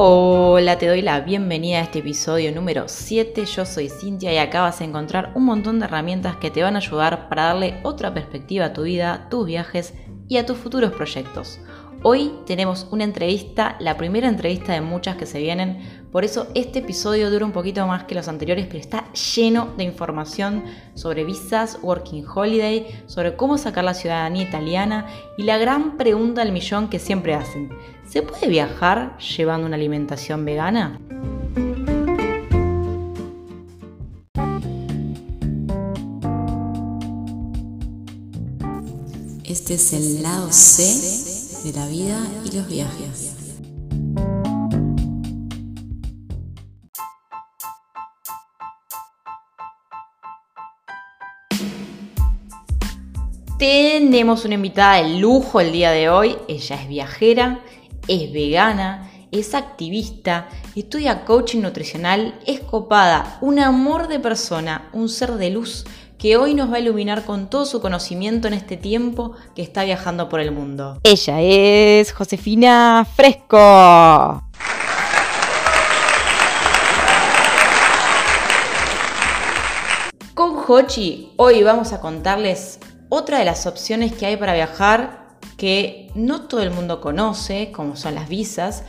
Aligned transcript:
Hola, 0.00 0.78
te 0.78 0.86
doy 0.86 1.02
la 1.02 1.22
bienvenida 1.22 1.78
a 1.78 1.82
este 1.82 1.98
episodio 1.98 2.54
número 2.54 2.84
7. 2.86 3.44
Yo 3.46 3.66
soy 3.66 3.88
Cintia 3.88 4.32
y 4.32 4.38
acá 4.38 4.60
vas 4.60 4.80
a 4.80 4.84
encontrar 4.84 5.32
un 5.34 5.44
montón 5.44 5.80
de 5.80 5.86
herramientas 5.86 6.36
que 6.36 6.52
te 6.52 6.62
van 6.62 6.76
a 6.76 6.78
ayudar 6.78 7.28
para 7.28 7.46
darle 7.46 7.80
otra 7.82 8.14
perspectiva 8.14 8.66
a 8.66 8.72
tu 8.72 8.84
vida, 8.84 9.26
tus 9.28 9.44
viajes 9.44 9.94
y 10.28 10.36
a 10.36 10.46
tus 10.46 10.56
futuros 10.56 10.92
proyectos. 10.92 11.58
Hoy 12.04 12.32
tenemos 12.46 12.86
una 12.92 13.02
entrevista, 13.02 13.74
la 13.80 13.96
primera 13.96 14.28
entrevista 14.28 14.72
de 14.72 14.82
muchas 14.82 15.16
que 15.16 15.26
se 15.26 15.40
vienen, 15.40 15.97
por 16.10 16.24
eso 16.24 16.48
este 16.54 16.78
episodio 16.78 17.30
dura 17.30 17.44
un 17.44 17.52
poquito 17.52 17.86
más 17.86 18.04
que 18.04 18.14
los 18.14 18.28
anteriores, 18.28 18.66
pero 18.66 18.78
está 18.78 19.12
lleno 19.12 19.74
de 19.76 19.84
información 19.84 20.64
sobre 20.94 21.24
visas, 21.24 21.78
working 21.82 22.24
holiday, 22.26 22.86
sobre 23.06 23.36
cómo 23.36 23.58
sacar 23.58 23.84
la 23.84 23.94
ciudadanía 23.94 24.42
italiana 24.42 25.06
y 25.36 25.42
la 25.42 25.58
gran 25.58 25.98
pregunta 25.98 26.42
del 26.42 26.52
millón 26.52 26.88
que 26.88 26.98
siempre 26.98 27.34
hacen, 27.34 27.70
¿se 28.08 28.22
puede 28.22 28.48
viajar 28.48 29.18
llevando 29.18 29.66
una 29.66 29.76
alimentación 29.76 30.44
vegana? 30.44 30.98
Este 39.44 39.74
es 39.74 39.92
el 39.92 40.22
lado 40.22 40.48
C 40.50 40.82
de 41.64 41.72
la 41.78 41.86
vida 41.88 42.18
y 42.44 42.56
los 42.56 42.68
viajes. 42.68 43.27
Tenemos 53.58 54.44
una 54.44 54.54
invitada 54.54 55.02
de 55.02 55.18
lujo 55.18 55.60
el 55.60 55.72
día 55.72 55.90
de 55.90 56.08
hoy. 56.08 56.36
Ella 56.46 56.76
es 56.76 56.86
viajera, 56.86 57.58
es 58.06 58.32
vegana, 58.32 59.10
es 59.32 59.52
activista, 59.52 60.48
estudia 60.76 61.24
coaching 61.24 61.62
nutricional, 61.62 62.38
es 62.46 62.60
copada, 62.60 63.36
un 63.40 63.58
amor 63.58 64.06
de 64.06 64.20
persona, 64.20 64.88
un 64.92 65.08
ser 65.08 65.32
de 65.32 65.50
luz 65.50 65.84
que 66.18 66.36
hoy 66.36 66.54
nos 66.54 66.70
va 66.70 66.76
a 66.76 66.78
iluminar 66.78 67.24
con 67.24 67.50
todo 67.50 67.66
su 67.66 67.80
conocimiento 67.80 68.46
en 68.46 68.54
este 68.54 68.76
tiempo 68.76 69.32
que 69.56 69.62
está 69.62 69.82
viajando 69.82 70.28
por 70.28 70.38
el 70.38 70.52
mundo. 70.52 71.00
Ella 71.02 71.40
es 71.40 72.12
Josefina 72.12 73.04
Fresco. 73.16 74.44
Con 80.34 80.56
Hochi 80.64 81.32
hoy 81.34 81.64
vamos 81.64 81.92
a 81.92 82.00
contarles 82.00 82.78
otra 83.08 83.38
de 83.38 83.44
las 83.44 83.66
opciones 83.66 84.12
que 84.12 84.26
hay 84.26 84.36
para 84.36 84.54
viajar 84.54 85.28
que 85.56 86.10
no 86.14 86.42
todo 86.42 86.62
el 86.62 86.70
mundo 86.70 87.00
conoce, 87.00 87.72
como 87.72 87.96
son 87.96 88.14
las 88.14 88.28
visas, 88.28 88.84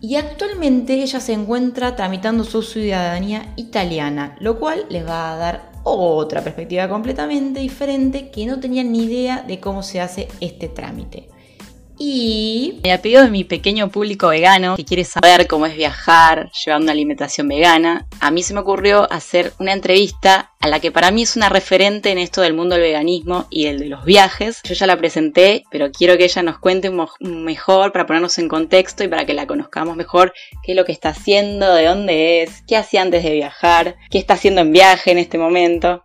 y 0.00 0.16
actualmente 0.16 0.94
ella 0.94 1.20
se 1.20 1.32
encuentra 1.32 1.94
tramitando 1.94 2.44
su 2.44 2.62
ciudadanía 2.62 3.52
italiana, 3.56 4.36
lo 4.40 4.58
cual 4.58 4.86
les 4.88 5.06
va 5.06 5.32
a 5.32 5.36
dar 5.36 5.70
otra 5.82 6.42
perspectiva 6.42 6.88
completamente 6.88 7.60
diferente 7.60 8.30
que 8.30 8.46
no 8.46 8.60
tenían 8.60 8.92
ni 8.92 9.04
idea 9.04 9.42
de 9.42 9.60
cómo 9.60 9.82
se 9.82 10.00
hace 10.00 10.28
este 10.40 10.68
trámite. 10.68 11.28
Y 12.02 12.80
ha 12.90 13.02
pedido 13.02 13.22
de 13.22 13.30
mi 13.30 13.44
pequeño 13.44 13.90
público 13.90 14.28
vegano 14.28 14.74
que 14.74 14.86
quiere 14.86 15.04
saber 15.04 15.46
cómo 15.46 15.66
es 15.66 15.76
viajar 15.76 16.50
llevando 16.52 16.84
una 16.84 16.92
alimentación 16.92 17.46
vegana, 17.46 18.06
a 18.20 18.30
mí 18.30 18.42
se 18.42 18.54
me 18.54 18.60
ocurrió 18.60 19.06
hacer 19.12 19.52
una 19.58 19.74
entrevista 19.74 20.50
a 20.60 20.68
la 20.68 20.80
que 20.80 20.90
para 20.90 21.10
mí 21.10 21.22
es 21.22 21.36
una 21.36 21.50
referente 21.50 22.10
en 22.10 22.16
esto 22.16 22.40
del 22.40 22.54
mundo 22.54 22.74
del 22.74 22.84
veganismo 22.84 23.46
y 23.50 23.66
el 23.66 23.78
de 23.78 23.86
los 23.86 24.06
viajes. 24.06 24.62
Yo 24.64 24.72
ya 24.72 24.86
la 24.86 24.96
presenté, 24.96 25.64
pero 25.70 25.92
quiero 25.92 26.16
que 26.16 26.24
ella 26.24 26.42
nos 26.42 26.58
cuente 26.58 26.90
mejor 27.20 27.92
para 27.92 28.06
ponernos 28.06 28.38
en 28.38 28.48
contexto 28.48 29.04
y 29.04 29.08
para 29.08 29.26
que 29.26 29.34
la 29.34 29.46
conozcamos 29.46 29.94
mejor, 29.94 30.32
qué 30.62 30.72
es 30.72 30.76
lo 30.76 30.86
que 30.86 30.92
está 30.92 31.10
haciendo, 31.10 31.74
de 31.74 31.84
dónde 31.84 32.42
es, 32.42 32.62
qué 32.66 32.78
hacía 32.78 33.02
antes 33.02 33.22
de 33.24 33.32
viajar, 33.32 33.96
qué 34.10 34.16
está 34.16 34.34
haciendo 34.34 34.62
en 34.62 34.72
viaje 34.72 35.10
en 35.10 35.18
este 35.18 35.36
momento. 35.36 36.02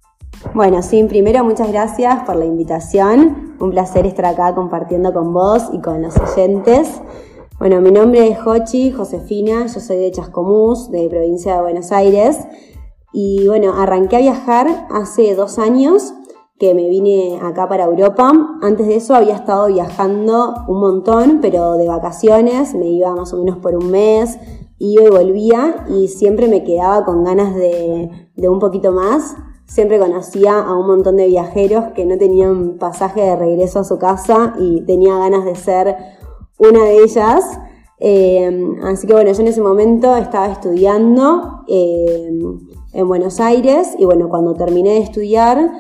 Bueno, 0.54 0.82
sí, 0.82 1.04
primero 1.04 1.44
muchas 1.44 1.70
gracias 1.72 2.24
por 2.24 2.36
la 2.36 2.46
invitación. 2.46 3.56
Un 3.60 3.72
placer 3.72 4.06
estar 4.06 4.26
acá 4.26 4.56
compartiendo 4.56 5.14
con 5.14 5.34
vos 5.34 5.64
y 5.74 5.82
con 5.82 6.02
los 6.02 6.16
oyentes. 6.18 7.02
Bueno, 7.60 7.82
mi 7.82 7.92
nombre 7.92 8.28
es 8.30 8.40
Jochi 8.40 8.92
Josefina, 8.92 9.66
yo 9.66 9.80
soy 9.80 9.98
de 9.98 10.12
Chascomús, 10.12 10.92
de 10.92 11.10
provincia 11.10 11.56
de 11.56 11.62
Buenos 11.62 11.92
Aires. 11.92 12.40
Y 13.12 13.48
bueno, 13.48 13.74
arranqué 13.78 14.18
a 14.18 14.20
viajar 14.20 14.88
hace 14.92 15.36
dos 15.36 15.60
años 15.60 16.14
que 16.58 16.74
me 16.74 16.88
vine 16.88 17.40
acá 17.42 17.68
para 17.68 17.86
Europa. 17.86 18.32
Antes 18.62 18.88
de 18.88 18.96
eso 18.96 19.14
había 19.14 19.36
estado 19.36 19.68
viajando 19.68 20.54
un 20.70 20.80
montón, 20.80 21.40
pero 21.42 21.74
de 21.74 21.88
vacaciones, 21.88 22.76
me 22.76 22.88
iba 22.88 23.14
más 23.14 23.34
o 23.34 23.38
menos 23.38 23.58
por 23.58 23.76
un 23.76 23.92
mes, 23.92 24.38
iba 24.80 25.04
y 25.04 25.10
volvía 25.10 25.86
y 25.90 26.08
siempre 26.08 26.48
me 26.48 26.64
quedaba 26.64 27.04
con 27.04 27.26
ganas 27.26 27.56
de 27.56 28.50
un 28.50 28.60
poquito 28.60 28.94
más 28.94 29.36
siempre 29.68 30.00
conocía 30.00 30.60
a 30.60 30.78
un 30.78 30.88
montón 30.88 31.18
de 31.18 31.28
viajeros 31.28 31.86
que 31.96 32.06
no 32.06 32.18
tenían 32.18 32.78
pasaje 32.78 33.22
de 33.22 33.36
regreso 33.36 33.80
a 33.80 33.84
su 33.84 33.98
casa 33.98 34.56
y 34.60 34.82
tenía 34.82 35.18
ganas 35.18 35.46
de 35.46 35.56
ser 35.56 35.96
una 36.58 36.84
de 36.86 37.04
ellas. 37.04 37.44
Eh, 38.00 38.76
así 38.84 39.08
que 39.08 39.14
bueno, 39.14 39.32
yo 39.32 39.42
en 39.42 39.48
ese 39.48 39.62
momento 39.62 40.16
estaba 40.18 40.48
estudiando 40.48 41.64
eh, 41.68 42.30
en 42.94 43.08
Buenos 43.08 43.40
Aires 43.40 43.96
y 43.98 44.06
bueno, 44.06 44.30
cuando 44.30 44.54
terminé 44.54 44.92
de 44.92 45.00
estudiar 45.00 45.72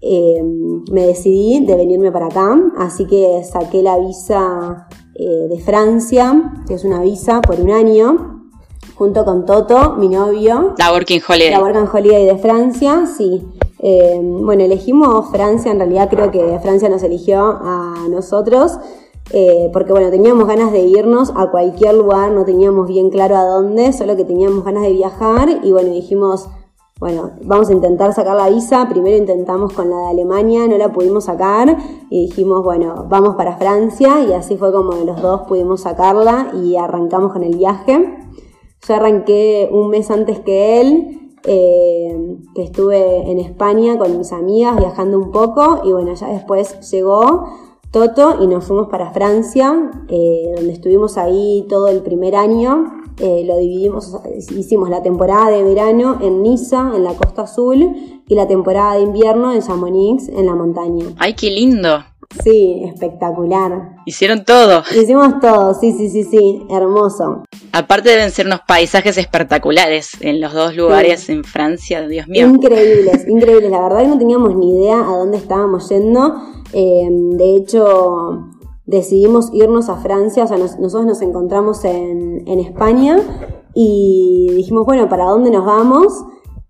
eh, 0.00 0.42
me 0.90 1.06
decidí 1.06 1.64
de 1.64 1.76
venirme 1.76 2.12
para 2.12 2.26
acá, 2.26 2.56
así 2.78 3.06
que 3.06 3.42
saqué 3.44 3.82
la 3.82 3.98
visa 3.98 4.88
de 5.18 5.58
Francia, 5.60 6.52
que 6.68 6.74
es 6.74 6.84
una 6.84 7.00
visa 7.00 7.40
por 7.40 7.58
un 7.58 7.70
año, 7.70 8.35
junto 8.96 9.24
con 9.24 9.44
Toto, 9.44 9.94
mi 9.96 10.08
novio. 10.08 10.74
La 10.78 10.90
Working 10.90 11.20
Holiday. 11.26 11.50
La 11.50 11.60
Working 11.60 11.88
Holiday 11.92 12.26
de 12.26 12.38
Francia, 12.38 13.06
sí. 13.06 13.46
Eh, 13.78 14.18
bueno, 14.22 14.64
elegimos 14.64 15.30
Francia, 15.30 15.70
en 15.70 15.78
realidad 15.78 16.08
creo 16.08 16.30
que 16.30 16.58
Francia 16.60 16.88
nos 16.88 17.02
eligió 17.02 17.40
a 17.40 18.06
nosotros, 18.10 18.78
eh, 19.32 19.68
porque 19.72 19.92
bueno, 19.92 20.10
teníamos 20.10 20.48
ganas 20.48 20.72
de 20.72 20.80
irnos 20.80 21.30
a 21.36 21.50
cualquier 21.50 21.94
lugar, 21.94 22.32
no 22.32 22.44
teníamos 22.44 22.88
bien 22.88 23.10
claro 23.10 23.36
a 23.36 23.44
dónde, 23.44 23.92
solo 23.92 24.16
que 24.16 24.24
teníamos 24.24 24.64
ganas 24.64 24.82
de 24.82 24.92
viajar 24.92 25.60
y 25.62 25.72
bueno, 25.72 25.90
dijimos, 25.90 26.48
bueno, 26.98 27.32
vamos 27.42 27.68
a 27.68 27.74
intentar 27.74 28.14
sacar 28.14 28.34
la 28.34 28.48
visa, 28.48 28.88
primero 28.88 29.18
intentamos 29.18 29.74
con 29.74 29.90
la 29.90 29.96
de 29.96 30.06
Alemania, 30.06 30.66
no 30.66 30.78
la 30.78 30.90
pudimos 30.90 31.24
sacar 31.24 31.76
y 32.08 32.28
dijimos, 32.28 32.64
bueno, 32.64 33.04
vamos 33.10 33.34
para 33.36 33.58
Francia 33.58 34.24
y 34.26 34.32
así 34.32 34.56
fue 34.56 34.72
como 34.72 34.92
los 35.04 35.20
dos 35.20 35.42
pudimos 35.42 35.82
sacarla 35.82 36.52
y 36.54 36.76
arrancamos 36.76 37.34
con 37.34 37.42
el 37.42 37.58
viaje. 37.58 38.26
Yo 38.86 38.94
arranqué 38.94 39.68
un 39.70 39.88
mes 39.90 40.10
antes 40.10 40.40
que 40.40 40.80
él, 40.80 41.32
eh, 41.44 42.36
que 42.54 42.62
estuve 42.62 43.30
en 43.30 43.38
España 43.38 43.98
con 43.98 44.18
mis 44.18 44.32
amigas 44.32 44.76
viajando 44.76 45.18
un 45.18 45.30
poco 45.30 45.82
y 45.84 45.92
bueno, 45.92 46.14
ya 46.14 46.28
después 46.28 46.90
llegó 46.90 47.44
Toto 47.92 48.42
y 48.42 48.46
nos 48.46 48.64
fuimos 48.64 48.88
para 48.88 49.12
Francia, 49.12 49.90
eh, 50.08 50.52
donde 50.56 50.72
estuvimos 50.72 51.16
ahí 51.16 51.64
todo 51.68 51.88
el 51.88 52.02
primer 52.02 52.34
año. 52.34 52.92
Eh, 53.18 53.44
lo 53.46 53.56
dividimos, 53.56 54.14
hicimos 54.54 54.90
la 54.90 55.02
temporada 55.02 55.48
de 55.48 55.62
verano 55.62 56.18
en 56.20 56.42
Niza, 56.42 56.92
en 56.94 57.04
la 57.04 57.14
Costa 57.14 57.42
Azul, 57.42 58.20
y 58.28 58.34
la 58.34 58.46
temporada 58.46 58.96
de 58.96 59.02
invierno 59.02 59.52
en 59.52 59.62
Chamonix, 59.62 60.28
en 60.28 60.44
la 60.44 60.54
montaña. 60.54 61.06
¡Ay, 61.18 61.34
qué 61.34 61.50
lindo! 61.50 62.04
Sí, 62.42 62.82
espectacular. 62.84 63.96
Hicieron 64.04 64.44
todo. 64.44 64.82
Hicimos 64.94 65.40
todo, 65.40 65.74
sí, 65.74 65.92
sí, 65.92 66.08
sí, 66.10 66.24
sí, 66.24 66.66
hermoso. 66.70 67.44
Aparte 67.72 68.10
deben 68.10 68.30
ser 68.30 68.46
unos 68.46 68.60
paisajes 68.66 69.16
espectaculares 69.18 70.10
en 70.20 70.40
los 70.40 70.52
dos 70.52 70.76
lugares 70.76 71.28
en 71.28 71.44
Francia, 71.44 72.06
Dios 72.06 72.28
mío. 72.28 72.46
Increíbles, 72.46 73.24
increíbles. 73.28 73.70
La 73.70 73.80
verdad 73.80 74.00
que 74.00 74.08
no 74.08 74.18
teníamos 74.18 74.54
ni 74.56 74.78
idea 74.78 75.00
a 75.00 75.16
dónde 75.16 75.38
estábamos 75.38 75.88
yendo. 75.88 76.34
Eh, 76.72 77.08
de 77.10 77.56
hecho, 77.56 78.48
decidimos 78.86 79.50
irnos 79.52 79.88
a 79.88 79.96
Francia, 79.96 80.44
o 80.44 80.46
sea, 80.46 80.58
nosotros 80.58 81.06
nos 81.06 81.22
encontramos 81.22 81.84
en, 81.84 82.46
en 82.46 82.60
España 82.60 83.18
y 83.74 84.48
dijimos, 84.54 84.86
bueno, 84.86 85.08
¿para 85.08 85.24
dónde 85.24 85.50
nos 85.50 85.64
vamos? 85.64 86.24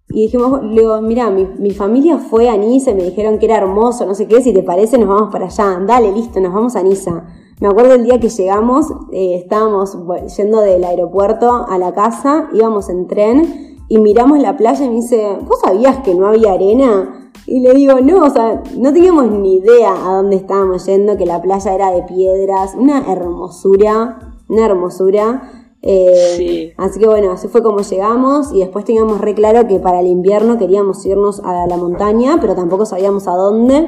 Y 0.08 0.23
dijimos, 0.23 0.62
le 0.62 0.81
digo, 0.82 1.00
mira, 1.03 1.31
mi, 1.31 1.70
familia 1.73 2.19
fue 2.19 2.49
a 2.49 2.56
Niza 2.56 2.93
y 2.93 2.94
me 2.94 3.03
dijeron 3.03 3.38
que 3.38 3.47
era 3.47 3.56
hermoso, 3.56 4.06
no 4.06 4.14
sé 4.14 4.29
qué, 4.29 4.41
si 4.41 4.53
te 4.53 4.62
parece 4.62 4.99
nos 4.99 5.08
vamos 5.08 5.32
para 5.32 5.47
allá. 5.47 5.81
Dale, 5.85 6.12
listo, 6.12 6.41
nos 6.41 6.55
vamos 6.55 6.76
a 6.76 6.82
Niza. 6.82 7.25
Me 7.61 7.69
acuerdo 7.69 7.94
el 7.94 8.05
día 8.05 8.20
que 8.20 8.29
llegamos, 8.29 8.87
eh, 9.12 9.37
estábamos 9.37 9.97
yendo 10.37 10.61
del 10.61 10.85
aeropuerto 10.85 11.67
a 11.69 11.79
la 11.79 11.93
casa, 11.93 12.49
íbamos 12.53 12.88
en 12.88 13.06
tren 13.08 13.85
y 13.88 13.99
miramos 13.99 14.38
la 14.41 14.56
playa 14.56 14.85
y 14.85 14.88
me 14.91 14.97
dice, 14.97 15.38
¿vos 15.43 15.61
sabías 15.61 15.99
que 15.99 16.14
no 16.14 16.26
había 16.26 16.53
arena? 16.53 17.31
Y 17.47 17.61
le 17.61 17.73
digo, 17.75 18.00
no, 18.00 18.25
o 18.25 18.31
sea, 18.31 18.62
no 18.76 18.93
teníamos 18.93 19.31
ni 19.31 19.56
idea 19.56 19.93
a 19.93 20.17
dónde 20.17 20.37
estábamos 20.37 20.85
yendo, 20.87 21.17
que 21.17 21.26
la 21.26 21.41
playa 21.41 21.75
era 21.75 21.91
de 21.93 22.03
piedras, 22.03 22.75
una 22.76 23.11
hermosura, 23.11 24.35
una 24.49 24.67
hermosura. 24.67 25.65
Eh, 25.82 26.75
así 26.78 26.99
que 26.99 27.06
bueno, 27.06 27.31
así 27.32 27.49
fue 27.49 27.62
como 27.62 27.81
llegamos 27.81 28.52
y 28.52 28.61
después 28.61 28.84
teníamos 28.84 29.20
re 29.20 29.34
claro 29.34 29.69
que 29.69 29.78
para 29.78 30.00
el 30.00 30.08
invierno 30.08 30.58
queríamos 30.58 31.05
irnos 31.06 31.40
a 31.44 31.67
la 31.67 31.76
montaña, 31.76 32.38
pero 32.40 32.55
tampoco 32.55 32.87
sabíamos 32.87 33.28
a 33.28 33.32
dónde. 33.37 33.87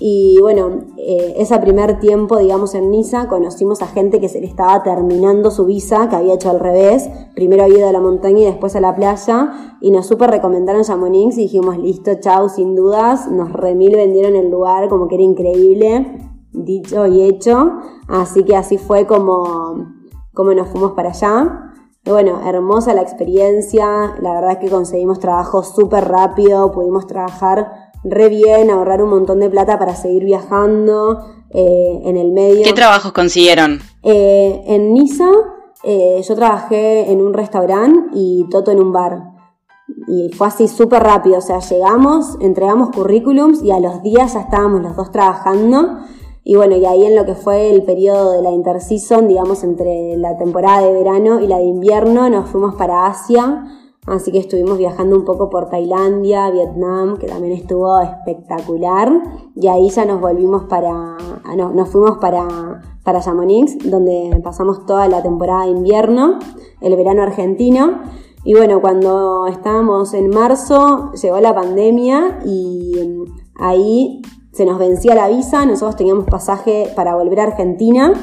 Y 0.00 0.38
bueno, 0.40 0.84
eh, 0.98 1.34
ese 1.38 1.58
primer 1.60 2.00
tiempo, 2.00 2.38
digamos, 2.38 2.74
en 2.74 2.90
Niza, 2.90 3.28
conocimos 3.28 3.80
a 3.80 3.86
gente 3.86 4.20
que 4.20 4.28
se 4.28 4.40
le 4.40 4.46
estaba 4.46 4.82
terminando 4.82 5.50
su 5.50 5.66
visa, 5.66 6.08
que 6.08 6.16
había 6.16 6.34
hecho 6.34 6.50
al 6.50 6.60
revés. 6.60 7.08
Primero 7.34 7.64
había 7.64 7.78
ido 7.78 7.88
a 7.88 7.92
la 7.92 8.00
montaña 8.00 8.40
y 8.40 8.44
después 8.44 8.74
a 8.76 8.80
la 8.80 8.94
playa. 8.94 9.76
Y 9.80 9.90
nos 9.90 10.06
super 10.06 10.30
recomendaron 10.30 10.82
Chamonix 10.82 11.38
y 11.38 11.42
dijimos, 11.42 11.78
listo, 11.78 12.12
chau, 12.20 12.48
sin 12.48 12.74
dudas. 12.74 13.30
Nos 13.30 13.52
remil 13.52 13.94
vendieron 13.94 14.34
el 14.34 14.50
lugar, 14.50 14.88
como 14.88 15.06
que 15.06 15.14
era 15.14 15.24
increíble. 15.24 16.18
Dicho 16.52 17.06
y 17.06 17.22
hecho. 17.22 17.72
Así 18.08 18.44
que 18.44 18.56
así 18.56 18.78
fue 18.78 19.06
como, 19.06 19.93
como 20.34 20.52
nos 20.52 20.68
fuimos 20.68 20.92
para 20.92 21.10
allá. 21.10 21.72
Y 22.04 22.10
bueno, 22.10 22.42
hermosa 22.46 22.92
la 22.92 23.00
experiencia. 23.00 24.14
La 24.20 24.34
verdad 24.34 24.52
es 24.52 24.58
que 24.58 24.68
conseguimos 24.68 25.20
trabajo 25.20 25.62
súper 25.62 26.06
rápido. 26.06 26.70
Pudimos 26.72 27.06
trabajar 27.06 27.92
re 28.04 28.28
bien, 28.28 28.70
ahorrar 28.70 29.02
un 29.02 29.10
montón 29.10 29.40
de 29.40 29.48
plata 29.48 29.78
para 29.78 29.96
seguir 29.96 30.24
viajando 30.24 31.24
eh, 31.50 32.00
en 32.04 32.16
el 32.16 32.32
medio. 32.32 32.62
¿Qué 32.62 32.72
trabajos 32.74 33.12
consiguieron? 33.12 33.80
Eh, 34.02 34.62
en 34.66 34.92
Niza 34.92 35.30
eh, 35.82 36.22
yo 36.26 36.34
trabajé 36.34 37.10
en 37.10 37.20
un 37.20 37.34
restaurante 37.34 38.10
y 38.14 38.46
Toto 38.50 38.70
en 38.70 38.80
un 38.80 38.92
bar. 38.92 39.34
Y 40.08 40.30
fue 40.32 40.46
así 40.46 40.66
súper 40.66 41.02
rápido, 41.02 41.38
o 41.38 41.42
sea, 41.42 41.58
llegamos, 41.58 42.38
entregamos 42.40 42.90
currículums 42.90 43.62
y 43.62 43.70
a 43.70 43.80
los 43.80 44.02
días 44.02 44.32
ya 44.32 44.40
estábamos 44.40 44.80
los 44.80 44.96
dos 44.96 45.10
trabajando. 45.12 45.98
Y 46.44 46.56
bueno, 46.56 46.76
y 46.76 46.84
ahí 46.84 47.04
en 47.04 47.16
lo 47.16 47.24
que 47.24 47.34
fue 47.34 47.70
el 47.70 47.82
periodo 47.84 48.32
de 48.32 48.42
la 48.42 48.50
interseason, 48.50 49.26
digamos, 49.26 49.64
entre 49.64 50.16
la 50.18 50.36
temporada 50.36 50.82
de 50.82 50.92
verano 50.92 51.40
y 51.40 51.46
la 51.46 51.56
de 51.56 51.64
invierno, 51.64 52.28
nos 52.28 52.50
fuimos 52.50 52.74
para 52.74 53.06
Asia 53.06 53.64
Así 54.06 54.32
que 54.32 54.38
estuvimos 54.38 54.76
viajando 54.76 55.16
un 55.16 55.24
poco 55.24 55.48
por 55.48 55.70
Tailandia, 55.70 56.50
Vietnam, 56.50 57.16
que 57.16 57.26
también 57.26 57.54
estuvo 57.54 57.98
espectacular. 58.00 59.10
Y 59.54 59.68
ahí 59.68 59.88
ya 59.88 60.04
nos 60.04 60.20
volvimos 60.20 60.64
para, 60.64 61.16
ah, 61.44 61.56
no, 61.56 61.72
nos 61.72 61.88
fuimos 61.88 62.18
para, 62.18 62.82
para 63.02 63.20
Chamonix, 63.22 63.78
donde 63.90 64.38
pasamos 64.44 64.84
toda 64.84 65.08
la 65.08 65.22
temporada 65.22 65.64
de 65.64 65.70
invierno, 65.70 66.38
el 66.82 66.96
verano 66.96 67.22
argentino. 67.22 68.02
Y 68.44 68.52
bueno, 68.52 68.82
cuando 68.82 69.46
estábamos 69.46 70.12
en 70.12 70.28
marzo, 70.28 71.12
llegó 71.12 71.40
la 71.40 71.54
pandemia 71.54 72.40
y 72.44 73.24
ahí 73.56 74.20
se 74.54 74.64
nos 74.64 74.78
vencía 74.78 75.14
la 75.14 75.28
visa, 75.28 75.66
nosotros 75.66 75.96
teníamos 75.96 76.24
pasaje 76.24 76.90
para 76.94 77.14
volver 77.14 77.40
a 77.40 77.44
Argentina 77.44 78.14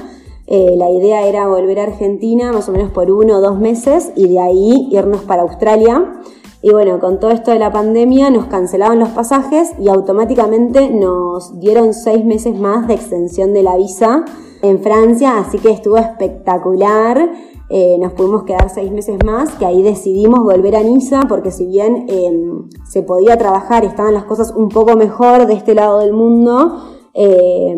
eh, 0.53 0.75
la 0.75 0.89
idea 0.89 1.25
era 1.27 1.47
volver 1.47 1.79
a 1.79 1.83
Argentina 1.83 2.51
más 2.51 2.67
o 2.67 2.73
menos 2.73 2.91
por 2.91 3.09
uno 3.09 3.37
o 3.37 3.39
dos 3.39 3.57
meses 3.57 4.11
y 4.17 4.27
de 4.27 4.37
ahí 4.41 4.89
irnos 4.91 5.21
para 5.21 5.43
Australia. 5.43 6.19
Y 6.61 6.71
bueno, 6.71 6.99
con 6.99 7.21
todo 7.21 7.31
esto 7.31 7.51
de 7.51 7.59
la 7.59 7.71
pandemia 7.71 8.29
nos 8.29 8.47
cancelaban 8.47 8.99
los 8.99 9.07
pasajes 9.09 9.71
y 9.79 9.87
automáticamente 9.87 10.89
nos 10.89 11.57
dieron 11.61 11.93
seis 11.93 12.25
meses 12.25 12.53
más 12.53 12.85
de 12.89 12.95
extensión 12.95 13.53
de 13.53 13.63
la 13.63 13.77
visa 13.77 14.25
en 14.61 14.79
Francia, 14.79 15.37
así 15.37 15.57
que 15.57 15.71
estuvo 15.71 15.95
espectacular. 15.95 17.31
Eh, 17.73 17.97
nos 17.99 18.11
pudimos 18.11 18.43
quedar 18.43 18.69
seis 18.69 18.91
meses 18.91 19.17
más, 19.23 19.51
que 19.55 19.65
ahí 19.65 19.81
decidimos 19.81 20.43
volver 20.43 20.75
a 20.75 20.83
Niza, 20.83 21.21
porque 21.29 21.51
si 21.51 21.65
bien 21.67 22.05
em, 22.09 22.67
se 22.83 23.01
podía 23.01 23.37
trabajar, 23.37 23.85
estaban 23.85 24.13
las 24.13 24.25
cosas 24.25 24.51
un 24.53 24.67
poco 24.67 24.97
mejor 24.97 25.47
de 25.47 25.53
este 25.53 25.73
lado 25.73 25.99
del 25.99 26.11
mundo, 26.11 26.83
eh, 27.13 27.73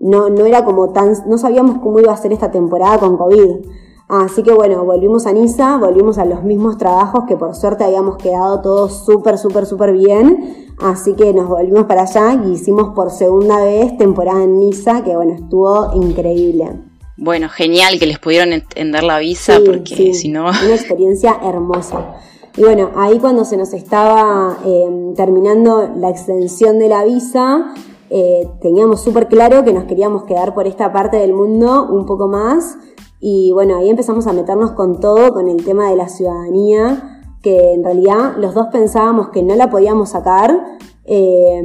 no, 0.00 0.30
no 0.30 0.44
era 0.44 0.64
como 0.64 0.90
tan, 0.90 1.12
no 1.28 1.38
sabíamos 1.38 1.78
cómo 1.78 2.00
iba 2.00 2.12
a 2.12 2.16
ser 2.16 2.32
esta 2.32 2.50
temporada 2.50 2.98
con 2.98 3.16
COVID. 3.16 3.66
Así 4.08 4.42
que 4.42 4.52
bueno, 4.52 4.84
volvimos 4.84 5.26
a 5.26 5.32
Niza, 5.32 5.78
volvimos 5.78 6.18
a 6.18 6.24
los 6.24 6.42
mismos 6.42 6.76
trabajos 6.76 7.24
que 7.28 7.36
por 7.36 7.54
suerte 7.54 7.84
habíamos 7.84 8.16
quedado 8.16 8.60
todos 8.62 9.04
súper, 9.04 9.38
súper, 9.38 9.66
súper 9.66 9.92
bien. 9.92 10.74
Así 10.78 11.14
que 11.14 11.32
nos 11.32 11.48
volvimos 11.48 11.84
para 11.84 12.02
allá 12.02 12.34
y 12.44 12.52
hicimos 12.52 12.94
por 12.94 13.10
segunda 13.10 13.64
vez 13.64 13.96
temporada 13.96 14.42
en 14.42 14.58
Niza, 14.58 15.04
que 15.04 15.14
bueno, 15.14 15.34
estuvo 15.34 15.92
increíble. 15.94 16.85
Bueno, 17.16 17.48
genial 17.48 17.98
que 17.98 18.06
les 18.06 18.18
pudieron 18.18 18.52
entender 18.52 19.02
la 19.02 19.18
visa, 19.18 19.58
porque 19.64 20.12
si 20.12 20.28
no... 20.28 20.42
Una 20.44 20.74
experiencia 20.74 21.38
hermosa. 21.42 22.16
Y 22.56 22.62
bueno, 22.62 22.90
ahí 22.96 23.18
cuando 23.18 23.44
se 23.44 23.56
nos 23.56 23.72
estaba 23.72 24.58
eh, 24.64 25.12
terminando 25.14 25.90
la 25.96 26.10
extensión 26.10 26.78
de 26.78 26.88
la 26.88 27.04
visa, 27.04 27.74
eh, 28.08 28.48
teníamos 28.60 29.02
súper 29.02 29.28
claro 29.28 29.64
que 29.64 29.72
nos 29.72 29.84
queríamos 29.84 30.24
quedar 30.24 30.54
por 30.54 30.66
esta 30.66 30.92
parte 30.92 31.16
del 31.16 31.32
mundo 31.32 31.86
un 31.90 32.06
poco 32.06 32.28
más. 32.28 32.76
Y 33.20 33.50
bueno, 33.52 33.76
ahí 33.76 33.90
empezamos 33.90 34.26
a 34.26 34.32
meternos 34.32 34.72
con 34.72 35.00
todo, 35.00 35.32
con 35.32 35.48
el 35.48 35.64
tema 35.64 35.90
de 35.90 35.96
la 35.96 36.08
ciudadanía, 36.08 37.22
que 37.42 37.72
en 37.72 37.84
realidad 37.84 38.36
los 38.38 38.54
dos 38.54 38.68
pensábamos 38.72 39.28
que 39.30 39.42
no 39.42 39.54
la 39.54 39.70
podíamos 39.70 40.10
sacar. 40.10 40.78
Eh, 41.08 41.62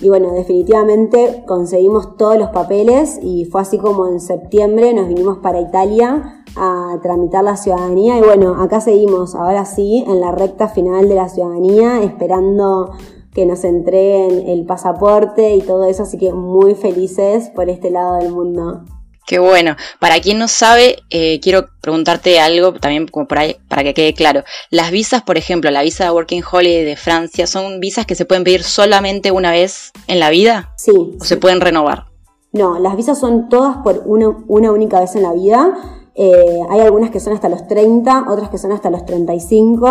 y 0.00 0.08
bueno, 0.08 0.32
definitivamente 0.32 1.44
conseguimos 1.46 2.16
todos 2.16 2.36
los 2.36 2.50
papeles 2.50 3.20
y 3.22 3.44
fue 3.44 3.60
así 3.60 3.78
como 3.78 4.08
en 4.08 4.20
septiembre 4.20 4.92
nos 4.92 5.06
vinimos 5.06 5.38
para 5.38 5.60
Italia 5.60 6.44
a 6.56 6.98
tramitar 7.02 7.44
la 7.44 7.56
ciudadanía. 7.56 8.18
Y 8.18 8.22
bueno, 8.22 8.60
acá 8.60 8.80
seguimos, 8.80 9.34
ahora 9.34 9.64
sí, 9.64 10.04
en 10.06 10.20
la 10.20 10.32
recta 10.32 10.68
final 10.68 11.08
de 11.08 11.14
la 11.14 11.28
ciudadanía, 11.28 12.02
esperando 12.02 12.92
que 13.32 13.46
nos 13.46 13.62
entreguen 13.62 14.48
el 14.48 14.66
pasaporte 14.66 15.54
y 15.54 15.60
todo 15.60 15.84
eso, 15.84 16.02
así 16.02 16.18
que 16.18 16.32
muy 16.32 16.74
felices 16.74 17.50
por 17.50 17.70
este 17.70 17.90
lado 17.90 18.16
del 18.16 18.32
mundo. 18.32 18.84
Qué 19.26 19.38
bueno. 19.38 19.76
Para 20.00 20.20
quien 20.20 20.38
no 20.38 20.48
sabe, 20.48 20.96
eh, 21.10 21.38
quiero 21.40 21.68
preguntarte 21.80 22.40
algo 22.40 22.72
también 22.74 23.06
como 23.08 23.26
para, 23.26 23.44
para 23.68 23.82
que 23.82 23.94
quede 23.94 24.14
claro. 24.14 24.44
Las 24.70 24.90
visas, 24.90 25.22
por 25.22 25.38
ejemplo, 25.38 25.70
la 25.70 25.82
visa 25.82 26.04
de 26.04 26.10
Working 26.10 26.42
Holiday 26.50 26.84
de 26.84 26.96
Francia, 26.96 27.46
¿son 27.46 27.80
visas 27.80 28.06
que 28.06 28.14
se 28.14 28.24
pueden 28.24 28.44
pedir 28.44 28.62
solamente 28.62 29.30
una 29.30 29.50
vez 29.50 29.92
en 30.06 30.20
la 30.20 30.30
vida? 30.30 30.72
Sí. 30.76 30.92
¿O 31.20 31.24
se 31.24 31.36
pueden 31.36 31.60
renovar? 31.60 32.06
No, 32.52 32.78
las 32.78 32.96
visas 32.96 33.18
son 33.18 33.48
todas 33.48 33.78
por 33.78 34.02
una, 34.06 34.28
una 34.48 34.72
única 34.72 35.00
vez 35.00 35.14
en 35.14 35.22
la 35.22 35.32
vida. 35.32 35.99
Eh, 36.14 36.60
hay 36.68 36.80
algunas 36.80 37.10
que 37.10 37.20
son 37.20 37.32
hasta 37.32 37.48
los 37.48 37.66
30, 37.66 38.26
otras 38.28 38.50
que 38.50 38.58
son 38.58 38.72
hasta 38.72 38.90
los 38.90 39.04
35. 39.04 39.88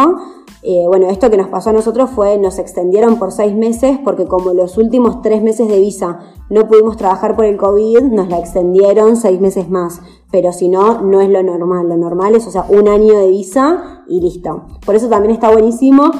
Eh, 0.61 0.83
bueno, 0.87 1.09
esto 1.09 1.29
que 1.29 1.37
nos 1.37 1.47
pasó 1.47 1.69
a 1.69 1.73
nosotros 1.73 2.09
fue, 2.09 2.37
nos 2.37 2.59
extendieron 2.59 3.17
por 3.17 3.31
seis 3.31 3.55
meses 3.55 3.97
porque 4.03 4.25
como 4.25 4.53
los 4.53 4.77
últimos 4.77 5.21
tres 5.21 5.41
meses 5.41 5.69
de 5.69 5.79
visa 5.79 6.19
no 6.49 6.67
pudimos 6.67 6.97
trabajar 6.97 7.35
por 7.35 7.45
el 7.45 7.55
COVID, 7.57 8.01
nos 8.11 8.27
la 8.29 8.39
extendieron 8.39 9.15
seis 9.15 9.39
meses 9.39 9.69
más. 9.69 10.01
Pero 10.31 10.51
si 10.51 10.67
no, 10.67 11.01
no 11.01 11.21
es 11.21 11.29
lo 11.29 11.41
normal. 11.41 11.87
Lo 11.87 11.97
normal 11.97 12.35
es, 12.35 12.45
o 12.45 12.51
sea, 12.51 12.65
un 12.69 12.87
año 12.87 13.17
de 13.17 13.29
visa 13.29 14.03
y 14.07 14.21
listo. 14.21 14.65
Por 14.85 14.95
eso 14.95 15.07
también 15.07 15.33
está 15.33 15.51
buenísimo 15.51 16.11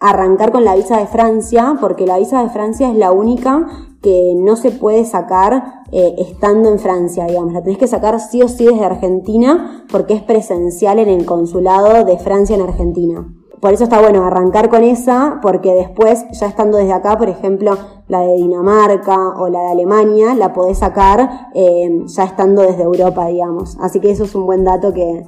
arrancar 0.00 0.50
con 0.50 0.64
la 0.64 0.74
visa 0.74 0.98
de 0.98 1.06
Francia, 1.06 1.76
porque 1.80 2.06
la 2.06 2.18
visa 2.18 2.42
de 2.42 2.50
Francia 2.50 2.90
es 2.90 2.96
la 2.96 3.12
única 3.12 3.68
que 4.02 4.34
no 4.36 4.56
se 4.56 4.72
puede 4.72 5.04
sacar 5.04 5.81
eh, 5.92 6.14
estando 6.18 6.70
en 6.70 6.78
Francia, 6.78 7.26
digamos. 7.26 7.52
La 7.52 7.62
tenés 7.62 7.78
que 7.78 7.86
sacar 7.86 8.18
sí 8.18 8.42
o 8.42 8.48
sí 8.48 8.64
desde 8.64 8.84
Argentina 8.84 9.84
porque 9.90 10.14
es 10.14 10.22
presencial 10.22 10.98
en 10.98 11.08
el 11.08 11.26
consulado 11.26 12.04
de 12.04 12.18
Francia 12.18 12.56
en 12.56 12.62
Argentina. 12.62 13.26
Por 13.60 13.72
eso 13.72 13.84
está 13.84 14.00
bueno 14.00 14.24
arrancar 14.24 14.70
con 14.70 14.82
esa, 14.82 15.38
porque 15.40 15.72
después, 15.72 16.24
ya 16.32 16.46
estando 16.46 16.78
desde 16.78 16.94
acá, 16.94 17.16
por 17.16 17.28
ejemplo, 17.28 17.78
la 18.08 18.20
de 18.22 18.34
Dinamarca 18.34 19.16
o 19.38 19.48
la 19.48 19.60
de 19.60 19.70
Alemania, 19.70 20.34
la 20.34 20.52
podés 20.52 20.78
sacar 20.78 21.50
eh, 21.54 21.88
ya 22.06 22.24
estando 22.24 22.62
desde 22.62 22.82
Europa, 22.82 23.26
digamos. 23.28 23.76
Así 23.80 24.00
que 24.00 24.10
eso 24.10 24.24
es 24.24 24.34
un 24.34 24.46
buen 24.46 24.64
dato 24.64 24.92
que, 24.92 25.24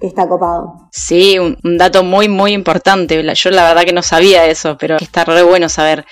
está 0.00 0.28
copado. 0.28 0.88
Sí, 0.90 1.38
un, 1.38 1.78
dato 1.78 2.02
muy, 2.02 2.28
muy 2.28 2.54
importante. 2.54 3.22
Yo 3.34 3.50
la 3.50 3.68
verdad 3.68 3.84
que 3.84 3.92
no 3.92 4.02
sabía 4.02 4.46
eso, 4.46 4.76
pero 4.78 4.96
está 4.96 5.24
re 5.24 5.42
bueno 5.44 5.68
saber 5.68 6.04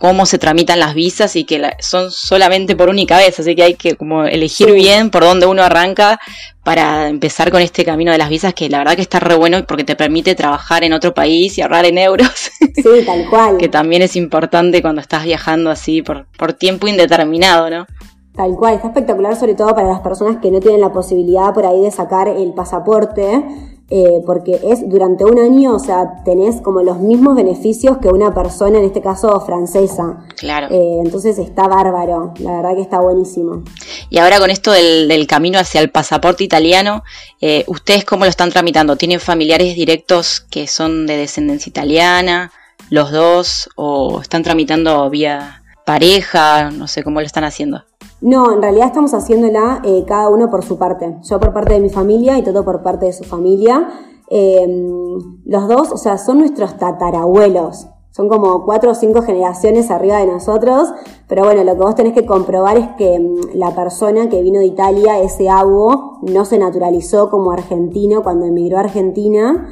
cómo 0.00 0.24
se 0.24 0.38
tramitan 0.38 0.80
las 0.80 0.94
visas 0.94 1.36
y 1.36 1.44
que 1.44 1.62
son 1.78 2.10
solamente 2.10 2.74
por 2.74 2.88
única 2.88 3.18
vez, 3.18 3.38
así 3.38 3.54
que 3.54 3.62
hay 3.62 3.74
que 3.74 3.96
como 3.96 4.24
elegir 4.24 4.72
bien 4.72 5.10
por 5.10 5.24
dónde 5.24 5.44
uno 5.44 5.62
arranca 5.62 6.18
para 6.64 7.08
empezar 7.08 7.50
con 7.50 7.60
este 7.60 7.84
camino 7.84 8.10
de 8.10 8.16
las 8.16 8.30
visas 8.30 8.54
que 8.54 8.70
la 8.70 8.78
verdad 8.78 8.96
que 8.96 9.02
está 9.02 9.20
re 9.20 9.34
bueno 9.34 9.58
porque 9.68 9.84
te 9.84 9.96
permite 9.96 10.34
trabajar 10.34 10.84
en 10.84 10.94
otro 10.94 11.12
país 11.12 11.58
y 11.58 11.60
ahorrar 11.60 11.84
en 11.84 11.98
euros. 11.98 12.50
Sí, 12.80 13.04
tal 13.04 13.28
cual. 13.28 13.58
que 13.58 13.68
también 13.68 14.00
es 14.00 14.16
importante 14.16 14.80
cuando 14.80 15.02
estás 15.02 15.24
viajando 15.24 15.70
así 15.70 16.00
por, 16.00 16.26
por 16.38 16.54
tiempo 16.54 16.88
indeterminado, 16.88 17.68
¿no? 17.68 17.86
Tal 18.34 18.54
cual, 18.54 18.76
está 18.76 18.88
espectacular 18.88 19.36
sobre 19.36 19.54
todo 19.54 19.74
para 19.74 19.88
las 19.88 20.00
personas 20.00 20.38
que 20.40 20.50
no 20.50 20.60
tienen 20.60 20.80
la 20.80 20.92
posibilidad 20.92 21.52
por 21.52 21.66
ahí 21.66 21.80
de 21.82 21.90
sacar 21.90 22.26
el 22.28 22.54
pasaporte, 22.54 23.44
eh, 23.92 24.22
porque 24.24 24.60
es 24.62 24.88
durante 24.88 25.24
un 25.24 25.36
año, 25.40 25.74
o 25.74 25.80
sea, 25.80 26.22
tenés 26.24 26.60
como 26.60 26.80
los 26.82 27.00
mismos 27.00 27.34
beneficios 27.34 27.98
que 27.98 28.06
una 28.06 28.32
persona, 28.32 28.78
en 28.78 28.84
este 28.84 29.00
caso 29.02 29.40
francesa. 29.40 30.28
Claro. 30.36 30.68
Eh, 30.70 31.00
entonces 31.04 31.38
está 31.38 31.66
bárbaro, 31.66 32.32
la 32.38 32.52
verdad 32.52 32.76
que 32.76 32.82
está 32.82 33.00
buenísimo. 33.00 33.64
Y 34.08 34.18
ahora 34.18 34.38
con 34.38 34.48
esto 34.50 34.70
del, 34.70 35.26
camino 35.26 35.58
hacia 35.58 35.80
el 35.80 35.90
pasaporte 35.90 36.44
italiano, 36.44 37.02
eh, 37.40 37.64
¿ustedes 37.66 38.04
cómo 38.04 38.24
lo 38.24 38.30
están 38.30 38.50
tramitando? 38.50 38.94
¿Tienen 38.94 39.18
familiares 39.18 39.74
directos 39.74 40.40
que 40.40 40.68
son 40.68 41.08
de 41.08 41.16
descendencia 41.16 41.68
italiana, 41.68 42.52
los 42.90 43.10
dos, 43.10 43.70
o 43.74 44.20
están 44.20 44.44
tramitando 44.44 45.10
vía 45.10 45.62
pareja? 45.84 46.70
No 46.70 46.86
sé 46.86 47.02
cómo 47.02 47.18
lo 47.20 47.26
están 47.26 47.42
haciendo. 47.42 47.84
No, 48.20 48.52
en 48.52 48.60
realidad 48.60 48.88
estamos 48.88 49.14
haciéndola 49.14 49.80
eh, 49.82 50.04
cada 50.06 50.28
uno 50.28 50.50
por 50.50 50.62
su 50.62 50.76
parte. 50.76 51.16
Yo 51.22 51.40
por 51.40 51.52
parte 51.52 51.74
de 51.74 51.80
mi 51.80 51.88
familia 51.88 52.38
y 52.38 52.42
todo 52.42 52.64
por 52.64 52.82
parte 52.82 53.06
de 53.06 53.12
su 53.12 53.24
familia. 53.24 53.88
Em, 54.28 55.40
los 55.44 55.68
dos, 55.68 55.90
o 55.90 55.96
sea, 55.96 56.18
son 56.18 56.38
nuestros 56.38 56.76
tatarabuelos. 56.76 57.88
son 58.12 58.28
como 58.28 58.64
cuatro 58.64 58.90
o 58.90 58.94
cinco 58.94 59.22
generaciones 59.22 59.88
arriba 59.90 60.18
de 60.18 60.26
nosotros, 60.26 60.92
pero 61.28 61.44
bueno, 61.44 61.62
lo 61.62 61.74
que 61.74 61.80
vos 61.80 61.94
tenés 61.94 62.12
que 62.12 62.26
comprobar 62.26 62.76
es 62.76 62.88
que 62.98 63.18
mm, 63.20 63.56
la 63.56 63.74
persona 63.74 64.28
que 64.28 64.42
vino 64.42 64.58
de 64.58 64.66
Italia, 64.66 65.20
ese 65.20 65.48
abo, 65.48 66.18
no 66.22 66.44
se 66.44 66.58
naturalizó 66.58 67.30
como 67.30 67.52
argentino 67.52 68.24
cuando 68.24 68.46
emigró 68.46 68.78
a 68.78 68.80
Argentina, 68.80 69.68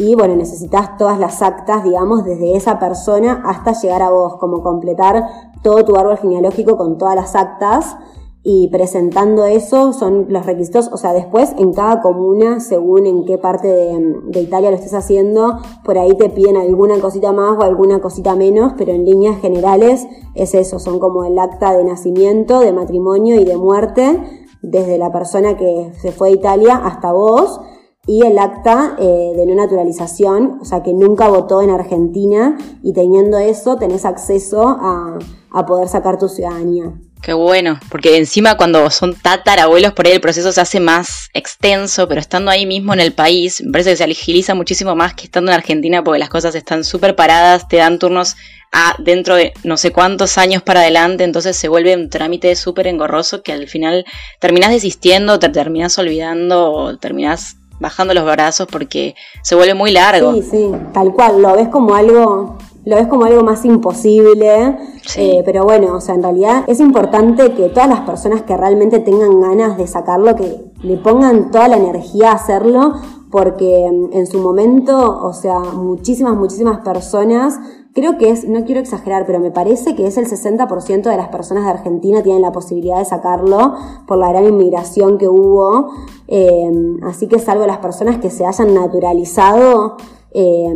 y 0.00 0.14
bueno, 0.14 0.34
necesitas 0.34 0.96
todas 0.96 1.18
las 1.18 1.42
actas, 1.42 1.84
digamos, 1.84 2.24
desde 2.24 2.56
esa 2.56 2.78
persona 2.78 3.42
hasta 3.44 3.72
llegar 3.72 4.00
a 4.00 4.08
vos, 4.08 4.38
como 4.38 4.62
completar 4.62 5.26
todo 5.62 5.84
tu 5.84 5.94
árbol 5.94 6.16
genealógico 6.16 6.78
con 6.78 6.96
todas 6.96 7.14
las 7.14 7.36
actas. 7.36 7.96
Y 8.42 8.68
presentando 8.68 9.44
eso 9.44 9.92
son 9.92 10.24
los 10.30 10.46
requisitos, 10.46 10.88
o 10.90 10.96
sea, 10.96 11.12
después 11.12 11.52
en 11.58 11.74
cada 11.74 12.00
comuna, 12.00 12.60
según 12.60 13.04
en 13.04 13.26
qué 13.26 13.36
parte 13.36 13.68
de, 13.68 14.40
Italia 14.40 14.70
lo 14.70 14.76
estés 14.76 14.94
haciendo, 14.94 15.58
por 15.84 15.98
ahí 15.98 16.16
te 16.16 16.30
piden 16.30 16.56
alguna 16.56 16.98
cosita 16.98 17.32
más 17.32 17.58
o 17.58 17.62
alguna 17.62 18.00
cosita 18.00 18.34
menos, 18.36 18.72
pero 18.78 18.92
en 18.92 19.04
líneas 19.04 19.38
generales 19.42 20.06
es 20.34 20.54
eso, 20.54 20.78
son 20.78 20.98
como 20.98 21.26
el 21.26 21.38
acta 21.38 21.76
de 21.76 21.84
nacimiento, 21.84 22.60
de 22.60 22.72
matrimonio 22.72 23.38
y 23.38 23.44
de 23.44 23.58
muerte, 23.58 24.18
desde 24.62 24.96
la 24.96 25.12
persona 25.12 25.58
que 25.58 25.92
se 26.00 26.10
fue 26.10 26.28
a 26.28 26.32
Italia 26.32 26.76
hasta 26.76 27.12
vos, 27.12 27.60
y 28.10 28.26
el 28.26 28.40
acta 28.40 28.96
eh, 28.98 29.32
de 29.36 29.46
no 29.46 29.54
naturalización, 29.54 30.58
o 30.60 30.64
sea, 30.64 30.82
que 30.82 30.92
nunca 30.92 31.28
votó 31.28 31.62
en 31.62 31.70
Argentina, 31.70 32.58
y 32.82 32.92
teniendo 32.92 33.38
eso 33.38 33.76
tenés 33.76 34.04
acceso 34.04 34.66
a, 34.68 35.16
a 35.52 35.64
poder 35.64 35.86
sacar 35.86 36.18
tu 36.18 36.28
ciudadanía. 36.28 36.92
Qué 37.22 37.34
bueno, 37.34 37.78
porque 37.88 38.16
encima 38.16 38.56
cuando 38.56 38.90
son 38.90 39.14
tatarabuelos 39.14 39.92
por 39.92 40.06
ahí 40.06 40.12
el 40.14 40.20
proceso 40.20 40.50
se 40.50 40.60
hace 40.60 40.80
más 40.80 41.28
extenso, 41.34 42.08
pero 42.08 42.20
estando 42.20 42.50
ahí 42.50 42.66
mismo 42.66 42.94
en 42.94 43.00
el 43.00 43.12
país, 43.12 43.62
me 43.62 43.70
parece 43.70 43.90
que 43.90 43.96
se 43.98 44.04
agiliza 44.04 44.56
muchísimo 44.56 44.96
más 44.96 45.14
que 45.14 45.26
estando 45.26 45.52
en 45.52 45.58
Argentina 45.58 46.02
porque 46.02 46.18
las 46.18 46.30
cosas 46.30 46.56
están 46.56 46.82
súper 46.82 47.14
paradas, 47.14 47.68
te 47.68 47.76
dan 47.76 48.00
turnos 48.00 48.34
a 48.72 48.96
dentro 48.98 49.36
de 49.36 49.52
no 49.62 49.76
sé 49.76 49.92
cuántos 49.92 50.36
años 50.36 50.64
para 50.64 50.80
adelante, 50.80 51.22
entonces 51.22 51.56
se 51.56 51.68
vuelve 51.68 51.94
un 51.94 52.10
trámite 52.10 52.56
súper 52.56 52.88
engorroso 52.88 53.44
que 53.44 53.52
al 53.52 53.68
final 53.68 54.04
terminas 54.40 54.70
desistiendo, 54.70 55.38
te 55.38 55.48
terminas 55.50 55.96
olvidando 55.98 56.72
o 56.72 56.96
terminas 56.96 57.56
bajando 57.80 58.14
los 58.14 58.24
brazos 58.24 58.68
porque 58.70 59.16
se 59.42 59.56
vuelve 59.56 59.74
muy 59.74 59.90
largo. 59.90 60.34
Sí, 60.34 60.42
sí, 60.42 60.72
tal 60.92 61.12
cual, 61.12 61.42
lo 61.42 61.56
ves 61.56 61.68
como 61.68 61.94
algo 61.94 62.58
lo 62.84 62.96
ves 62.96 63.08
como 63.08 63.24
algo 63.26 63.42
más 63.42 63.64
imposible, 63.64 64.76
eh, 65.16 65.42
pero 65.44 65.64
bueno, 65.64 65.94
o 65.94 66.00
sea, 66.00 66.14
en 66.14 66.22
realidad 66.22 66.64
es 66.66 66.80
importante 66.80 67.52
que 67.52 67.68
todas 67.68 67.88
las 67.88 68.00
personas 68.00 68.42
que 68.42 68.56
realmente 68.56 69.00
tengan 69.00 69.40
ganas 69.40 69.76
de 69.76 69.86
sacarlo, 69.86 70.34
que 70.34 70.72
le 70.82 70.96
pongan 70.96 71.50
toda 71.50 71.68
la 71.68 71.76
energía 71.76 72.32
a 72.32 72.36
hacerlo, 72.36 72.94
porque 73.30 73.88
mm, 73.90 74.16
en 74.16 74.26
su 74.26 74.38
momento, 74.40 75.20
o 75.22 75.32
sea, 75.32 75.58
muchísimas, 75.58 76.36
muchísimas 76.36 76.78
personas, 76.78 77.60
creo 77.94 78.18
que 78.18 78.30
es, 78.30 78.48
no 78.48 78.64
quiero 78.64 78.80
exagerar, 78.80 79.26
pero 79.26 79.40
me 79.40 79.50
parece 79.50 79.94
que 79.94 80.06
es 80.06 80.16
el 80.16 80.26
60% 80.26 81.02
de 81.02 81.16
las 81.16 81.28
personas 81.28 81.64
de 81.64 81.70
Argentina 81.70 82.22
tienen 82.22 82.42
la 82.42 82.52
posibilidad 82.52 82.98
de 82.98 83.04
sacarlo 83.04 83.74
por 84.06 84.18
la 84.18 84.30
gran 84.30 84.44
inmigración 84.44 85.18
que 85.18 85.28
hubo, 85.28 85.90
eh, 86.28 86.70
así 87.02 87.26
que 87.26 87.38
salvo 87.38 87.66
las 87.66 87.78
personas 87.78 88.18
que 88.18 88.30
se 88.30 88.46
hayan 88.46 88.74
naturalizado, 88.74 89.96
eh, 90.32 90.72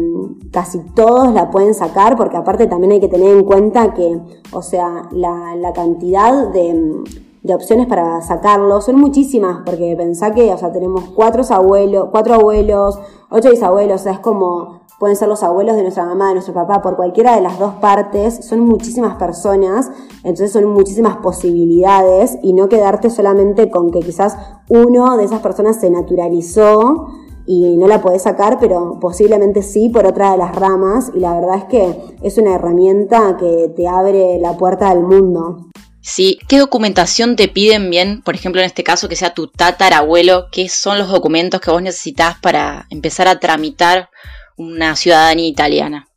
casi 0.51 0.81
todos 0.95 1.33
la 1.33 1.51
pueden 1.51 1.75
sacar, 1.75 2.17
porque 2.17 2.37
aparte 2.37 2.67
también 2.67 2.93
hay 2.93 3.01
que 3.01 3.09
tener 3.09 3.37
en 3.37 3.45
cuenta 3.45 3.95
que, 3.95 4.21
o 4.53 4.63
sea, 4.63 5.09
la, 5.13 5.73
cantidad 5.75 6.49
de, 6.49 7.55
opciones 7.55 7.87
para 7.87 8.21
sacarlo 8.23 8.81
son 8.81 8.97
muchísimas, 8.97 9.63
porque 9.65 9.95
pensá 9.97 10.33
que, 10.35 10.53
o 10.53 10.59
sea, 10.59 10.73
tenemos 10.73 11.05
cuatro 11.15 11.45
abuelos, 11.51 12.09
cuatro 12.11 12.35
abuelos, 12.35 12.99
ocho 13.31 13.51
bisabuelos, 13.51 14.01
o 14.01 14.05
sea, 14.05 14.13
es 14.15 14.21
como, 14.21 14.81
pueden 15.05 15.19
ser 15.19 15.29
los 15.29 15.43
abuelos 15.43 15.77
de 15.77 15.83
nuestra 15.83 16.07
mamá, 16.07 16.29
de 16.29 16.37
nuestro 16.37 16.55
papá, 16.55 16.81
por 16.81 16.97
cualquiera 16.97 17.37
de 17.37 17.43
las 17.43 17.59
dos 17.59 17.75
partes, 17.75 18.47
son 18.47 18.61
muchísimas 18.61 19.17
personas, 19.17 19.91
entonces 20.23 20.51
son 20.51 20.65
muchísimas 20.65 21.19
posibilidades, 21.19 22.39
y 22.43 22.55
no 22.55 22.71
quedarte 22.71 23.11
solamente 23.11 23.69
con 23.69 23.91
que 23.91 24.01
quizás 24.01 24.39
uno 24.71 25.19
de 25.19 25.25
esas 25.25 25.41
personas 25.41 25.79
se 25.79 25.91
naturalizó, 25.91 27.09
y 27.45 27.77
no 27.77 27.87
la 27.87 28.01
podés 28.01 28.23
sacar, 28.23 28.57
pero 28.59 28.99
posiblemente 28.99 29.61
sí 29.61 29.91
por 29.91 30.07
otra 30.07 30.33
de 30.33 30.39
las 30.39 30.57
ramas 30.57 31.13
y 31.15 31.21
la 31.21 31.39
verdad 31.39 31.59
es 31.59 31.65
que 31.65 32.17
es 32.23 32.39
una 32.39 32.55
herramienta 32.55 33.37
que 33.39 33.71
te 33.77 33.87
abre 33.87 34.39
la 34.39 34.57
puerta 34.57 34.89
al 34.89 35.03
mundo. 35.03 35.67
Sí, 36.01 36.39
¿qué 36.49 36.57
documentación 36.59 37.37
te 37.37 37.49
piden 37.49 37.91
bien? 37.91 38.23
Por 38.23 38.35
ejemplo, 38.35 38.63
en 38.63 38.67
este 38.67 38.83
caso, 38.83 39.07
que 39.11 39.17
sea 39.17 39.35
tu 39.35 39.49
tatarabuelo, 39.49 40.47
¿qué 40.51 40.71
son 40.71 40.97
los 40.97 41.11
documentos 41.11 41.61
que 41.61 41.71
vos 41.71 41.83
necesitas 41.83 42.39
para 42.41 42.87
empezar 42.89 43.29
a 43.29 43.39
tramitar 43.39 44.09
una 44.57 44.97
ciudadanía 44.97 45.47
italiana? 45.47 46.09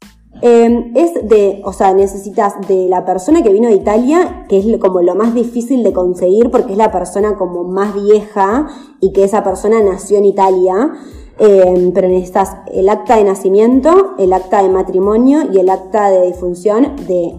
Em, 0.41 0.91
es 0.95 1.13
de, 1.27 1.61
o 1.65 1.73
sea, 1.73 1.93
necesitas 1.93 2.53
de 2.67 2.87
la 2.87 3.05
persona 3.05 3.41
que 3.41 3.51
vino 3.51 3.69
de 3.69 3.75
Italia, 3.75 4.45
que 4.47 4.59
es 4.59 4.77
como 4.77 5.01
lo 5.01 5.15
más 5.15 5.33
difícil 5.33 5.83
de 5.83 5.93
conseguir 5.93 6.51
porque 6.51 6.73
es 6.73 6.77
la 6.77 6.91
persona 6.91 7.35
como 7.35 7.63
más 7.63 7.95
vieja 7.95 8.67
y 9.01 9.13
que 9.13 9.23
esa 9.23 9.43
persona 9.43 9.81
nació 9.81 10.19
en 10.19 10.25
Italia. 10.25 10.91
Em, 11.39 11.91
pero 11.91 12.07
necesitas 12.07 12.57
el 12.71 12.89
acta 12.89 13.17
de 13.17 13.23
nacimiento, 13.23 14.15
el 14.17 14.33
acta 14.33 14.63
de 14.63 14.69
matrimonio 14.69 15.41
y 15.51 15.59
el 15.59 15.69
acta 15.69 16.09
de 16.09 16.25
difunción 16.25 16.95
de, 17.07 17.35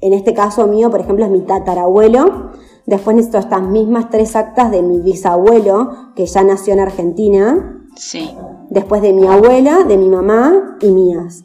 en 0.00 0.12
este 0.12 0.34
caso 0.34 0.66
mío, 0.66 0.90
por 0.90 1.00
ejemplo, 1.00 1.24
es 1.24 1.30
mi 1.30 1.40
tatarabuelo. 1.40 2.50
Después 2.86 3.16
necesito 3.16 3.38
estas 3.38 3.62
mismas 3.62 4.10
tres 4.10 4.36
actas 4.36 4.70
de 4.70 4.82
mi 4.82 4.98
bisabuelo, 4.98 5.90
que 6.14 6.26
ya 6.26 6.44
nació 6.44 6.72
en 6.74 6.80
Argentina. 6.80 7.75
Sí. 7.96 8.30
Después 8.70 9.02
de 9.02 9.12
mi 9.12 9.26
abuela, 9.26 9.84
de 9.84 9.96
mi 9.96 10.08
mamá 10.08 10.76
y 10.80 10.90
mías. 10.90 11.44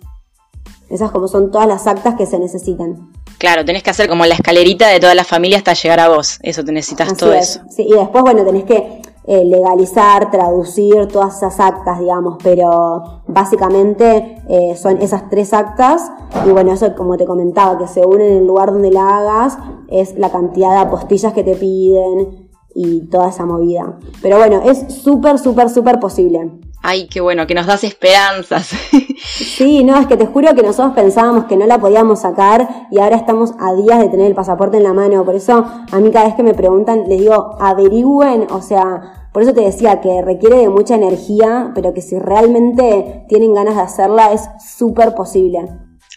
Esas 0.89 1.11
como 1.11 1.27
son 1.27 1.51
todas 1.51 1.67
las 1.67 1.87
actas 1.87 2.15
que 2.15 2.25
se 2.25 2.37
necesitan. 2.37 3.11
Claro, 3.37 3.65
tenés 3.65 3.81
que 3.81 3.89
hacer 3.89 4.07
como 4.07 4.25
la 4.25 4.35
escalerita 4.35 4.87
de 4.89 4.99
toda 4.99 5.15
la 5.15 5.23
familia 5.23 5.57
hasta 5.57 5.73
llegar 5.73 5.99
a 5.99 6.09
vos. 6.09 6.37
Eso 6.43 6.63
te 6.63 6.71
necesitas 6.71 7.15
todo 7.17 7.33
eso. 7.33 7.61
Sí, 7.69 7.87
y 7.87 7.93
después, 7.93 8.23
bueno, 8.23 8.43
tenés 8.43 8.65
que 8.65 9.01
eh, 9.25 9.45
legalizar, 9.45 10.31
traducir 10.31 11.07
todas 11.07 11.37
esas 11.37 11.59
actas, 11.59 11.99
digamos, 11.99 12.37
pero 12.43 13.21
básicamente 13.27 14.41
eh, 14.49 14.75
son 14.75 15.01
esas 15.01 15.29
tres 15.29 15.53
actas 15.53 16.11
y 16.45 16.49
bueno, 16.49 16.73
eso 16.73 16.95
como 16.95 17.17
te 17.17 17.25
comentaba, 17.25 17.77
que 17.77 17.87
según 17.87 18.21
en 18.21 18.37
el 18.37 18.47
lugar 18.47 18.71
donde 18.71 18.89
la 18.89 19.17
hagas 19.17 19.57
es 19.89 20.15
la 20.17 20.31
cantidad 20.31 20.71
de 20.71 20.77
apostillas 20.77 21.33
que 21.33 21.43
te 21.43 21.55
piden 21.55 22.40
y 22.75 23.01
toda 23.09 23.29
esa 23.29 23.45
movida. 23.45 23.97
Pero 24.21 24.37
bueno, 24.37 24.61
es 24.65 25.01
súper, 25.03 25.39
súper, 25.39 25.69
súper 25.69 25.99
posible. 25.99 26.51
Ay, 26.83 27.07
qué 27.07 27.21
bueno, 27.21 27.45
que 27.45 27.53
nos 27.53 27.67
das 27.67 27.83
esperanzas. 27.83 28.71
Sí, 29.23 29.83
no, 29.83 29.97
es 29.97 30.07
que 30.07 30.17
te 30.17 30.25
juro 30.25 30.55
que 30.55 30.63
nosotros 30.63 30.93
pensábamos 30.95 31.45
que 31.45 31.55
no 31.55 31.67
la 31.67 31.79
podíamos 31.79 32.21
sacar 32.21 32.87
y 32.89 32.97
ahora 32.97 33.15
estamos 33.15 33.51
a 33.59 33.73
días 33.75 33.99
de 33.99 34.09
tener 34.09 34.25
el 34.25 34.33
pasaporte 34.33 34.77
en 34.77 34.83
la 34.83 34.93
mano. 34.93 35.23
Por 35.23 35.35
eso 35.35 35.63
a 35.91 35.99
mí 35.99 36.09
cada 36.09 36.25
vez 36.25 36.35
que 36.35 36.41
me 36.41 36.55
preguntan 36.55 37.07
les 37.07 37.19
digo, 37.19 37.55
averigüen, 37.59 38.47
o 38.49 38.61
sea, 38.63 39.27
por 39.31 39.43
eso 39.43 39.53
te 39.53 39.61
decía 39.61 40.01
que 40.01 40.21
requiere 40.23 40.57
de 40.57 40.69
mucha 40.69 40.95
energía, 40.95 41.71
pero 41.75 41.93
que 41.93 42.01
si 42.01 42.17
realmente 42.17 43.25
tienen 43.29 43.53
ganas 43.53 43.75
de 43.75 43.81
hacerla 43.81 44.33
es 44.33 44.41
súper 44.75 45.13
posible. 45.13 45.67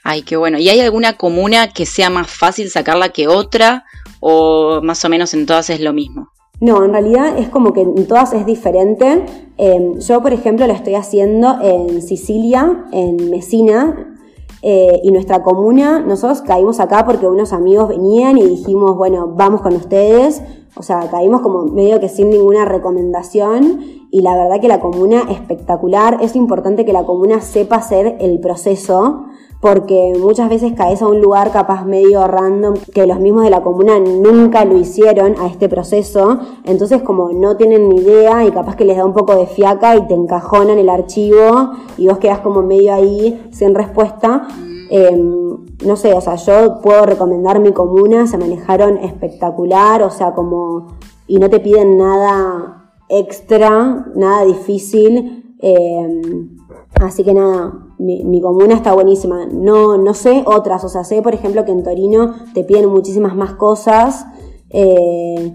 Ay, 0.02 0.22
qué 0.22 0.36
bueno. 0.36 0.58
¿Y 0.58 0.68
hay 0.68 0.80
alguna 0.80 1.16
comuna 1.18 1.68
que 1.68 1.86
sea 1.86 2.08
más 2.08 2.30
fácil 2.30 2.70
sacarla 2.70 3.10
que 3.10 3.28
otra 3.28 3.84
o 4.20 4.80
más 4.82 5.04
o 5.04 5.08
menos 5.08 5.34
en 5.34 5.46
todas 5.46 5.70
es 5.70 5.80
lo 5.80 5.92
mismo? 5.92 6.28
No, 6.64 6.82
en 6.82 6.92
realidad 6.92 7.38
es 7.38 7.50
como 7.50 7.74
que 7.74 7.82
en 7.82 8.06
todas 8.06 8.32
es 8.32 8.46
diferente. 8.46 9.26
Em, 9.58 9.98
yo, 9.98 10.22
por 10.22 10.32
ejemplo, 10.32 10.66
lo 10.66 10.72
estoy 10.72 10.94
haciendo 10.94 11.58
en 11.60 12.00
Sicilia, 12.00 12.86
en 12.90 13.28
Mesina, 13.28 14.16
eh, 14.62 14.98
y 15.02 15.10
nuestra 15.10 15.42
comuna, 15.42 16.00
nosotros 16.00 16.40
caímos 16.40 16.80
acá 16.80 17.04
porque 17.04 17.26
unos 17.26 17.52
amigos 17.52 17.88
venían 17.88 18.38
y 18.38 18.44
dijimos, 18.44 18.96
bueno, 18.96 19.34
vamos 19.36 19.60
con 19.60 19.76
ustedes. 19.76 20.42
O 20.74 20.82
sea, 20.82 21.10
caímos 21.10 21.42
como 21.42 21.64
medio 21.64 22.00
que 22.00 22.08
sin 22.08 22.30
ninguna 22.30 22.64
recomendación 22.64 23.82
y 24.10 24.22
la 24.22 24.34
verdad 24.34 24.62
que 24.62 24.68
la 24.68 24.80
comuna 24.80 25.24
espectacular. 25.30 26.16
Es 26.22 26.34
importante 26.34 26.86
que 26.86 26.94
la 26.94 27.04
comuna 27.04 27.42
sepa 27.42 27.76
hacer 27.76 28.16
el 28.20 28.40
proceso 28.40 29.26
porque 29.64 30.12
muchas 30.20 30.50
veces 30.50 30.74
caes 30.74 31.00
a 31.00 31.08
un 31.08 31.22
lugar 31.22 31.50
capaz 31.50 31.86
medio 31.86 32.26
random 32.26 32.74
que 32.92 33.06
los 33.06 33.18
mismos 33.18 33.44
de 33.44 33.48
la 33.48 33.62
comuna 33.62 33.98
nunca 33.98 34.66
lo 34.66 34.76
hicieron 34.76 35.36
a 35.38 35.46
este 35.46 35.70
proceso, 35.70 36.38
entonces 36.64 37.00
como 37.00 37.32
no 37.32 37.56
tienen 37.56 37.88
ni 37.88 37.96
idea 37.96 38.44
y 38.44 38.50
capaz 38.50 38.76
que 38.76 38.84
les 38.84 38.98
da 38.98 39.06
un 39.06 39.14
poco 39.14 39.34
de 39.36 39.46
fiaca 39.46 39.96
y 39.96 40.06
te 40.06 40.12
encajonan 40.12 40.76
el 40.76 40.90
archivo 40.90 41.70
y 41.96 42.08
vos 42.08 42.18
quedas 42.18 42.40
como 42.40 42.60
medio 42.60 42.92
ahí 42.92 43.48
sin 43.52 43.74
respuesta. 43.74 44.48
Em, 44.90 45.64
no 45.82 45.96
sé, 45.96 46.12
o 46.12 46.20
sea, 46.20 46.34
yo 46.34 46.82
puedo 46.82 47.06
recomendar 47.06 47.58
mi 47.58 47.72
comuna, 47.72 48.26
se 48.26 48.36
manejaron 48.36 48.98
espectacular, 48.98 50.02
o 50.02 50.10
sea, 50.10 50.34
como, 50.34 50.88
y 51.26 51.38
no 51.38 51.48
te 51.48 51.60
piden 51.60 51.96
nada 51.96 52.92
extra, 53.08 54.08
nada 54.14 54.44
difícil. 54.44 55.56
Em, 55.58 56.53
así 57.00 57.24
que 57.24 57.34
nada, 57.34 57.72
mi, 57.98 58.40
comuna 58.40 58.74
está 58.74 58.92
buenísima. 58.92 59.46
No, 59.46 59.96
no 59.98 60.14
sé 60.14 60.42
otras, 60.46 60.84
o 60.84 60.88
sea, 60.88 61.04
sé 61.04 61.22
por 61.22 61.34
ejemplo 61.34 61.64
que 61.64 61.72
en 61.72 61.82
Torino 61.82 62.34
te 62.54 62.64
piden 62.64 62.88
muchísimas 62.88 63.36
más 63.36 63.54
cosas, 63.54 64.26
eh, 64.70 65.54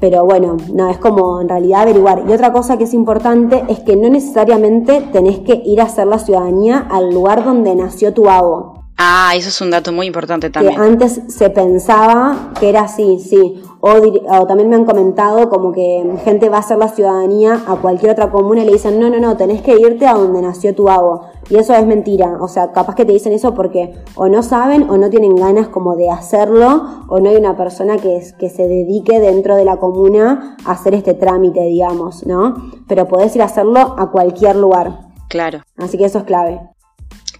pero 0.00 0.24
bueno, 0.24 0.56
no, 0.72 0.88
es 0.88 0.98
como 0.98 1.40
en 1.40 1.48
realidad 1.48 1.82
averiguar. 1.82 2.24
Y 2.28 2.32
otra 2.32 2.52
cosa 2.52 2.76
que 2.76 2.84
es 2.84 2.94
importante 2.94 3.64
es 3.68 3.80
que 3.80 3.96
no 3.96 4.08
necesariamente 4.10 5.00
tenés 5.12 5.38
que 5.38 5.62
ir 5.64 5.80
a 5.80 5.84
hacer 5.84 6.06
la 6.06 6.18
ciudadanía 6.18 6.78
al 6.78 7.12
lugar 7.12 7.44
donde 7.44 7.74
nació 7.74 8.12
tu 8.12 8.28
abo. 8.28 8.75
Ah, 8.98 9.32
eso 9.36 9.50
es 9.50 9.60
un 9.60 9.70
dato 9.70 9.92
muy 9.92 10.06
importante 10.06 10.48
también. 10.48 10.76
Que 10.76 10.80
antes 10.80 11.20
se 11.28 11.50
pensaba 11.50 12.52
que 12.58 12.70
era 12.70 12.82
así, 12.82 13.18
sí. 13.18 13.62
O, 13.80 14.46
también 14.46 14.70
me 14.70 14.76
han 14.76 14.86
comentado 14.86 15.50
como 15.50 15.70
que 15.70 16.18
gente 16.24 16.48
va 16.48 16.56
a 16.56 16.60
hacer 16.60 16.78
la 16.78 16.88
ciudadanía 16.88 17.60
a 17.66 17.76
cualquier 17.76 18.12
otra 18.12 18.30
comuna 18.30 18.62
y 18.62 18.66
le 18.66 18.72
dicen, 18.72 18.98
no, 18.98 19.10
no, 19.10 19.20
no, 19.20 19.36
tenés 19.36 19.60
que 19.60 19.78
irte 19.78 20.06
a 20.06 20.14
donde 20.14 20.40
nació 20.40 20.74
tu 20.74 20.88
abo. 20.88 21.26
Y 21.50 21.56
eso 21.56 21.74
es 21.74 21.86
mentira. 21.86 22.38
O 22.40 22.48
sea, 22.48 22.72
capaz 22.72 22.94
que 22.94 23.04
te 23.04 23.12
dicen 23.12 23.32
eso 23.32 23.54
porque 23.54 23.92
o 24.14 24.28
no 24.28 24.42
saben 24.42 24.88
o 24.88 24.96
no 24.96 25.10
tienen 25.10 25.36
ganas 25.36 25.68
como 25.68 25.94
de 25.94 26.10
hacerlo 26.10 27.04
o 27.08 27.20
no 27.20 27.28
hay 27.28 27.36
una 27.36 27.56
persona 27.56 27.98
que, 27.98 28.22
que 28.38 28.48
se 28.48 28.66
dedique 28.66 29.20
dentro 29.20 29.56
de 29.56 29.66
la 29.66 29.76
comuna 29.76 30.56
a 30.64 30.72
hacer 30.72 30.94
este 30.94 31.12
trámite, 31.12 31.60
digamos, 31.60 32.26
¿no? 32.26 32.54
Pero 32.88 33.06
podés 33.06 33.36
ir 33.36 33.42
a 33.42 33.44
hacerlo 33.44 33.94
a 33.98 34.10
cualquier 34.10 34.56
lugar. 34.56 35.00
Claro. 35.28 35.60
Así 35.76 35.98
que 35.98 36.06
eso 36.06 36.18
es 36.18 36.24
clave. 36.24 36.60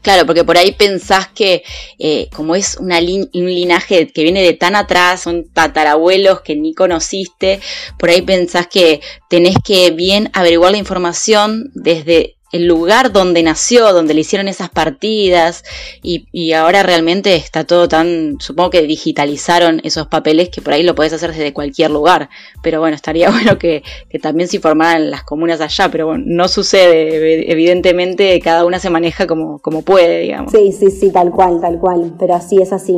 Claro, 0.07 0.25
porque 0.25 0.45
por 0.45 0.57
ahí 0.57 0.71
pensás 0.71 1.27
que 1.27 1.65
eh, 1.99 2.29
como 2.33 2.55
es 2.55 2.77
un 2.79 2.91
linaje 2.91 4.07
que 4.07 4.23
viene 4.23 4.41
de 4.41 4.53
tan 4.53 4.77
atrás, 4.77 5.23
son 5.23 5.51
tatarabuelos 5.53 6.43
que 6.43 6.55
ni 6.55 6.75
conociste, 6.75 7.59
por 7.99 8.11
ahí 8.11 8.23
pensás 8.23 8.69
que 8.69 9.01
tenés 9.29 9.57
que 9.65 9.91
bien 9.91 10.31
averiguar 10.33 10.71
la 10.71 10.79
información 10.79 11.73
desde 11.75 12.36
el 12.53 12.67
lugar 12.67 13.13
donde 13.13 13.43
nació, 13.43 13.93
donde 13.93 14.15
le 14.15 14.21
hicieron 14.21 14.49
esas 14.49 14.71
partidas 14.71 15.65
y, 16.03 16.27
y, 16.33 16.53
ahora 16.53 16.83
realmente 16.83 17.35
está 17.35 17.65
todo 17.65 17.89
tan, 17.89 18.37
supongo 18.41 18.71
que 18.71 18.83
digitalizaron 18.83 19.81
esos 19.85 20.07
papeles 20.07 20.49
que 20.49 20.63
por 20.63 20.73
ahí 20.73 20.83
lo 20.83 20.95
podés 20.95 21.13
hacer 21.13 21.31
desde 21.31 21.53
cualquier 21.53 21.91
lugar, 21.91 22.29
pero 22.63 22.81
bueno, 22.81 22.95
estaría 22.95 23.31
bueno 23.31 23.59
que, 23.59 23.83
que 24.09 24.19
también 24.19 24.49
se 24.49 24.57
informaran 24.57 25.11
las 25.11 25.25
comunas 25.25 25.61
allá, 25.61 25.91
pero 25.91 26.07
bueno, 26.07 26.25
no 26.27 26.49
sucede, 26.49 27.51
evidentemente 27.51 28.41
cada 28.41 28.65
una 28.65 28.79
se 28.79 28.91
maneja 28.91 29.27
como, 29.27 29.59
como 29.59 29.83
puede, 29.83 30.21
digamos. 30.21 30.53
Sí, 30.53 30.73
sí, 30.73 30.91
sí, 30.91 31.11
tal 31.11 31.31
cual, 31.31 31.61
tal 31.61 31.79
cual, 31.79 32.15
pero 32.19 32.35
así 32.35 32.61
es 32.63 32.73
así. 32.73 32.97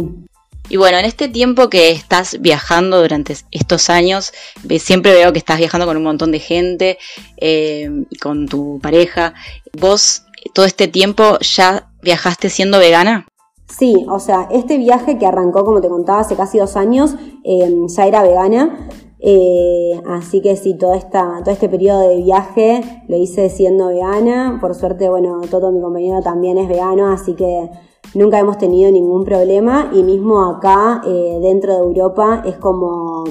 Y 0.71 0.77
bueno, 0.77 0.99
en 0.99 1.07
este 1.07 1.29
tiempo 1.29 1.71
que 1.71 1.91
estás 1.91 2.41
viajando 2.41 3.01
durante 3.01 3.35
estos 3.51 3.89
años, 3.89 4.33
siempre 4.79 5.13
veo 5.13 5.33
que 5.33 5.39
estás 5.39 5.59
viajando 5.59 5.87
con 5.87 5.97
un 5.97 6.03
montón 6.03 6.31
de 6.31 6.41
gente, 6.41 6.99
eh, 7.39 7.91
con 8.21 8.47
tu 8.47 8.79
pareja. 8.83 9.33
¿Vos 9.73 10.25
todo 10.53 10.67
este 10.67 10.87
tiempo 10.87 11.39
ya 11.41 11.91
viajaste 12.03 12.51
siendo 12.51 12.79
vegana? 12.79 13.27
Sí, 13.67 14.07
o 14.09 14.19
sea, 14.19 14.49
este 14.51 14.79
viaje 14.79 15.19
que 15.19 15.27
arrancó, 15.27 15.65
como 15.65 15.81
te 15.81 15.89
contaba, 15.89 16.21
hace 16.21 16.37
casi 16.37 16.59
dos 16.59 16.77
años, 16.77 17.15
em, 17.45 17.87
ya 17.89 18.07
era 18.07 18.23
vegana. 18.23 18.89
Eh, 19.21 20.01
así 20.07 20.41
que 20.41 20.57
sí, 20.57 20.75
todo, 20.75 20.95
esta, 20.95 21.41
todo 21.43 21.51
este 21.51 21.69
periodo 21.69 22.09
de 22.09 22.17
viaje 22.23 23.05
lo 23.09 23.17
hice 23.17 23.49
siendo 23.51 23.89
vegana. 23.89 24.59
Por 24.61 24.75
suerte, 24.75 25.09
bueno, 25.09 25.41
todo 25.51 25.73
mi 25.73 25.81
compañero 25.81 26.21
también 26.23 26.57
es 26.59 26.69
vegano, 26.69 27.11
así 27.11 27.35
que 27.35 27.71
nunca 28.15 28.39
hemos 28.39 28.59
tenido 28.59 28.91
ningún 28.91 29.25
problema 29.25 29.91
y 29.93 30.03
mismo 30.03 30.45
acá 30.45 31.03
eh, 31.07 31.39
dentro 31.43 31.75
de 31.75 31.81
Europa 31.81 32.43
es 32.47 32.57
como 32.57 33.25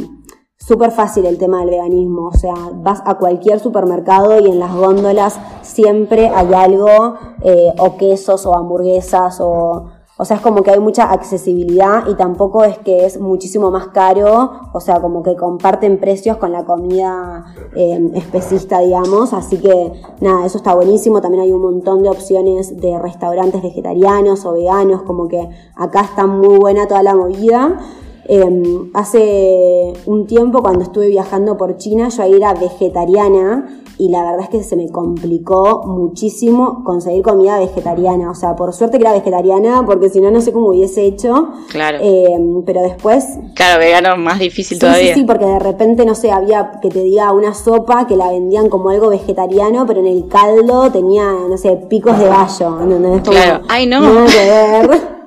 súper 0.57 0.91
fácil 0.91 1.25
el 1.25 1.37
tema 1.37 1.59
del 1.59 1.69
veganismo, 1.69 2.27
o 2.27 2.33
sea, 2.33 2.53
vas 2.73 3.01
a 3.05 3.15
cualquier 3.15 3.59
supermercado 3.59 4.39
y 4.39 4.49
en 4.49 4.59
las 4.59 4.75
góndolas 4.75 5.39
siempre 5.61 6.27
hay 6.27 6.53
algo, 6.53 7.15
eh, 7.41 7.73
o 7.79 7.95
quesos 7.95 8.45
o 8.45 8.55
hamburguesas 8.55 9.39
o 9.39 9.85
o 10.19 10.25
sea, 10.25 10.37
es 10.37 10.41
como 10.41 10.63
que 10.63 10.71
hay 10.71 10.79
mucha 10.79 11.11
accesibilidad 11.11 12.07
y 12.07 12.15
tampoco 12.15 12.63
es 12.63 12.79
que 12.79 13.05
es 13.05 13.19
muchísimo 13.19 13.69
más 13.69 13.89
caro, 13.89 14.51
o 14.73 14.79
sea, 14.79 14.99
como 14.99 15.21
que 15.21 15.35
comparten 15.35 15.99
precios 15.99 16.37
con 16.37 16.51
la 16.51 16.65
comida 16.65 17.45
eh, 17.75 18.11
especista, 18.15 18.79
digamos. 18.79 19.33
Así 19.33 19.57
que 19.57 19.93
nada, 20.19 20.47
eso 20.47 20.57
está 20.57 20.73
buenísimo. 20.73 21.21
También 21.21 21.43
hay 21.43 21.51
un 21.51 21.61
montón 21.61 22.01
de 22.01 22.09
opciones 22.09 22.81
de 22.81 22.97
restaurantes 22.97 23.61
vegetarianos 23.61 24.43
o 24.45 24.53
veganos, 24.53 25.03
como 25.03 25.27
que 25.27 25.49
acá 25.75 26.01
está 26.01 26.25
muy 26.25 26.57
buena 26.57 26.87
toda 26.87 27.03
la 27.03 27.15
movida. 27.15 27.77
Em, 28.25 28.89
hace 28.95 29.93
un 30.07 30.25
tiempo, 30.25 30.63
cuando 30.63 30.83
estuve 30.83 31.09
viajando 31.09 31.57
por 31.57 31.77
China, 31.77 32.09
yo 32.09 32.23
ahí 32.23 32.33
era 32.33 32.55
vegetariana 32.55 33.83
y 33.99 34.09
la 34.09 34.23
verdad 34.23 34.41
es 34.41 34.49
que 34.49 34.63
se 34.63 34.75
me 34.75 34.89
complicó 34.89 35.83
muchísimo 35.85 36.83
conseguir 36.83 37.23
comida 37.23 37.59
vegetariana. 37.59 38.29
O 38.29 38.35
sea, 38.35 38.55
por 38.55 38.73
suerte 38.73 38.97
que 38.97 39.03
era 39.03 39.13
vegetariana, 39.13 39.85
porque 39.85 40.09
si 40.09 40.21
no, 40.21 40.29
no 40.29 40.41
sé 40.41 40.53
cómo 40.53 40.69
hubiese 40.69 41.05
hecho. 41.05 41.49
Claro. 41.69 41.97
Eh, 42.01 42.37
pero 42.65 42.81
después. 42.81 43.25
Claro, 43.55 43.79
vegano 43.79 44.15
más 44.17 44.39
difícil 44.39 44.77
todavía. 44.77 45.13
Sí, 45.13 45.21
sí, 45.21 45.25
porque 45.25 45.45
de 45.45 45.59
repente, 45.59 46.05
no 46.05 46.13
sé, 46.13 46.31
había 46.31 46.79
que 46.81 46.89
te 46.89 47.01
diga 47.01 47.31
una 47.33 47.53
sopa 47.53 48.05
que 48.07 48.15
la 48.15 48.31
vendían 48.31 48.69
como 48.69 48.89
algo 48.89 49.09
vegetariano, 49.09 49.85
pero 49.87 49.99
en 50.01 50.07
el 50.07 50.27
caldo 50.27 50.91
tenía, 50.91 51.33
no 51.49 51.57
sé, 51.57 51.75
picos 51.89 52.19
de 52.19 52.25
gallo. 52.25 52.77
claro. 53.23 53.63
Ay, 53.67 53.87
no. 53.87 54.01
Nada 54.01 54.25
que 54.27 54.37
ver. 54.37 55.17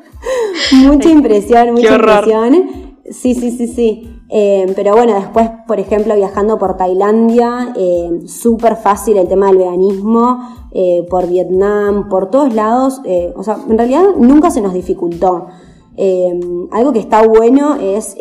mucha 0.85 1.09
impresión, 1.09 1.73
mucha 1.73 1.95
impresión. 1.95 2.71
Sí, 3.11 3.35
sí, 3.35 3.51
sí, 3.51 3.67
sí. 3.67 4.10
Eh, 4.33 4.73
pero 4.77 4.95
bueno, 4.95 5.15
después, 5.15 5.51
por 5.67 5.81
ejemplo, 5.81 6.15
viajando 6.15 6.57
por 6.57 6.77
Tailandia, 6.77 7.73
eh, 7.77 8.21
súper 8.27 8.77
fácil 8.77 9.17
el 9.17 9.27
tema 9.27 9.49
del 9.49 9.59
veganismo, 9.59 10.39
eh, 10.73 11.05
por 11.11 11.27
Vietnam, 11.27 12.09
por 12.09 12.31
todos 12.31 12.55
lados. 12.55 13.01
o 13.35 13.43
sea, 13.43 13.59
en 13.69 13.77
realidad 13.77 14.05
nunca 14.17 14.51
se 14.51 14.61
nos 14.61 14.73
dificultó. 14.73 15.47
algo 16.71 16.93
que 16.93 17.01
está 17.01 17.27
bueno 17.27 17.77
es 17.77 18.17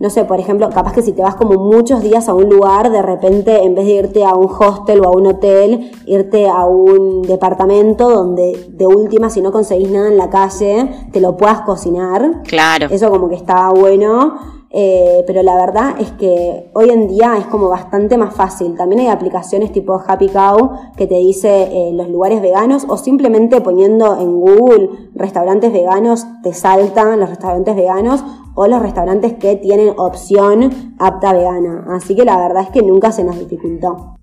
no 0.00 0.10
sé, 0.10 0.24
por 0.24 0.38
ejemplo, 0.38 0.70
capaz 0.70 0.92
que 0.92 1.02
si 1.02 1.12
te 1.12 1.22
vas 1.22 1.34
como 1.34 1.54
muchos 1.54 2.02
días 2.02 2.28
a 2.28 2.34
un 2.34 2.48
lugar, 2.48 2.92
de 2.92 3.02
repente 3.02 3.64
en 3.64 3.74
vez 3.74 3.84
de 3.86 3.92
irte 3.94 4.24
a 4.24 4.34
un 4.34 4.48
hostel 4.48 5.00
o 5.00 5.08
a 5.08 5.10
un 5.10 5.26
hotel, 5.26 5.90
irte 6.06 6.48
a 6.48 6.66
un 6.66 7.22
departamento 7.22 8.08
donde 8.08 8.68
de 8.68 8.86
última, 8.86 9.28
si 9.28 9.40
no 9.40 9.50
conseguís 9.50 9.90
nada 9.90 10.06
en 10.06 10.16
la 10.16 10.30
calle, 10.30 10.88
te 11.10 11.20
lo 11.20 11.36
puedas 11.36 11.62
cocinar. 11.62 12.42
Claro. 12.44 12.86
Eso 12.90 13.10
como 13.10 13.28
que 13.28 13.34
estaba 13.34 13.70
bueno. 13.70 14.57
Eh, 14.70 15.24
pero 15.26 15.42
la 15.42 15.54
verdad 15.54 15.94
es 15.98 16.10
que 16.12 16.68
hoy 16.74 16.90
en 16.90 17.08
día 17.08 17.36
es 17.38 17.46
como 17.46 17.68
bastante 17.68 18.18
más 18.18 18.34
fácil. 18.34 18.76
También 18.76 19.00
hay 19.00 19.08
aplicaciones 19.08 19.72
tipo 19.72 20.02
Happy 20.06 20.28
Cow 20.28 20.92
que 20.96 21.06
te 21.06 21.14
dice 21.14 21.48
eh, 21.48 21.92
los 21.94 22.08
lugares 22.08 22.42
veganos 22.42 22.84
o 22.86 22.98
simplemente 22.98 23.60
poniendo 23.60 24.20
en 24.20 24.38
Google 24.40 24.90
restaurantes 25.14 25.72
veganos 25.72 26.26
te 26.42 26.52
saltan 26.52 27.18
los 27.18 27.30
restaurantes 27.30 27.74
veganos 27.74 28.22
o 28.54 28.66
los 28.66 28.82
restaurantes 28.82 29.34
que 29.34 29.56
tienen 29.56 29.94
opción 29.96 30.94
apta 30.98 31.32
vegana. 31.32 31.86
Así 31.90 32.14
que 32.14 32.24
la 32.24 32.36
verdad 32.36 32.64
es 32.64 32.70
que 32.70 32.82
nunca 32.82 33.10
se 33.10 33.24
nos 33.24 33.38
dificultó. 33.38 34.16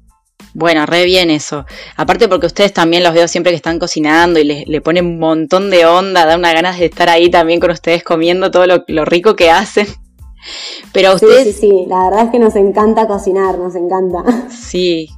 Bueno, 0.54 0.86
re 0.86 1.04
bien 1.06 1.32
eso. 1.32 1.66
Aparte 1.98 2.30
porque 2.30 2.46
ustedes 2.46 2.72
también 2.72 3.04
los 3.04 3.14
veo 3.14 3.28
siempre 3.28 3.52
que 3.52 3.58
están 3.58 3.80
cocinando 3.80 4.40
y 4.40 4.66
le, 4.66 4.82
ponen 4.82 5.06
un 5.06 5.20
montón 5.20 5.70
de 5.70 5.86
onda, 5.86 6.26
da 6.26 6.38
una 6.38 6.54
ganas 6.54 6.80
de 6.80 6.86
estar 6.86 7.10
ahí 7.10 7.30
también 7.30 7.60
con 7.60 7.72
ustedes 7.72 8.04
comiendo 8.04 8.52
todo 8.52 8.66
lo 8.66 9.06
rico 9.06 9.36
que 9.36 9.50
hacen. 9.50 9.88
Pero 10.92 11.10
a 11.10 11.16
ustedes... 11.16 11.44
Sí, 11.44 11.54
sí, 11.54 11.60
sí, 11.60 11.86
la 11.88 12.06
verdad 12.06 12.26
es 12.26 12.32
que 12.32 12.40
nos 12.40 12.56
encanta 12.56 13.08
cocinar, 13.08 13.58
nos 13.58 13.76
encanta. 13.76 14.24
Sí. 14.50 15.10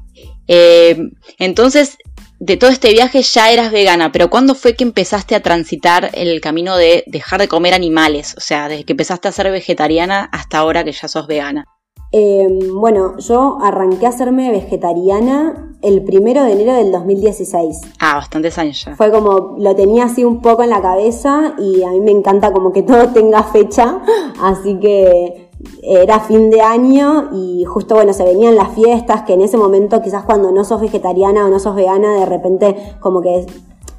Eh, 0.47 0.97
entonces, 1.39 1.97
de 2.39 2.57
todo 2.57 2.69
este 2.69 2.91
viaje 2.91 3.21
ya 3.21 3.51
eras 3.51 3.71
vegana, 3.71 4.11
pero 4.11 4.29
¿cuándo 4.29 4.55
fue 4.55 4.75
que 4.75 4.83
empezaste 4.83 5.35
a 5.35 5.41
transitar 5.41 6.11
el 6.13 6.39
camino 6.41 6.77
de 6.77 7.03
dejar 7.07 7.39
de 7.41 7.47
comer 7.47 7.73
animales? 7.73 8.35
O 8.37 8.41
sea, 8.41 8.69
desde 8.69 8.85
que 8.85 8.93
empezaste 8.93 9.27
a 9.27 9.31
ser 9.31 9.51
vegetariana 9.51 10.29
hasta 10.31 10.59
ahora 10.59 10.83
que 10.83 10.91
ya 10.91 11.07
sos 11.07 11.27
vegana. 11.27 11.65
Em, 12.11 12.59
bueno, 12.79 13.17
yo 13.17 13.57
arranqué 13.61 14.05
a 14.05 14.09
hacerme 14.09 14.51
vegetariana 14.51 15.75
el 15.81 16.03
primero 16.03 16.43
de 16.43 16.53
enero 16.53 16.73
del 16.73 16.91
2016. 16.91 17.81
Ah, 17.99 18.15
bastantes 18.15 18.57
años 18.57 18.83
ya. 18.85 18.95
Fue 18.95 19.11
como, 19.11 19.55
lo 19.57 19.75
tenía 19.75 20.05
así 20.05 20.23
un 20.23 20.41
poco 20.41 20.63
en 20.63 20.69
la 20.69 20.81
cabeza 20.81 21.53
y 21.57 21.83
a 21.83 21.89
mí 21.89 21.99
me 21.99 22.11
encanta 22.11 22.51
como 22.51 22.71
que 22.71 22.83
todo 22.83 23.09
tenga 23.09 23.43
fecha, 23.43 23.99
así 24.41 24.79
que 24.79 25.49
era 25.83 26.19
fin 26.19 26.49
de 26.49 26.61
año 26.61 27.29
y 27.33 27.65
justo 27.65 27.95
bueno, 27.95 28.13
se 28.13 28.23
venían 28.23 28.55
las 28.55 28.69
fiestas 28.69 29.23
que 29.23 29.33
en 29.33 29.41
ese 29.41 29.57
momento 29.57 30.01
quizás 30.01 30.23
cuando 30.23 30.51
no 30.51 30.63
sos 30.63 30.81
vegetariana 30.81 31.45
o 31.45 31.49
no 31.49 31.59
sos 31.59 31.75
vegana, 31.75 32.13
de 32.19 32.25
repente 32.25 32.75
como 32.99 33.21
que 33.21 33.45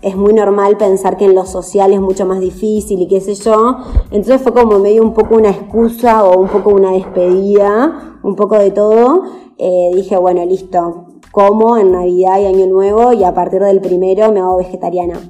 es 0.00 0.16
muy 0.16 0.32
normal 0.32 0.76
pensar 0.76 1.16
que 1.16 1.24
en 1.24 1.34
lo 1.34 1.44
social 1.44 1.92
es 1.92 2.00
mucho 2.00 2.24
más 2.24 2.40
difícil 2.40 3.00
y 3.02 3.08
qué 3.08 3.20
sé 3.20 3.34
yo. 3.34 3.78
Entonces 4.10 4.40
fue 4.40 4.52
como 4.52 4.78
medio 4.78 5.02
un 5.02 5.12
poco 5.12 5.36
una 5.36 5.50
excusa 5.50 6.24
o 6.24 6.38
un 6.40 6.48
poco 6.48 6.70
una 6.70 6.92
despedida, 6.92 8.18
un 8.22 8.36
poco 8.36 8.58
de 8.58 8.70
todo. 8.70 9.24
Eh, 9.58 9.90
dije, 9.94 10.16
bueno, 10.16 10.44
listo, 10.44 11.06
como 11.32 11.76
en 11.76 11.92
Navidad 11.92 12.40
y 12.40 12.46
Año 12.46 12.66
Nuevo 12.66 13.12
y 13.12 13.24
a 13.24 13.34
partir 13.34 13.60
del 13.60 13.80
primero 13.80 14.30
me 14.32 14.40
hago 14.40 14.58
vegetariana. 14.58 15.20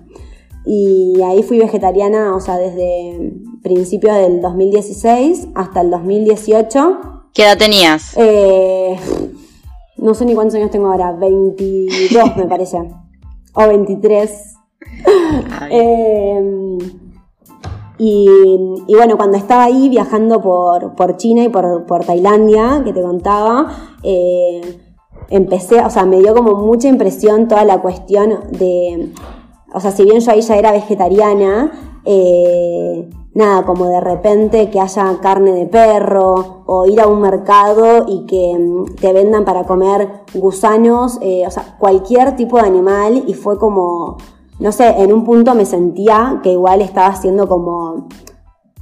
Y 0.67 1.23
ahí 1.23 1.43
fui 1.43 1.59
vegetariana, 1.59 2.37
o 2.37 2.41
sea, 2.41 2.59
desde 2.59 3.33
principios 3.63 4.17
del 4.17 4.43
2016 4.43 5.49
hasta 5.55 5.81
el 5.81 5.91
2018. 5.91 6.99
¿Qué 7.33 7.43
edad 7.43 7.57
tenías? 7.57 8.13
Eh, 8.19 8.99
no 9.97 10.13
sé 10.13 10.27
ni 10.27 10.35
cuántos 10.35 10.57
años 10.57 10.71
tengo 10.71 10.91
ahora, 10.91 11.13
22 11.13 12.37
me 12.37 12.45
parece. 12.45 12.79
O 13.59 13.69
23. 13.69 14.55
Em, 15.71 16.79
y, 17.99 18.29
bueno, 18.95 19.17
cuando 19.17 19.37
estaba 19.37 19.65
ahí 19.65 19.89
viajando 19.89 20.41
por, 20.41 21.17
China 21.17 21.43
y 21.43 21.49
por, 21.49 22.05
Tailandia, 22.05 22.83
que 22.85 22.93
te 22.93 23.03
contaba, 23.03 23.67
eh, 24.03 24.79
empecé, 25.31 25.81
o 25.81 25.91
sea, 25.91 26.05
me 26.07 26.19
dio 26.21 26.35
como 26.35 26.55
mucha 26.55 26.89
impresión 26.89 27.49
toda 27.49 27.65
la 27.65 27.83
cuestión 27.83 28.39
de 28.53 29.13
o 29.73 29.81
sea, 29.81 29.91
si 29.91 30.05
bien 30.05 30.21
yo 30.21 30.33
ahí 30.33 30.41
ya 30.41 30.57
era 30.57 30.73
vegetariana, 30.73 32.01
eh, 32.05 33.09
nada, 33.35 33.65
como 33.65 33.87
de 33.87 34.01
repente 34.01 34.71
que 34.71 34.81
haya 34.81 35.19
carne 35.21 35.53
de 35.53 35.67
perro 35.67 36.63
o 36.67 36.87
ir 36.87 37.01
a 37.01 37.07
un 37.07 37.21
mercado 37.21 38.05
y 38.09 38.27
que 38.27 38.57
mm, 38.59 38.97
te 38.97 39.13
vendan 39.13 39.45
para 39.45 39.65
comer 39.65 40.25
gusanos, 40.35 41.19
eh, 41.23 41.45
o 41.47 41.51
sea, 41.51 41.77
cualquier 41.79 42.37
tipo 42.37 42.57
de 42.57 42.67
animal 42.67 43.25
y 43.27 43.35
fue 43.35 43.59
como, 43.59 44.17
no 44.59 44.73
sé, 44.73 44.89
en 45.03 45.13
un 45.13 45.25
punto 45.25 45.55
me 45.55 45.65
sentía 45.65 46.41
que 46.43 46.53
igual 46.53 46.81
estaba 46.81 47.15
siendo 47.15 47.49
como 47.49 48.09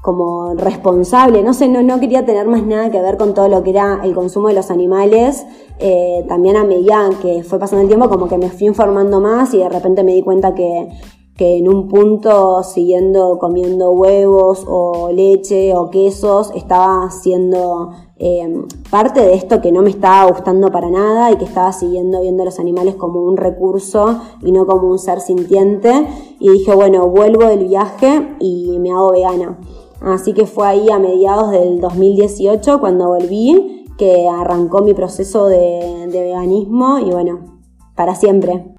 como 0.07 0.55
responsable, 0.55 1.43
no 1.43 1.53
sé, 1.53 1.69
no, 1.69 1.83
no 1.83 1.99
quería 1.99 2.25
tener 2.25 2.47
más 2.47 2.65
nada 2.65 2.93
que 2.93 3.03
ver 3.03 3.17
con 3.17 3.35
todo 3.35 3.49
lo 3.49 3.65
que 3.65 3.71
era 3.71 3.99
el 4.05 4.15
consumo 4.15 4.47
de 4.47 4.55
los 4.55 4.71
animales, 4.71 5.45
eh, 5.81 6.25
también 6.29 6.57
a 6.57 6.63
medida 6.63 7.11
que 7.21 7.43
fue 7.43 7.59
pasando 7.59 7.83
el 7.83 7.89
tiempo 7.89 8.09
como 8.09 8.29
que 8.29 8.39
me 8.39 8.49
fui 8.49 8.69
informando 8.69 9.21
más 9.21 9.53
y 9.53 9.59
de 9.59 9.69
repente 9.69 10.05
me 10.05 10.15
di 10.15 10.23
cuenta 10.23 10.55
que, 10.55 10.91
que 11.37 11.59
en 11.59 11.69
un 11.69 11.89
punto 11.89 12.63
siguiendo 12.63 13.39
comiendo 13.39 13.91
huevos 13.91 14.65
o 14.67 15.11
leche 15.13 15.77
o 15.77 15.91
quesos 15.91 16.51
estaba 16.55 17.11
siendo 17.11 17.91
eh, 18.19 18.65
parte 18.91 19.21
de 19.21 19.35
esto 19.35 19.61
que 19.61 19.71
no 19.71 19.83
me 19.83 19.91
estaba 19.91 20.31
gustando 20.31 20.73
para 20.73 20.89
nada 20.89 21.31
y 21.31 21.37
que 21.37 21.45
estaba 21.45 21.73
siguiendo 21.73 22.23
viendo 22.23 22.43
a 22.43 22.47
los 22.47 22.59
animales 22.59 22.95
como 22.95 23.23
un 23.23 23.37
recurso 23.37 24.19
y 24.41 24.51
no 24.53 24.67
como 24.67 24.89
un 24.89 24.99
ser 24.99 25.21
sintiente. 25.21 26.07
Y 26.41 26.51
dije 26.51 26.75
bueno 26.75 27.07
vuelvo 27.09 27.45
del 27.45 27.69
viaje 27.69 28.37
y 28.41 28.79
me 28.79 28.93
hago 28.93 29.13
vegana 29.13 29.59
así 30.01 30.33
que 30.33 30.47
fue 30.47 30.67
ahí 30.67 30.91
a 30.91 30.99
mediados 30.99 31.51
del 31.51 31.81
2018 31.81 32.81
cuando 32.81 33.09
volví 33.09 33.85
que 33.99 34.29
arrancó 34.29 34.83
mi 34.83 34.95
proceso 34.95 35.47
de, 35.49 36.07
de 36.11 36.23
veganismo 36.23 36.99
y 36.99 37.11
bueno 37.11 37.59
para 37.95 38.15
siempre 38.15 38.76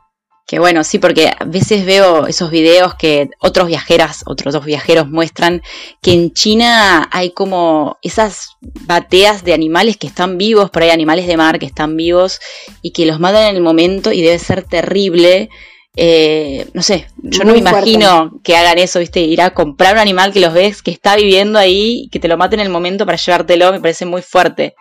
que 0.47 0.59
bueno, 0.59 0.85
sí, 0.85 0.97
porque 0.97 1.27
a 1.27 1.43
veces 1.43 1.85
veo 1.85 2.25
esos 2.25 2.49
videos 2.49 2.95
que 2.95 3.29
otros 3.39 3.67
viajeras, 3.67 4.23
otros 4.25 4.53
dos 4.53 4.63
viajeros 4.63 5.09
muestran 5.09 5.61
que 6.01 6.13
en 6.13 6.31
China 6.31 7.09
hay 7.11 7.31
como 7.31 7.97
esas 8.01 8.51
bateas 8.61 9.43
de 9.43 9.53
animales 9.53 9.97
que 9.97 10.07
están 10.07 10.37
vivos, 10.37 10.69
por 10.69 10.83
ahí 10.83 10.89
animales 10.89 11.27
de 11.27 11.35
mar 11.35 11.59
que 11.59 11.65
están 11.65 11.97
vivos 11.97 12.39
y 12.81 12.91
que 12.91 13.05
los 13.05 13.19
matan 13.19 13.49
en 13.49 13.57
el 13.57 13.61
momento 13.61 14.13
y 14.13 14.21
debe 14.21 14.39
ser 14.39 14.63
terrible. 14.63 15.49
Eh, 15.97 16.65
no 16.73 16.81
sé, 16.81 17.07
yo 17.17 17.43
no 17.43 17.51
me 17.51 17.59
imagino 17.59 18.39
que 18.41 18.55
hagan 18.55 18.77
eso, 18.77 18.99
¿viste? 18.99 19.19
Ir 19.19 19.41
a 19.41 19.49
comprar 19.49 19.95
un 19.95 19.99
animal 19.99 20.31
que 20.31 20.39
los 20.39 20.53
ves 20.53 20.81
que 20.81 20.91
está 20.91 21.17
viviendo 21.17 21.59
ahí 21.59 22.03
y 22.05 22.09
que 22.09 22.21
te 22.21 22.29
lo 22.29 22.37
maten 22.37 22.61
en 22.61 22.67
el 22.67 22.71
momento 22.71 23.05
para 23.05 23.17
llevártelo, 23.17 23.73
me 23.73 23.81
parece 23.81 24.05
muy 24.05 24.21
fuerte. 24.21 24.75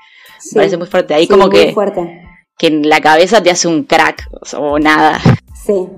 me 0.52 0.61
parece 0.61 0.76
muy 0.76 0.87
fuerte. 0.87 1.12
Ahí 1.12 1.26
como 1.26 1.50
que, 1.50 1.74
que 2.57 2.68
en 2.68 2.88
la 2.88 3.00
cabeza 3.00 3.42
te 3.42 3.50
hace 3.50 3.66
un 3.66 3.83
crack 3.83 4.29
o 4.57 4.79
nada. 4.79 5.20
Sí, 5.66 5.88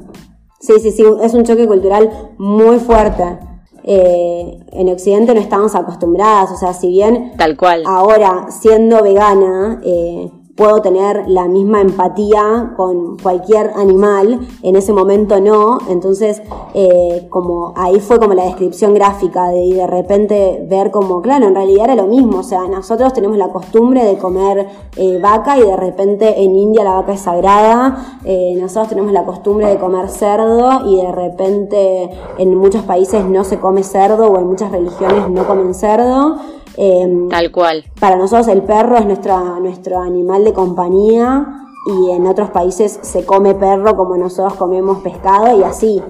sí, 0.60 0.72
sí, 0.80 0.90
sí, 0.92 1.04
es 1.22 1.34
un 1.34 1.44
choque 1.44 1.66
cultural 1.66 2.32
muy 2.38 2.78
fuerte. 2.78 3.38
Eh, 3.84 4.58
en 4.72 4.88
Occidente 4.88 5.34
no 5.34 5.40
estamos 5.40 5.74
acostumbradas, 5.74 6.50
o 6.52 6.56
sea, 6.56 6.72
si 6.72 6.88
bien 6.88 7.32
tal 7.36 7.56
cual 7.56 7.82
ahora 7.86 8.46
siendo 8.50 9.02
vegana 9.02 9.80
eh, 9.84 10.30
puedo 10.58 10.82
tener 10.82 11.28
la 11.28 11.46
misma 11.46 11.80
empatía 11.80 12.74
con 12.76 13.16
cualquier 13.16 13.70
animal, 13.76 14.40
en 14.62 14.76
ese 14.76 14.92
momento 14.92 15.40
no, 15.40 15.78
entonces 15.88 16.42
eh, 16.74 17.28
como 17.30 17.72
ahí 17.76 18.00
fue 18.00 18.18
como 18.18 18.34
la 18.34 18.44
descripción 18.44 18.92
gráfica 18.92 19.50
de, 19.50 19.72
de 19.72 19.86
repente 19.86 20.66
ver 20.68 20.90
como, 20.90 21.22
claro, 21.22 21.46
en 21.46 21.54
realidad 21.54 21.84
era 21.84 21.94
lo 21.94 22.08
mismo, 22.08 22.40
o 22.40 22.42
sea, 22.42 22.66
nosotros 22.66 23.12
tenemos 23.12 23.38
la 23.38 23.50
costumbre 23.50 24.04
de 24.04 24.18
comer 24.18 24.66
eh, 24.96 25.20
vaca 25.22 25.56
y 25.56 25.62
de 25.62 25.76
repente 25.76 26.42
en 26.42 26.56
India 26.56 26.82
la 26.82 26.94
vaca 26.94 27.12
es 27.12 27.20
sagrada, 27.20 28.18
eh, 28.24 28.56
nosotros 28.60 28.88
tenemos 28.88 29.12
la 29.12 29.24
costumbre 29.24 29.68
de 29.68 29.78
comer 29.78 30.08
cerdo 30.08 30.86
y 30.86 30.96
de 30.96 31.12
repente 31.12 32.10
en 32.38 32.54
muchos 32.56 32.82
países 32.82 33.24
no 33.24 33.44
se 33.44 33.60
come 33.60 33.84
cerdo 33.84 34.26
o 34.26 34.38
en 34.38 34.48
muchas 34.48 34.72
religiones 34.72 35.30
no 35.30 35.46
comen 35.46 35.72
cerdo. 35.72 36.36
Em, 36.80 37.28
Tal 37.28 37.50
cual. 37.50 37.84
Para 37.98 38.14
nosotros 38.14 38.46
el 38.46 38.62
perro 38.62 38.96
es 38.98 39.04
nuestra, 39.04 39.58
nuestro 39.58 39.98
animal 39.98 40.44
de 40.44 40.52
compañía 40.52 41.66
y 41.86 42.10
en 42.12 42.24
otros 42.24 42.50
países 42.50 43.00
se 43.02 43.26
come 43.26 43.56
perro 43.56 43.96
como 43.96 44.16
nosotros 44.16 44.54
comemos 44.54 44.98
pescado 44.98 45.58
y 45.58 45.64
así. 45.64 46.00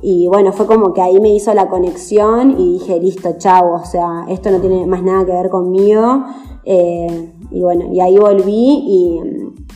Y 0.00 0.26
bueno, 0.26 0.52
fue 0.52 0.66
como 0.66 0.94
que 0.94 1.02
ahí 1.02 1.20
me 1.20 1.28
hizo 1.28 1.52
la 1.52 1.68
conexión 1.68 2.58
y 2.58 2.78
dije, 2.78 2.98
listo, 3.00 3.34
chavo, 3.36 3.74
o 3.74 3.84
sea, 3.84 4.24
esto 4.30 4.50
no 4.50 4.60
tiene 4.60 4.86
más 4.86 5.02
nada 5.02 5.26
que 5.26 5.32
ver 5.32 5.50
conmigo. 5.50 6.24
Eh, 6.64 7.30
y 7.50 7.60
bueno, 7.60 7.92
y 7.92 8.00
ahí 8.00 8.16
volví 8.16 8.82
y 8.86 9.20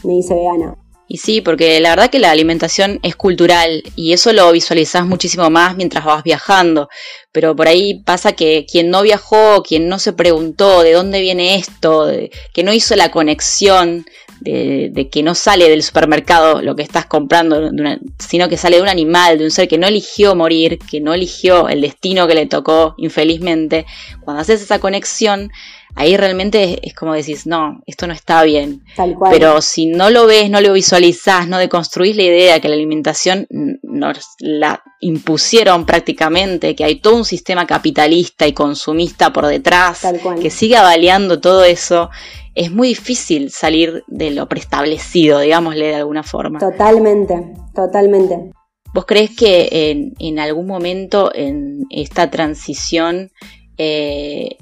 me 0.06 0.16
hice 0.16 0.34
vegana. 0.34 0.77
Y 1.10 1.16
sí, 1.16 1.40
porque 1.40 1.80
la 1.80 1.90
verdad 1.90 2.10
que 2.10 2.18
la 2.18 2.30
alimentación 2.30 3.00
es 3.02 3.16
cultural 3.16 3.82
y 3.96 4.12
eso 4.12 4.32
lo 4.34 4.52
visualizás 4.52 5.06
muchísimo 5.06 5.48
más 5.48 5.74
mientras 5.74 6.04
vas 6.04 6.22
viajando. 6.22 6.90
Pero 7.32 7.56
por 7.56 7.66
ahí 7.66 8.02
pasa 8.04 8.32
que 8.32 8.66
quien 8.70 8.90
no 8.90 9.00
viajó, 9.00 9.62
quien 9.62 9.88
no 9.88 9.98
se 9.98 10.12
preguntó 10.12 10.82
de 10.82 10.92
dónde 10.92 11.22
viene 11.22 11.54
esto, 11.54 12.10
que 12.52 12.62
no 12.62 12.74
hizo 12.74 12.94
la 12.94 13.10
conexión 13.10 14.04
de, 14.40 15.08
que 15.10 15.22
no 15.22 15.34
sale 15.34 15.68
del 15.68 15.82
supermercado 15.82 16.60
lo 16.60 16.76
que 16.76 16.82
estás 16.82 17.06
comprando, 17.06 17.70
sino 18.18 18.48
que 18.50 18.58
sale 18.58 18.76
de 18.76 18.82
un 18.82 18.88
animal, 18.88 19.38
de 19.38 19.44
un 19.44 19.50
ser 19.50 19.66
que 19.66 19.78
no 19.78 19.86
eligió 19.86 20.34
morir, 20.34 20.78
que 20.78 21.00
no 21.00 21.14
eligió 21.14 21.68
el 21.68 21.80
destino 21.80 22.26
que 22.26 22.34
le 22.34 22.46
tocó 22.46 22.94
infelizmente, 22.98 23.86
cuando 24.20 24.42
haces 24.42 24.62
esa 24.62 24.78
conexión, 24.78 25.50
ahí 25.94 26.16
realmente 26.16 26.78
es 26.82 26.94
como 26.94 27.14
decís, 27.14 27.46
no, 27.46 27.80
esto 27.86 28.06
no 28.06 28.12
está 28.12 28.42
bien. 28.42 28.82
Tal 28.96 29.14
cual. 29.14 29.32
Pero 29.32 29.60
si 29.60 29.86
no 29.86 30.10
lo 30.10 30.26
ves, 30.26 30.50
no 30.50 30.60
lo 30.60 30.72
visualizás, 30.72 31.48
no 31.48 31.58
deconstruís 31.58 32.16
la 32.16 32.22
idea 32.22 32.60
que 32.60 32.68
la 32.68 32.74
alimentación 32.74 33.46
nos 33.82 34.18
la 34.38 34.82
impusieron 35.00 35.86
prácticamente, 35.86 36.74
que 36.74 36.84
hay 36.84 37.00
todo 37.00 37.16
un 37.16 37.24
sistema 37.24 37.66
capitalista 37.66 38.46
y 38.46 38.52
consumista 38.52 39.32
por 39.32 39.46
detrás, 39.46 40.06
que 40.40 40.50
sigue 40.50 40.76
avaliando 40.76 41.40
todo 41.40 41.64
eso, 41.64 42.10
es 42.54 42.72
muy 42.72 42.88
difícil 42.88 43.50
salir 43.50 44.02
de 44.08 44.30
lo 44.32 44.48
preestablecido, 44.48 45.38
digámosle 45.38 45.86
de 45.86 45.94
alguna 45.94 46.22
forma. 46.22 46.58
Totalmente, 46.58 47.52
totalmente. 47.74 48.50
¿Vos 48.92 49.04
crees 49.06 49.36
que 49.36 50.14
en, 50.18 50.38
algún 50.38 50.66
momento 50.66 51.30
en 51.34 51.84
esta 51.90 52.30
transición 52.30 53.30
eh, 53.76 54.56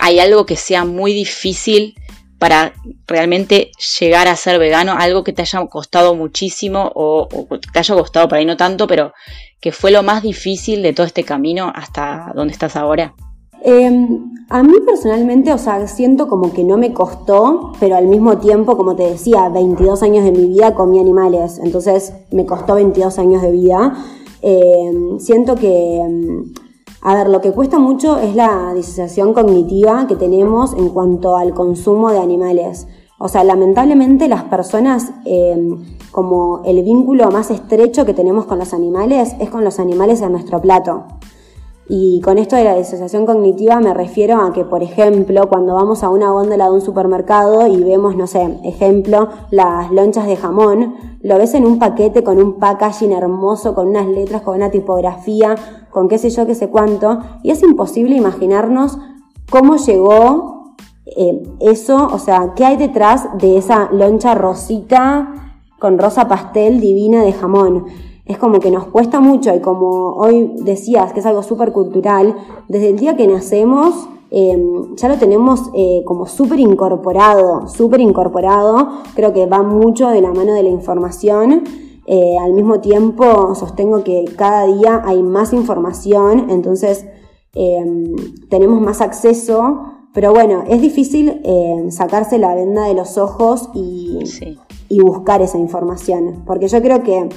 hay 0.00 0.18
algo 0.18 0.46
que 0.46 0.56
sea 0.56 0.84
muy 0.84 1.12
difícil 1.12 1.94
para 2.38 2.74
realmente 3.06 3.70
llegar 3.98 4.28
a 4.28 4.36
ser 4.36 4.58
vegano, 4.58 4.92
algo 4.98 5.24
que 5.24 5.32
te 5.32 5.42
haya 5.42 5.64
costado 5.66 6.14
muchísimo 6.14 6.92
o, 6.94 7.26
te 7.72 7.78
haya 7.78 7.94
costado 7.94 8.28
por 8.28 8.38
ahí 8.38 8.44
no 8.44 8.56
tanto, 8.56 8.86
pero 8.86 9.12
que 9.60 9.72
fue 9.72 9.90
lo 9.90 10.02
más 10.02 10.22
difícil 10.22 10.82
de 10.82 10.92
todo 10.92 11.06
este 11.06 11.24
camino 11.24 11.72
hasta 11.74 12.32
donde 12.34 12.52
estás 12.52 12.76
ahora? 12.76 13.14
Em, 13.62 14.30
a 14.50 14.62
mí 14.62 14.74
personalmente, 14.84 15.54
o 15.54 15.56
sea, 15.56 15.86
siento 15.88 16.28
como 16.28 16.52
que 16.52 16.64
no 16.64 16.76
me 16.76 16.92
costó, 16.92 17.72
pero 17.80 17.96
al 17.96 18.08
mismo 18.08 18.36
tiempo, 18.36 18.76
como 18.76 18.94
te 18.94 19.04
decía, 19.04 19.48
22 19.48 20.02
años 20.02 20.24
de 20.24 20.32
mi 20.32 20.46
vida 20.46 20.74
comí 20.74 20.98
animales, 20.98 21.58
entonces 21.64 22.12
me 22.30 22.44
costó 22.44 22.74
22 22.74 23.18
años 23.18 23.40
de 23.40 23.52
vida. 23.52 23.94
Em, 24.42 25.18
siento 25.18 25.54
que 25.54 25.96
em, 25.96 26.52
a 27.06 27.14
ver, 27.14 27.28
lo 27.28 27.42
que 27.42 27.52
cuesta 27.52 27.78
mucho 27.78 28.16
es 28.16 28.34
la 28.34 28.72
disociación 28.74 29.34
cognitiva 29.34 30.06
que 30.06 30.16
tenemos 30.16 30.72
en 30.72 30.88
cuanto 30.88 31.36
al 31.36 31.52
consumo 31.52 32.10
de 32.10 32.18
animales. 32.18 32.88
O 33.18 33.28
sea, 33.28 33.44
lamentablemente 33.44 34.26
las 34.26 34.44
personas, 34.44 35.12
em, 35.26 35.84
como 36.10 36.62
el 36.64 36.82
vínculo 36.82 37.30
más 37.30 37.50
estrecho 37.50 38.06
que 38.06 38.14
tenemos 38.14 38.46
con 38.46 38.58
los 38.58 38.72
animales 38.72 39.36
es 39.38 39.50
con 39.50 39.64
los 39.64 39.80
animales 39.80 40.22
en 40.22 40.32
nuestro 40.32 40.62
plato. 40.62 41.04
Y 41.86 42.22
con 42.22 42.38
esto 42.38 42.56
de 42.56 42.64
la 42.64 42.74
disociación 42.74 43.26
cognitiva 43.26 43.78
me 43.78 43.92
refiero 43.92 44.40
a 44.40 44.54
que, 44.54 44.64
por 44.64 44.82
ejemplo, 44.82 45.46
cuando 45.50 45.74
vamos 45.74 46.02
a 46.02 46.08
una 46.08 46.30
góndola 46.30 46.64
de 46.64 46.72
un 46.72 46.80
supermercado 46.80 47.66
y 47.66 47.84
vemos, 47.84 48.16
no 48.16 48.26
sé, 48.26 48.58
ejemplo, 48.64 49.28
las 49.50 49.92
lonchas 49.92 50.26
de 50.26 50.36
jamón, 50.36 50.94
lo 51.20 51.36
ves 51.36 51.52
en 51.52 51.66
un 51.66 51.78
paquete 51.78 52.24
con 52.24 52.38
un 52.38 52.54
packaging 52.54 53.12
hermoso, 53.12 53.74
con 53.74 53.88
unas 53.88 54.06
letras, 54.06 54.40
con 54.40 54.56
una 54.56 54.70
tipografía, 54.70 55.56
con 55.94 56.08
qué 56.08 56.18
sé 56.18 56.28
yo, 56.28 56.44
qué 56.44 56.54
sé 56.54 56.68
cuánto, 56.68 57.20
y 57.42 57.50
es 57.50 57.62
imposible 57.62 58.16
imaginarnos 58.16 58.98
cómo 59.48 59.76
llegó 59.76 60.74
eh, 61.06 61.42
eso, 61.60 62.08
o 62.12 62.18
sea, 62.18 62.52
qué 62.54 62.66
hay 62.66 62.76
detrás 62.76 63.28
de 63.38 63.56
esa 63.56 63.88
loncha 63.92 64.34
rosita 64.34 65.56
con 65.78 65.98
rosa 65.98 66.28
pastel 66.28 66.80
divina 66.80 67.22
de 67.22 67.32
jamón 67.32 67.86
es 68.26 68.38
como 68.38 68.58
que 68.58 68.70
nos 68.70 68.86
cuesta 68.86 69.20
mucho 69.20 69.54
y 69.54 69.60
como 69.60 70.14
hoy 70.14 70.52
decías 70.62 71.12
que 71.12 71.20
es 71.20 71.26
algo 71.26 71.42
súper 71.42 71.72
cultural, 71.72 72.34
desde 72.68 72.90
el 72.90 72.98
día 72.98 73.16
que 73.16 73.26
nacemos 73.26 74.08
em, 74.30 74.96
ya 74.96 75.08
lo 75.08 75.16
tenemos 75.16 75.70
eh, 75.74 76.02
como 76.06 76.26
súper 76.26 76.58
incorporado, 76.58 77.68
súper 77.68 78.00
incorporado, 78.00 78.88
creo 79.14 79.32
que 79.32 79.46
va 79.46 79.62
mucho 79.62 80.08
de 80.08 80.22
la 80.22 80.32
mano 80.32 80.54
de 80.54 80.62
la 80.62 80.70
información. 80.70 81.64
Eh, 82.06 82.36
al 82.38 82.52
mismo 82.52 82.80
tiempo 82.80 83.54
sostengo 83.54 84.04
que 84.04 84.24
cada 84.36 84.66
día 84.66 85.02
hay 85.04 85.22
más 85.22 85.52
información, 85.52 86.50
entonces 86.50 87.06
em, 87.54 88.14
tenemos 88.50 88.80
más 88.80 89.00
acceso, 89.00 89.84
pero 90.12 90.32
bueno, 90.32 90.64
es 90.68 90.82
difícil 90.82 91.40
em, 91.44 91.90
sacarse 91.90 92.38
la 92.38 92.54
venda 92.54 92.86
de 92.86 92.94
los 92.94 93.16
ojos 93.16 93.70
y, 93.74 94.18
y 94.88 95.00
buscar 95.00 95.40
esa 95.40 95.58
información, 95.58 96.42
porque 96.46 96.68
yo 96.68 96.82
creo 96.82 97.02
que 97.02 97.28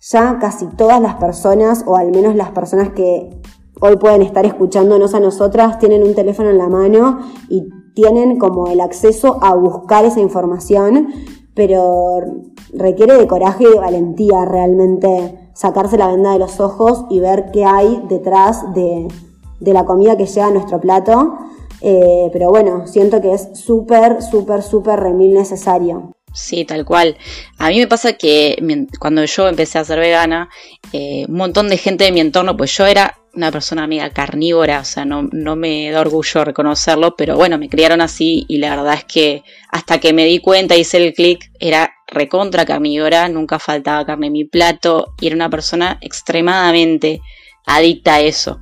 ya 0.00 0.38
casi 0.40 0.66
todas 0.66 1.00
las 1.00 1.14
personas, 1.16 1.84
o 1.86 1.96
al 1.96 2.10
menos 2.10 2.34
las 2.34 2.50
personas 2.50 2.90
que 2.90 3.30
hoy 3.80 3.96
pueden 3.96 4.22
estar 4.22 4.44
escuchándonos 4.46 5.14
a 5.14 5.20
nosotras, 5.20 5.78
tienen 5.78 6.02
un 6.02 6.14
teléfono 6.14 6.50
en 6.50 6.58
la 6.58 6.68
mano 6.68 7.20
y 7.48 7.68
tienen 7.94 8.38
como 8.38 8.68
el 8.68 8.80
acceso 8.80 9.38
a 9.42 9.54
buscar 9.54 10.04
esa 10.04 10.20
información, 10.20 11.08
pero 11.56 12.20
requiere 12.74 13.14
de 13.14 13.26
coraje 13.26 13.64
y 13.64 13.72
de 13.72 13.80
valentía 13.80 14.44
realmente 14.44 15.50
sacarse 15.54 15.96
la 15.96 16.08
venda 16.08 16.32
de 16.32 16.38
los 16.38 16.60
ojos 16.60 17.06
y 17.08 17.18
ver 17.18 17.50
qué 17.50 17.64
hay 17.64 18.04
detrás 18.08 18.74
de, 18.74 19.08
la 19.60 19.86
comida 19.86 20.16
que 20.16 20.26
llega 20.26 20.46
a 20.46 20.50
nuestro 20.50 20.80
plato. 20.80 21.34
Eh, 21.80 22.28
pero 22.32 22.50
bueno, 22.50 22.86
siento 22.86 23.20
que 23.22 23.32
es 23.32 23.48
súper, 23.54 24.22
súper, 24.22 24.62
súper 24.62 25.00
remil 25.00 25.32
necesario. 25.32 26.12
Sí, 26.36 26.66
tal 26.66 26.84
cual. 26.84 27.16
A 27.56 27.70
mí 27.70 27.78
me 27.78 27.86
pasa 27.86 28.12
que 28.12 28.62
cuando 29.00 29.24
yo 29.24 29.48
empecé 29.48 29.78
a 29.78 29.84
ser 29.86 29.98
vegana, 29.98 30.50
eh, 30.92 31.24
un 31.26 31.34
montón 31.34 31.70
de 31.70 31.78
gente 31.78 32.04
de 32.04 32.12
mi 32.12 32.20
entorno, 32.20 32.58
pues 32.58 32.76
yo 32.76 32.84
era 32.84 33.16
una 33.32 33.50
persona 33.50 33.84
amiga 33.84 34.10
carnívora, 34.10 34.80
o 34.80 34.84
sea, 34.84 35.06
no, 35.06 35.30
no 35.32 35.56
me 35.56 35.90
da 35.90 36.02
orgullo 36.02 36.44
reconocerlo, 36.44 37.16
pero 37.16 37.36
bueno, 37.36 37.56
me 37.56 37.70
criaron 37.70 38.02
así 38.02 38.44
y 38.48 38.58
la 38.58 38.76
verdad 38.76 38.94
es 38.94 39.04
que 39.04 39.44
hasta 39.70 39.98
que 39.98 40.12
me 40.12 40.26
di 40.26 40.40
cuenta, 40.40 40.76
hice 40.76 40.98
el 40.98 41.14
clic, 41.14 41.50
era 41.58 41.94
recontra 42.06 42.66
carnívora, 42.66 43.30
nunca 43.30 43.58
faltaba 43.58 44.04
carne 44.04 44.26
en 44.26 44.34
mi 44.34 44.44
plato 44.44 45.14
y 45.18 45.28
era 45.28 45.36
una 45.36 45.48
persona 45.48 45.98
extremadamente 46.02 47.22
adicta 47.64 48.16
a 48.16 48.20
eso. 48.20 48.60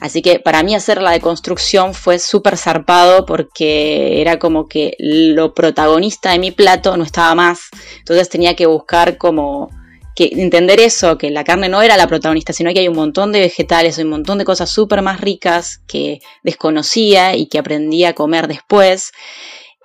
Así 0.00 0.22
que 0.22 0.38
para 0.38 0.62
mí 0.62 0.74
hacer 0.74 1.00
la 1.00 1.12
deconstrucción 1.12 1.94
fue 1.94 2.18
súper 2.18 2.56
zarpado 2.56 3.24
porque 3.24 4.20
era 4.20 4.38
como 4.38 4.68
que 4.68 4.94
lo 4.98 5.54
protagonista 5.54 6.32
de 6.32 6.38
mi 6.38 6.50
plato 6.50 6.96
no 6.96 7.04
estaba 7.04 7.34
más. 7.34 7.68
Entonces 7.98 8.28
tenía 8.28 8.54
que 8.54 8.66
buscar 8.66 9.16
como 9.16 9.70
que 10.16 10.30
entender 10.32 10.80
eso, 10.80 11.18
que 11.18 11.30
la 11.30 11.44
carne 11.44 11.68
no 11.68 11.82
era 11.82 11.98
la 11.98 12.08
protagonista, 12.08 12.54
sino 12.54 12.72
que 12.72 12.80
hay 12.80 12.88
un 12.88 12.96
montón 12.96 13.32
de 13.32 13.40
vegetales, 13.40 13.98
un 13.98 14.08
montón 14.08 14.38
de 14.38 14.46
cosas 14.46 14.70
súper 14.70 15.02
más 15.02 15.20
ricas 15.20 15.82
que 15.86 16.20
desconocía 16.42 17.36
y 17.36 17.46
que 17.46 17.58
aprendí 17.58 18.04
a 18.04 18.14
comer 18.14 18.48
después. 18.48 19.12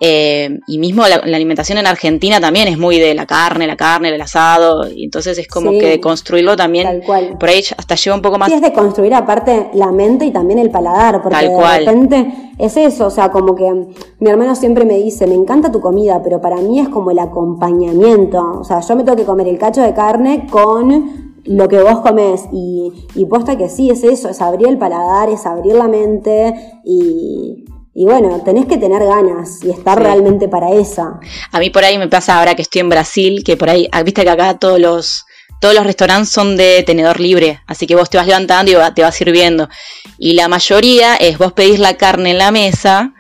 Eh, 0.03 0.59
y 0.65 0.79
mismo 0.79 1.03
la, 1.07 1.17
alimentación 1.17 1.77
en 1.77 1.85
Argentina 1.85 2.41
también 2.41 2.67
es 2.67 2.79
muy 2.79 2.97
de 2.97 3.13
la 3.13 3.27
carne, 3.27 3.67
la 3.67 3.77
carne, 3.77 4.09
el 4.09 4.19
asado, 4.19 4.91
y 4.91 5.03
entonces 5.03 5.37
es 5.37 5.47
como 5.47 5.69
que 5.69 5.89
de 5.89 5.99
construirlo 6.01 6.55
también, 6.55 7.03
por 7.39 7.47
ahí 7.47 7.61
hasta 7.77 7.93
lleva 7.93 8.15
un 8.15 8.23
poco 8.23 8.39
más. 8.39 8.49
Sí, 8.49 8.55
es 8.55 8.61
de 8.63 8.73
construir 8.73 9.13
aparte 9.13 9.69
la 9.75 9.91
mente 9.91 10.25
y 10.25 10.31
también 10.31 10.57
el 10.57 10.71
paladar, 10.71 11.21
porque 11.21 11.47
de 11.47 11.77
repente 11.77 12.33
es 12.57 12.77
eso, 12.77 13.05
o 13.05 13.09
sea, 13.11 13.29
como 13.29 13.53
que 13.53 13.71
mi 14.17 14.27
hermano 14.27 14.55
siempre 14.55 14.85
me 14.85 14.97
dice, 14.97 15.27
me 15.27 15.35
encanta 15.35 15.71
tu 15.71 15.81
comida, 15.81 16.23
pero 16.23 16.41
para 16.41 16.55
mí 16.57 16.79
es 16.79 16.89
como 16.89 17.11
el 17.11 17.19
acompañamiento, 17.19 18.59
o 18.59 18.63
sea, 18.63 18.79
yo 18.79 18.95
me 18.95 19.03
tengo 19.03 19.17
que 19.17 19.25
comer 19.25 19.49
el 19.49 19.59
cacho 19.59 19.83
de 19.83 19.93
carne 19.93 20.47
con 20.49 21.31
lo 21.43 21.67
que 21.67 21.79
vos 21.79 21.99
comes 21.99 22.45
y, 22.51 22.91
y 23.13 23.25
posta 23.25 23.55
que 23.55 23.69
sí, 23.69 23.91
es 23.91 24.03
eso, 24.03 24.29
es 24.29 24.41
abrir 24.41 24.67
el 24.67 24.79
paladar, 24.79 25.29
es 25.29 25.45
abrir 25.45 25.75
la 25.75 25.87
mente 25.87 26.55
y, 26.83 27.65
y 27.93 28.05
bueno, 28.05 28.41
tenés 28.45 28.67
que 28.67 28.77
tener 28.77 29.03
ganas 29.03 29.63
y 29.63 29.69
estar 29.69 30.01
realmente 30.01 30.47
para 30.47 30.71
esa. 30.71 31.19
A 31.51 31.59
mí 31.59 31.69
por 31.69 31.83
ahí 31.83 31.97
me 31.97 32.07
pasa 32.07 32.39
ahora 32.39 32.55
que 32.55 32.61
estoy 32.61 32.81
en 32.81 32.89
Brasil, 32.89 33.43
que 33.43 33.57
por 33.57 33.69
ahí, 33.69 33.87
ah, 33.91 34.03
viste 34.03 34.23
que 34.23 34.29
acá 34.29 34.57
todos 34.57 34.79
los, 34.79 35.25
todos 35.59 35.75
los 35.75 35.85
restaurantes 35.85 36.29
son 36.29 36.55
de 36.55 36.83
tenedor 36.83 37.19
libre, 37.19 37.61
así 37.67 37.87
que 37.87 37.95
vos 37.95 38.09
te 38.09 38.17
vas 38.17 38.27
levantando 38.27 38.71
y 38.71 38.93
te 38.93 39.01
vas 39.01 39.15
sirviendo. 39.15 39.67
Y 40.17 40.33
la 40.33 40.47
mayoría 40.47 41.15
es 41.15 41.37
vos 41.37 41.51
pedís 41.51 41.79
la 41.79 41.97
carne 41.97 42.31
en 42.31 42.37
la 42.37 42.51
mesa 42.51 43.13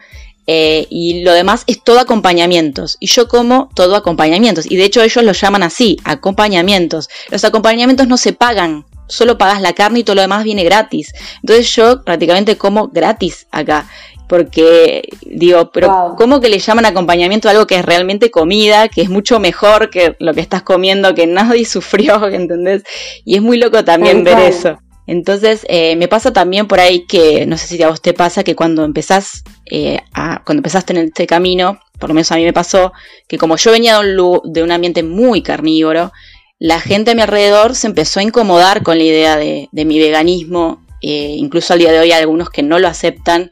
eh, 0.47 0.87
y 0.89 1.21
lo 1.23 1.33
demás 1.33 1.63
es 1.67 1.83
todo 1.83 1.99
acompañamientos. 1.99 2.95
Y 3.01 3.07
yo 3.07 3.27
como 3.27 3.69
todo 3.75 3.97
acompañamientos. 3.97 4.69
Y 4.71 4.77
de 4.77 4.85
hecho 4.85 5.01
ellos 5.01 5.23
lo 5.23 5.33
llaman 5.33 5.63
así, 5.63 5.97
acompañamientos. 6.05 7.09
Los 7.29 7.43
acompañamientos 7.43 8.07
no 8.07 8.17
se 8.17 8.31
pagan, 8.31 8.85
solo 9.07 9.37
pagas 9.37 9.61
la 9.61 9.73
carne 9.73 9.99
y 9.99 10.03
todo 10.03 10.15
lo 10.15 10.21
demás 10.21 10.43
viene 10.43 10.63
gratis. 10.63 11.13
Entonces 11.43 11.75
yo 11.75 12.03
prácticamente 12.03 12.57
como 12.57 12.87
gratis 12.87 13.47
acá 13.51 13.87
porque 14.31 15.09
digo, 15.25 15.71
pero 15.73 16.15
¿cómo 16.17 16.39
que 16.39 16.47
le 16.47 16.57
llaman 16.57 16.85
acompañamiento 16.85 17.49
a 17.49 17.51
algo 17.51 17.67
que 17.67 17.75
es 17.75 17.83
realmente 17.83 18.31
comida, 18.31 18.87
que 18.87 19.01
es 19.01 19.09
mucho 19.09 19.41
mejor 19.41 19.89
que 19.89 20.15
lo 20.19 20.33
que 20.33 20.39
estás 20.39 20.61
comiendo, 20.61 21.13
que 21.13 21.27
nadie 21.27 21.65
sufrió, 21.75 22.29
¿entendés? 22.29 22.83
Y 23.25 23.35
es 23.35 23.41
muy 23.41 23.57
loco 23.57 23.83
también 23.83 24.23
ver 24.23 24.39
eso. 24.39 24.79
Entonces, 25.05 25.65
eh, 25.67 25.97
me 25.97 26.07
pasa 26.07 26.31
también 26.31 26.65
por 26.65 26.79
ahí 26.79 27.05
que, 27.05 27.45
no 27.45 27.57
sé 27.57 27.67
si 27.67 27.83
a 27.83 27.89
vos 27.89 28.01
te 28.01 28.13
pasa, 28.13 28.45
que 28.45 28.55
cuando 28.55 28.85
empezás, 28.85 29.43
eh, 29.65 29.99
a, 30.13 30.41
cuando 30.45 30.59
empezaste 30.59 30.93
en 30.93 31.07
este 31.07 31.27
camino, 31.27 31.81
por 31.99 32.09
lo 32.09 32.13
menos 32.13 32.31
a 32.31 32.37
mí 32.37 32.45
me 32.45 32.53
pasó, 32.53 32.93
que 33.27 33.37
como 33.37 33.57
yo 33.57 33.71
venía 33.71 33.99
de 33.99 34.17
un, 34.17 34.41
de 34.45 34.63
un 34.63 34.71
ambiente 34.71 35.03
muy 35.03 35.43
carnívoro, 35.43 36.13
la 36.57 36.79
gente 36.79 37.11
a 37.11 37.15
mi 37.15 37.21
alrededor 37.21 37.75
se 37.75 37.87
empezó 37.87 38.21
a 38.21 38.23
incomodar 38.23 38.81
con 38.81 38.97
la 38.97 39.03
idea 39.03 39.35
de, 39.35 39.67
de 39.73 39.83
mi 39.83 39.99
veganismo 39.99 40.79
eh, 41.01 41.33
incluso 41.35 41.73
al 41.73 41.79
día 41.79 41.91
de 41.91 41.99
hoy 41.99 42.11
hay 42.11 42.21
algunos 42.21 42.51
que 42.51 42.61
no 42.61 42.77
lo 42.77 42.87
aceptan, 42.87 43.51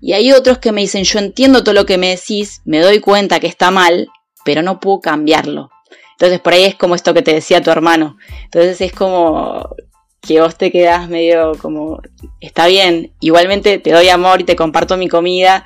y 0.00 0.12
hay 0.14 0.32
otros 0.32 0.58
que 0.58 0.72
me 0.72 0.80
dicen, 0.80 1.04
yo 1.04 1.18
entiendo 1.18 1.62
todo 1.62 1.74
lo 1.74 1.86
que 1.86 1.98
me 1.98 2.10
decís, 2.10 2.62
me 2.64 2.80
doy 2.80 3.00
cuenta 3.00 3.40
que 3.40 3.46
está 3.46 3.70
mal, 3.70 4.08
pero 4.44 4.62
no 4.62 4.80
puedo 4.80 5.00
cambiarlo. 5.00 5.70
Entonces 6.12 6.40
por 6.40 6.52
ahí 6.52 6.64
es 6.64 6.74
como 6.74 6.94
esto 6.94 7.14
que 7.14 7.22
te 7.22 7.34
decía 7.34 7.62
tu 7.62 7.70
hermano. 7.70 8.16
Entonces 8.44 8.80
es 8.80 8.92
como 8.92 9.74
que 10.20 10.40
vos 10.40 10.56
te 10.56 10.70
quedás 10.70 11.08
medio 11.08 11.52
como, 11.60 12.00
está 12.40 12.66
bien, 12.66 13.12
igualmente 13.20 13.78
te 13.78 13.92
doy 13.92 14.08
amor 14.08 14.40
y 14.40 14.44
te 14.44 14.56
comparto 14.56 14.96
mi 14.96 15.08
comida, 15.08 15.64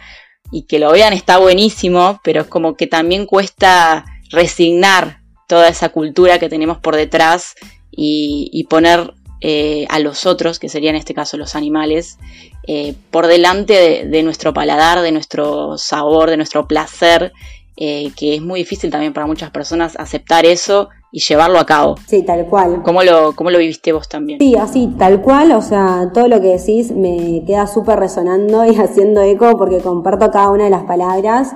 y 0.51 0.62
que 0.62 0.79
lo 0.79 0.92
vean 0.92 1.12
está 1.12 1.38
buenísimo, 1.38 2.20
pero 2.23 2.42
es 2.42 2.47
como 2.47 2.77
que 2.77 2.87
también 2.87 3.27
cuesta 3.27 4.05
resignar 4.31 5.20
toda 5.49 5.68
esa 5.68 5.88
cultura 5.88 6.38
que 6.38 6.49
tenemos 6.49 6.79
por 6.79 6.97
detrás 6.97 7.55
y, 7.90 8.64
poner 8.70 9.14
eh, 9.40 9.87
a 9.88 9.99
los 9.99 10.27
otros, 10.27 10.59
que 10.59 10.68
serían 10.68 10.94
en 10.94 11.01
este 11.01 11.14
caso 11.14 11.37
los 11.37 11.55
animales, 11.55 12.18
eh, 12.66 12.94
por 13.11 13.27
delante 13.27 14.07
de, 14.07 14.22
nuestro 14.22 14.55
paladar, 14.55 15.03
de 15.03 15.12
nuestro 15.12 15.77
sabor, 15.77 16.31
de 16.31 16.37
nuestro 16.37 16.66
placer, 16.66 17.33
eh, 17.77 18.11
que 18.16 18.37
es 18.37 18.42
muy 18.42 18.61
difícil 18.61 18.90
también 18.90 19.12
para 19.12 19.27
muchas 19.27 19.50
personas 19.50 19.96
aceptar 19.98 20.46
eso 20.46 20.88
y 21.12 21.20
llevarlo 21.20 21.59
a 21.59 21.66
cabo. 21.66 21.96
Sí, 22.07 22.22
tal 22.22 22.46
cual. 22.46 22.83
¿Cómo 22.83 23.03
lo, 23.03 23.35
cómo 23.37 23.50
lo 23.50 23.59
viviste 23.59 23.92
vos 23.92 24.09
también? 24.09 24.38
Sí, 24.40 24.57
así, 24.57 24.88
tal 24.98 25.20
cual, 25.20 25.53
o 25.53 25.62
sea, 25.62 26.11
todo 26.12 26.27
lo 26.27 26.40
que 26.40 26.59
decís 26.59 26.90
me 26.90 27.44
queda 27.46 27.66
súper 27.66 27.98
resonando 27.98 28.64
y 28.64 28.74
haciendo 28.81 29.22
eco 29.22 29.57
porque 29.59 29.79
comparto 29.79 30.31
cada 30.31 30.50
una 30.50 30.64
de 30.64 30.70
las 30.70 30.85
palabras. 30.85 31.53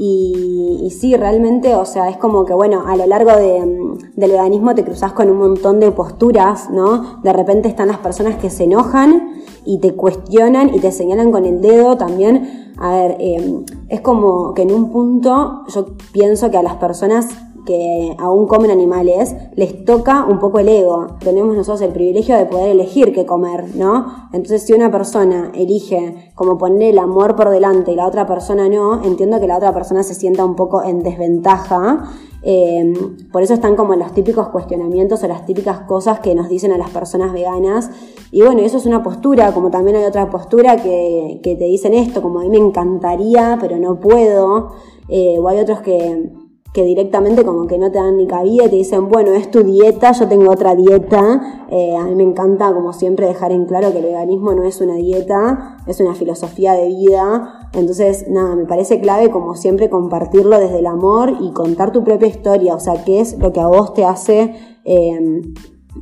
Y, 0.00 0.96
sí, 0.96 1.16
realmente, 1.16 1.74
o 1.74 1.84
sea, 1.84 2.08
es 2.08 2.16
como 2.18 2.44
que, 2.44 2.54
bueno, 2.54 2.84
a 2.86 2.94
lo 2.94 3.04
largo 3.06 3.32
mm, 3.32 4.14
del 4.14 4.30
veganismo 4.30 4.72
te 4.76 4.84
cruzas 4.84 5.12
con 5.12 5.28
un 5.28 5.38
montón 5.38 5.80
de 5.80 5.90
posturas, 5.90 6.70
¿no? 6.70 7.20
De 7.24 7.32
repente 7.32 7.68
están 7.68 7.88
las 7.88 7.98
personas 7.98 8.36
que 8.36 8.48
se 8.48 8.62
enojan 8.62 9.42
y 9.64 9.80
te 9.80 9.96
cuestionan 9.96 10.72
y 10.72 10.78
te 10.78 10.92
señalan 10.92 11.32
con 11.32 11.44
el 11.44 11.60
dedo 11.60 11.96
también. 11.96 12.72
A 12.76 12.94
ver, 12.94 13.16
em, 13.18 13.64
es 13.88 14.00
como 14.00 14.54
que 14.54 14.62
en 14.62 14.70
un 14.70 14.92
punto 14.92 15.64
yo 15.66 15.86
pienso 16.12 16.48
que 16.52 16.58
a 16.58 16.62
las 16.62 16.76
personas 16.76 17.26
que 17.68 18.16
aún 18.18 18.46
comen 18.46 18.70
animales, 18.70 19.36
les 19.54 19.84
toca 19.84 20.24
un 20.24 20.38
poco 20.38 20.58
el 20.58 20.70
ego. 20.70 21.18
Tenemos 21.20 21.54
nosotros 21.54 21.82
el 21.82 21.92
privilegio 21.92 22.34
de 22.34 22.46
poder 22.46 22.70
elegir 22.70 23.12
qué 23.12 23.26
comer, 23.26 23.76
¿no? 23.76 24.06
Entonces, 24.32 24.62
si 24.62 24.72
una 24.72 24.90
persona 24.90 25.52
elige 25.54 26.32
como 26.34 26.56
poner 26.56 26.94
el 26.94 26.98
amor 26.98 27.36
por 27.36 27.50
delante 27.50 27.92
y 27.92 27.94
la 27.94 28.06
otra 28.06 28.26
persona 28.26 28.70
no, 28.70 29.04
entiendo 29.04 29.38
que 29.38 29.46
la 29.46 29.58
otra 29.58 29.74
persona 29.74 30.02
se 30.02 30.14
sienta 30.14 30.46
un 30.46 30.56
poco 30.56 30.82
en 30.82 31.02
desventaja. 31.02 32.10
Eh, 32.42 32.94
por 33.30 33.42
eso 33.42 33.52
están 33.52 33.76
como 33.76 33.94
los 33.96 34.14
típicos 34.14 34.48
cuestionamientos 34.48 35.22
o 35.22 35.28
las 35.28 35.44
típicas 35.44 35.80
cosas 35.80 36.20
que 36.20 36.34
nos 36.34 36.48
dicen 36.48 36.72
a 36.72 36.78
las 36.78 36.88
personas 36.88 37.34
veganas. 37.34 37.90
Y 38.32 38.40
bueno, 38.40 38.62
eso 38.62 38.78
es 38.78 38.86
una 38.86 39.02
postura, 39.02 39.52
como 39.52 39.70
también 39.70 39.98
hay 39.98 40.04
otra 40.04 40.30
postura 40.30 40.76
que, 40.76 41.38
te 41.42 41.64
dicen 41.66 41.92
esto, 41.92 42.22
como 42.22 42.40
a 42.40 42.44
mí 42.44 42.48
me 42.48 42.56
encantaría, 42.56 43.58
pero 43.60 43.76
no 43.76 44.00
puedo. 44.00 44.70
Eh, 45.10 45.38
o 45.38 45.48
hay 45.48 45.58
otros 45.58 45.80
que 45.82 46.47
que 46.72 46.84
directamente 46.84 47.44
como 47.44 47.66
que 47.66 47.78
no 47.78 47.90
te 47.90 47.98
dan 47.98 48.16
ni 48.16 48.26
cabida 48.26 48.66
y 48.66 48.68
te 48.68 48.76
dicen, 48.76 49.08
bueno, 49.08 49.32
es 49.32 49.50
tu 49.50 49.62
dieta, 49.62 50.12
yo 50.12 50.28
tengo 50.28 50.50
otra 50.50 50.74
dieta. 50.74 51.66
Eh, 51.70 51.96
a 51.96 52.04
mí 52.04 52.14
me 52.14 52.22
encanta, 52.22 52.72
como 52.72 52.92
siempre, 52.92 53.26
dejar 53.26 53.52
en 53.52 53.64
claro 53.64 53.90
que 53.90 53.98
el 53.98 54.04
veganismo 54.04 54.52
no 54.52 54.64
es 54.64 54.80
una 54.80 54.96
dieta, 54.96 55.78
es 55.86 56.00
una 56.00 56.14
filosofía 56.14 56.74
de 56.74 56.88
vida. 56.88 57.70
Entonces, 57.72 58.26
nada, 58.28 58.54
me 58.54 58.66
parece 58.66 59.00
clave, 59.00 59.30
como 59.30 59.54
siempre, 59.54 59.88
compartirlo 59.88 60.58
desde 60.58 60.80
el 60.80 60.86
amor 60.86 61.34
y 61.40 61.52
contar 61.52 61.92
tu 61.92 62.04
propia 62.04 62.28
historia, 62.28 62.74
o 62.74 62.80
sea, 62.80 63.02
qué 63.04 63.20
es 63.20 63.38
lo 63.38 63.52
que 63.52 63.60
a 63.60 63.66
vos 63.66 63.94
te 63.94 64.04
hace... 64.04 64.54
Eh, 64.84 65.42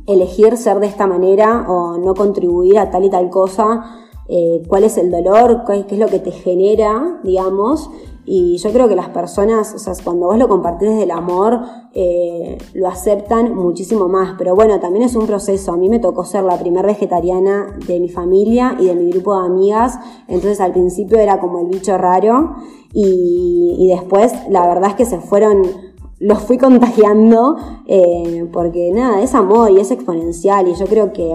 elegir 0.05 0.57
ser 0.57 0.79
de 0.79 0.87
esta 0.87 1.07
manera 1.07 1.65
o 1.67 1.97
no 1.97 2.13
contribuir 2.13 2.77
a 2.77 2.91
tal 2.91 3.05
y 3.05 3.09
tal 3.09 3.29
cosa, 3.29 3.83
eh, 4.27 4.61
cuál 4.67 4.83
es 4.83 4.97
el 4.97 5.09
dolor, 5.09 5.63
qué, 5.65 5.85
es 5.89 5.99
lo 5.99 6.07
que 6.07 6.19
te 6.19 6.31
genera, 6.31 7.19
digamos, 7.23 7.89
y 8.29 8.57
yo 8.57 8.73
creo 8.73 8.89
que 8.89 8.95
las 8.95 9.07
personas, 9.07 9.73
o 9.73 9.79
sea, 9.79 9.93
cuando 10.03 10.25
vos 10.25 10.37
lo 10.37 10.49
compartís 10.49 10.89
desde 10.89 11.03
el 11.03 11.11
amor, 11.11 11.61
eh, 11.93 12.57
lo 12.73 12.89
aceptan 12.89 13.55
muchísimo 13.55 14.09
más. 14.09 14.35
Pero 14.37 14.53
bueno, 14.53 14.81
también 14.81 15.05
es 15.05 15.15
un 15.15 15.25
proceso. 15.25 15.71
A 15.71 15.77
mí 15.77 15.87
me 15.87 15.99
tocó 15.99 16.25
ser 16.25 16.43
la 16.43 16.59
primera 16.59 16.85
vegetariana 16.85 17.77
de 17.87 18.01
mi 18.01 18.09
familia 18.09 18.75
y 18.77 18.87
de 18.87 18.95
mi 18.95 19.11
grupo 19.11 19.39
de 19.39 19.45
amigas. 19.45 19.97
Entonces 20.27 20.59
al 20.59 20.73
principio 20.73 21.17
era 21.17 21.39
como 21.39 21.61
el 21.61 21.67
bicho 21.67 21.97
raro. 21.97 22.55
Y, 22.91 23.77
y 23.79 23.87
después 23.87 24.33
la 24.49 24.67
verdad 24.67 24.89
es 24.89 24.95
que 24.95 25.05
se 25.05 25.19
fueron 25.19 25.61
los 26.19 26.39
fui 26.39 26.57
contagiando, 26.57 27.57
eh, 27.85 28.49
porque 28.51 28.91
nada, 28.91 29.21
es 29.21 29.35
amor 29.35 29.71
y 29.71 29.79
es 29.79 29.91
exponencial 29.91 30.67
y 30.67 30.73
yo 30.73 30.85
creo 30.87 31.13
que, 31.13 31.31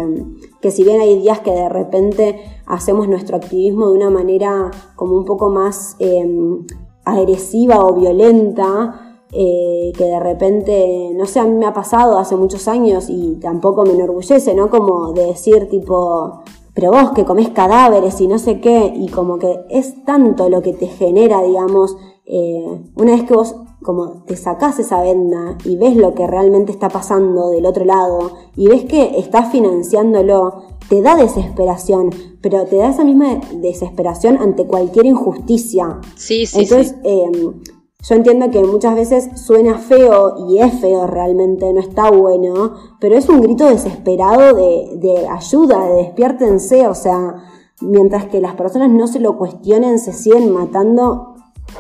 que 0.63 0.71
si 0.71 0.85
bien 0.85 1.01
hay 1.01 1.19
días 1.19 1.41
que 1.41 1.51
de 1.51 1.69
repente 1.69 2.41
hacemos 2.67 3.09
nuestro 3.09 3.37
activismo 3.37 3.89
de 3.89 3.99
una 3.99 4.11
manera 4.11 4.71
como 4.97 5.19
un 5.19 5.25
poco 5.25 5.51
más 5.51 5.97
em, 5.99 6.65
agresiva 7.05 7.85
o 7.85 7.93
violenta, 7.95 9.19
eh, 9.33 9.93
que 9.97 10.05
de 10.05 10.21
repente, 10.21 11.11
no 11.15 11.27
sé, 11.27 11.41
a 11.41 11.45
mí 11.45 11.57
me 11.57 11.67
ha 11.67 11.73
pasado 11.73 12.17
hace 12.17 12.37
muchos 12.37 12.69
años 12.69 13.07
y 13.09 13.41
tampoco 13.41 13.83
me 13.83 13.93
enorgullece, 13.95 14.55
¿no? 14.55 14.71
Como 14.71 15.13
de 15.13 15.27
decir 15.27 15.69
tipo, 15.69 16.43
pero 16.75 16.93
vos 16.93 17.11
que 17.11 17.25
comés 17.25 17.49
cadáveres 17.49 18.21
y 18.21 18.29
no 18.29 18.39
sé 18.39 18.61
qué, 18.61 18.93
y 18.95 19.09
como 19.09 19.39
que 19.39 19.61
es 19.69 20.05
tanto 20.05 20.49
lo 20.49 20.63
que 20.63 20.75
te 20.75 20.87
genera, 20.87 21.43
digamos, 21.43 21.97
eh, 22.25 22.83
una 22.97 23.13
vez 23.13 23.25
que 23.25 23.35
vos 23.35 23.57
como 23.83 24.23
te 24.25 24.37
sacás 24.37 24.79
esa 24.79 25.01
venda 25.01 25.57
y 25.65 25.77
ves 25.77 25.97
lo 25.97 26.15
que 26.15 26.27
realmente 26.27 26.73
está 26.73 26.89
pasando 26.89 27.51
del 27.51 27.67
otro 27.67 27.85
lado 27.85 28.33
y 28.57 28.69
ves 28.69 28.85
que 28.85 29.19
estás 29.19 29.51
financiándolo, 29.53 30.63
te 30.89 31.03
da 31.03 31.17
desesperación, 31.17 32.11
pero 32.41 32.65
te 32.65 32.77
da 32.77 32.91
esa 32.91 33.05
misma 33.05 33.41
desesperación 33.55 34.39
ante 34.39 34.67
cualquier 34.67 35.07
injusticia. 35.07 36.01
Sí, 36.17 36.47
sí. 36.47 36.61
Entonces, 36.61 36.97
em, 37.03 37.55
yo 38.03 38.15
entiendo 38.17 38.51
que 38.51 38.65
muchas 38.65 38.97
veces 38.97 39.29
suena 39.41 39.79
feo 39.79 40.49
y 40.49 40.59
es 40.59 40.81
feo 40.81 41.07
realmente, 41.07 41.73
no 41.73 41.81
está 41.81 42.11
bueno, 42.11 42.75
pero 43.01 43.17
es 43.17 43.29
un 43.29 43.41
grito 43.41 43.67
desesperado 43.67 44.55
de, 44.57 44.97
de 44.97 45.29
ayuda, 45.29 45.87
de 45.87 45.95
despiértense, 46.03 46.89
o 46.89 46.95
sea, 46.95 47.37
mientras 47.81 48.27
que 48.27 48.41
las 48.41 48.55
personas 48.55 48.91
no 48.91 49.07
se 49.07 49.21
lo 49.21 49.37
cuestionen, 49.37 49.99
se 49.99 50.13
siguen 50.13 50.53
matando 50.53 51.32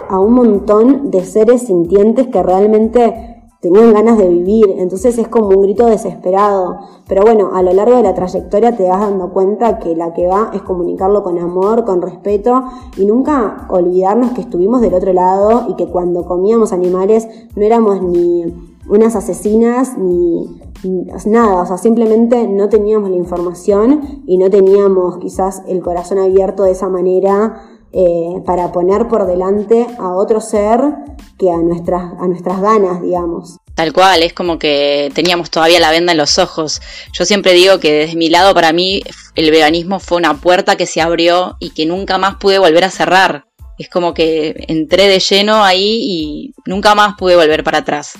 a 0.09 0.18
un 0.18 0.35
montón 0.35 1.11
de 1.11 1.24
seres 1.24 1.62
sintientes 1.62 2.28
que 2.28 2.42
realmente 2.42 3.33
tenían 3.62 3.92
ganas 3.92 4.18
de 4.18 4.28
vivir, 4.28 4.74
entonces 4.78 5.16
es 5.18 5.28
como 5.28 5.50
un 5.50 5.62
grito 5.62 5.87
desesperado. 5.87 6.81
Pero 7.07 7.22
bueno, 7.22 7.52
a 7.55 7.62
lo 7.62 7.72
largo 7.72 7.96
de 7.96 8.02
la 8.02 8.12
trayectoria 8.12 8.76
te 8.76 8.88
vas 8.88 9.00
dando 9.00 9.31
cuenta 9.31 9.78
que 9.78 9.94
la 9.94 10.12
que 10.12 10.26
va 10.26 10.50
es 10.52 10.62
comunicarlo 10.62 11.22
con 11.22 11.38
amor, 11.38 11.85
con 11.85 12.02
respeto 12.02 12.64
y 12.96 13.07
nunca 13.07 13.68
olvidarnos 13.70 14.33
que 14.33 14.40
estuvimos 14.40 14.81
del 14.81 14.94
otro 14.94 15.12
lado 15.12 15.66
y 15.68 15.76
que 15.76 15.87
cuando 15.87 16.24
comíamos 16.24 16.72
animales 16.72 17.28
no 17.55 17.62
éramos 17.62 18.02
ni 18.02 18.52
unas 18.88 19.14
asesinas 19.14 19.96
ni, 19.96 20.61
nada, 21.26 21.62
o 21.62 21.66
sea, 21.66 21.78
simplemente 21.78 22.48
no 22.48 22.68
teníamos 22.68 23.11
la 23.11 23.16
información 23.16 24.22
y 24.26 24.38
no 24.38 24.50
teníamos 24.50 25.18
quizás 25.18 25.62
el 25.68 25.83
corazón 25.83 26.18
abierto 26.18 26.64
de 26.64 26.72
esa 26.72 26.88
manera 26.88 27.61
eh, 27.92 28.42
para 28.46 28.72
poner 28.72 29.07
por 29.09 29.26
delante 29.26 29.87
a 29.98 30.14
otro 30.14 30.40
ser 30.40 30.81
que 31.38 31.50
a 31.50 31.59
nuestras, 31.59 32.12
a 32.18 32.26
nuestras 32.26 32.61
ganas, 32.61 33.02
digamos. 33.02 33.59
Tal 33.74 33.92
cual, 33.92 34.22
es 34.22 34.33
como 34.33 34.59
que 34.59 35.11
teníamos 35.14 35.50
todavía 35.50 35.81
la 35.81 35.90
venda 35.90 36.12
en 36.12 36.18
los 36.18 36.38
ojos. 36.38 36.81
Yo 37.12 37.24
siempre 37.24 37.52
digo 37.52 37.81
que 37.81 37.92
desde 37.92 38.16
mi 38.16 38.28
lado, 38.28 38.55
para 38.55 38.72
mí, 38.72 39.02
el 39.35 39.50
veganismo 39.50 39.98
fue 39.98 40.18
una 40.18 40.35
puerta 40.40 40.76
que 40.76 40.87
se 40.87 41.00
abrió 41.00 41.57
y 41.59 41.70
que 41.70 41.87
nunca 41.87 42.18
más 42.18 42.37
pude 42.37 42.59
volver 42.59 42.85
a 42.85 42.90
cerrar. 42.90 43.46
Es 43.78 43.88
como 43.88 44.12
que 44.12 44.64
entré 44.68 45.09
de 45.09 45.18
lleno 45.18 45.64
ahí 45.64 46.00
y 46.02 46.55
nunca 46.66 46.94
más 46.94 47.14
pude 47.16 47.37
volver 47.37 47.64
para 47.64 47.78
atrás. 47.78 48.12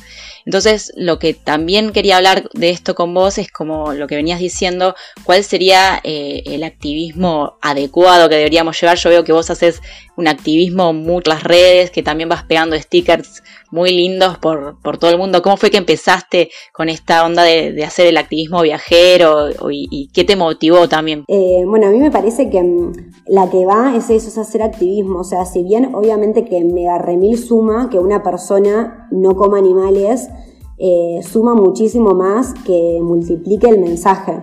Entonces, 0.44 0.92
lo 0.96 1.18
que 1.18 1.35
también 1.35 1.92
quería 1.92 2.16
hablar 2.16 2.48
de 2.52 2.70
esto 2.70 2.94
con 2.94 3.14
vos 3.14 3.38
es 3.38 3.50
como 3.50 3.92
lo 3.92 4.07
que 4.07 4.16
venías 4.16 4.40
diciendo, 4.40 4.94
cuál 5.24 5.44
sería 5.44 6.00
eh, 6.05 6.42
el 6.46 6.64
activismo 6.64 7.59
adecuado 7.61 8.28
que 8.28 8.37
deberíamos 8.37 8.81
llevar. 8.81 8.96
Yo 8.98 9.11
veo 9.11 9.24
que 9.24 9.33
vos 9.33 9.50
haces 9.50 9.81
un 10.16 10.29
activismo 10.29 10.92
muy 10.92 11.22
las 11.27 11.44
redes, 11.44 11.90
que 11.90 12.03
también 12.03 12.29
vas 12.29 12.44
pegando 12.44 12.79
stickers 12.79 13.42
muy 13.70 13.90
lindos 13.90 14.38
por, 14.38 14.77
por 14.83 14.98
todo 14.98 15.11
el 15.11 15.18
mundo. 15.18 15.40
¿Cómo 15.42 15.57
fue 15.57 15.70
que 15.70 15.79
empezaste 15.79 16.51
con 16.72 16.88
esta 16.88 17.25
onda 17.25 17.42
de, 17.42 17.83
hacer 17.85 18.07
el 18.07 18.16
activismo 18.16 18.62
viajero 18.62 19.48
y, 19.70 20.11
qué 20.12 20.25
te 20.25 20.37
motivó 20.37 20.88
también? 20.88 21.25
Eh, 21.29 21.64
bueno, 21.66 21.87
a 21.87 21.90
mí 21.90 21.98
me 21.98 22.11
parece 22.11 22.51
que 22.51 22.62
mm, 22.62 22.92
la 23.27 23.48
que 23.51 23.64
va 23.64 23.96
es 23.96 24.11
eso, 24.11 24.29
es 24.29 24.38
hacer 24.38 24.62
activismo. 24.62 25.20
O 25.20 25.25
sea, 25.25 25.44
si 25.46 25.62
bien 25.62 25.94
obviamente 25.94 26.44
que 26.44 26.62
me 26.64 26.87
remil 26.98 27.38
suma 27.38 27.88
que 27.90 27.98
una 27.98 28.22
persona 28.22 29.09
no 29.11 29.35
coma 29.35 29.59
animales, 29.59 30.29
eh, 30.79 31.20
suma 31.22 31.55
muchísimo 31.55 32.14
más 32.14 32.55
que 32.66 32.98
multiplique 33.03 33.68
el 33.68 33.79
mensaje. 33.79 34.42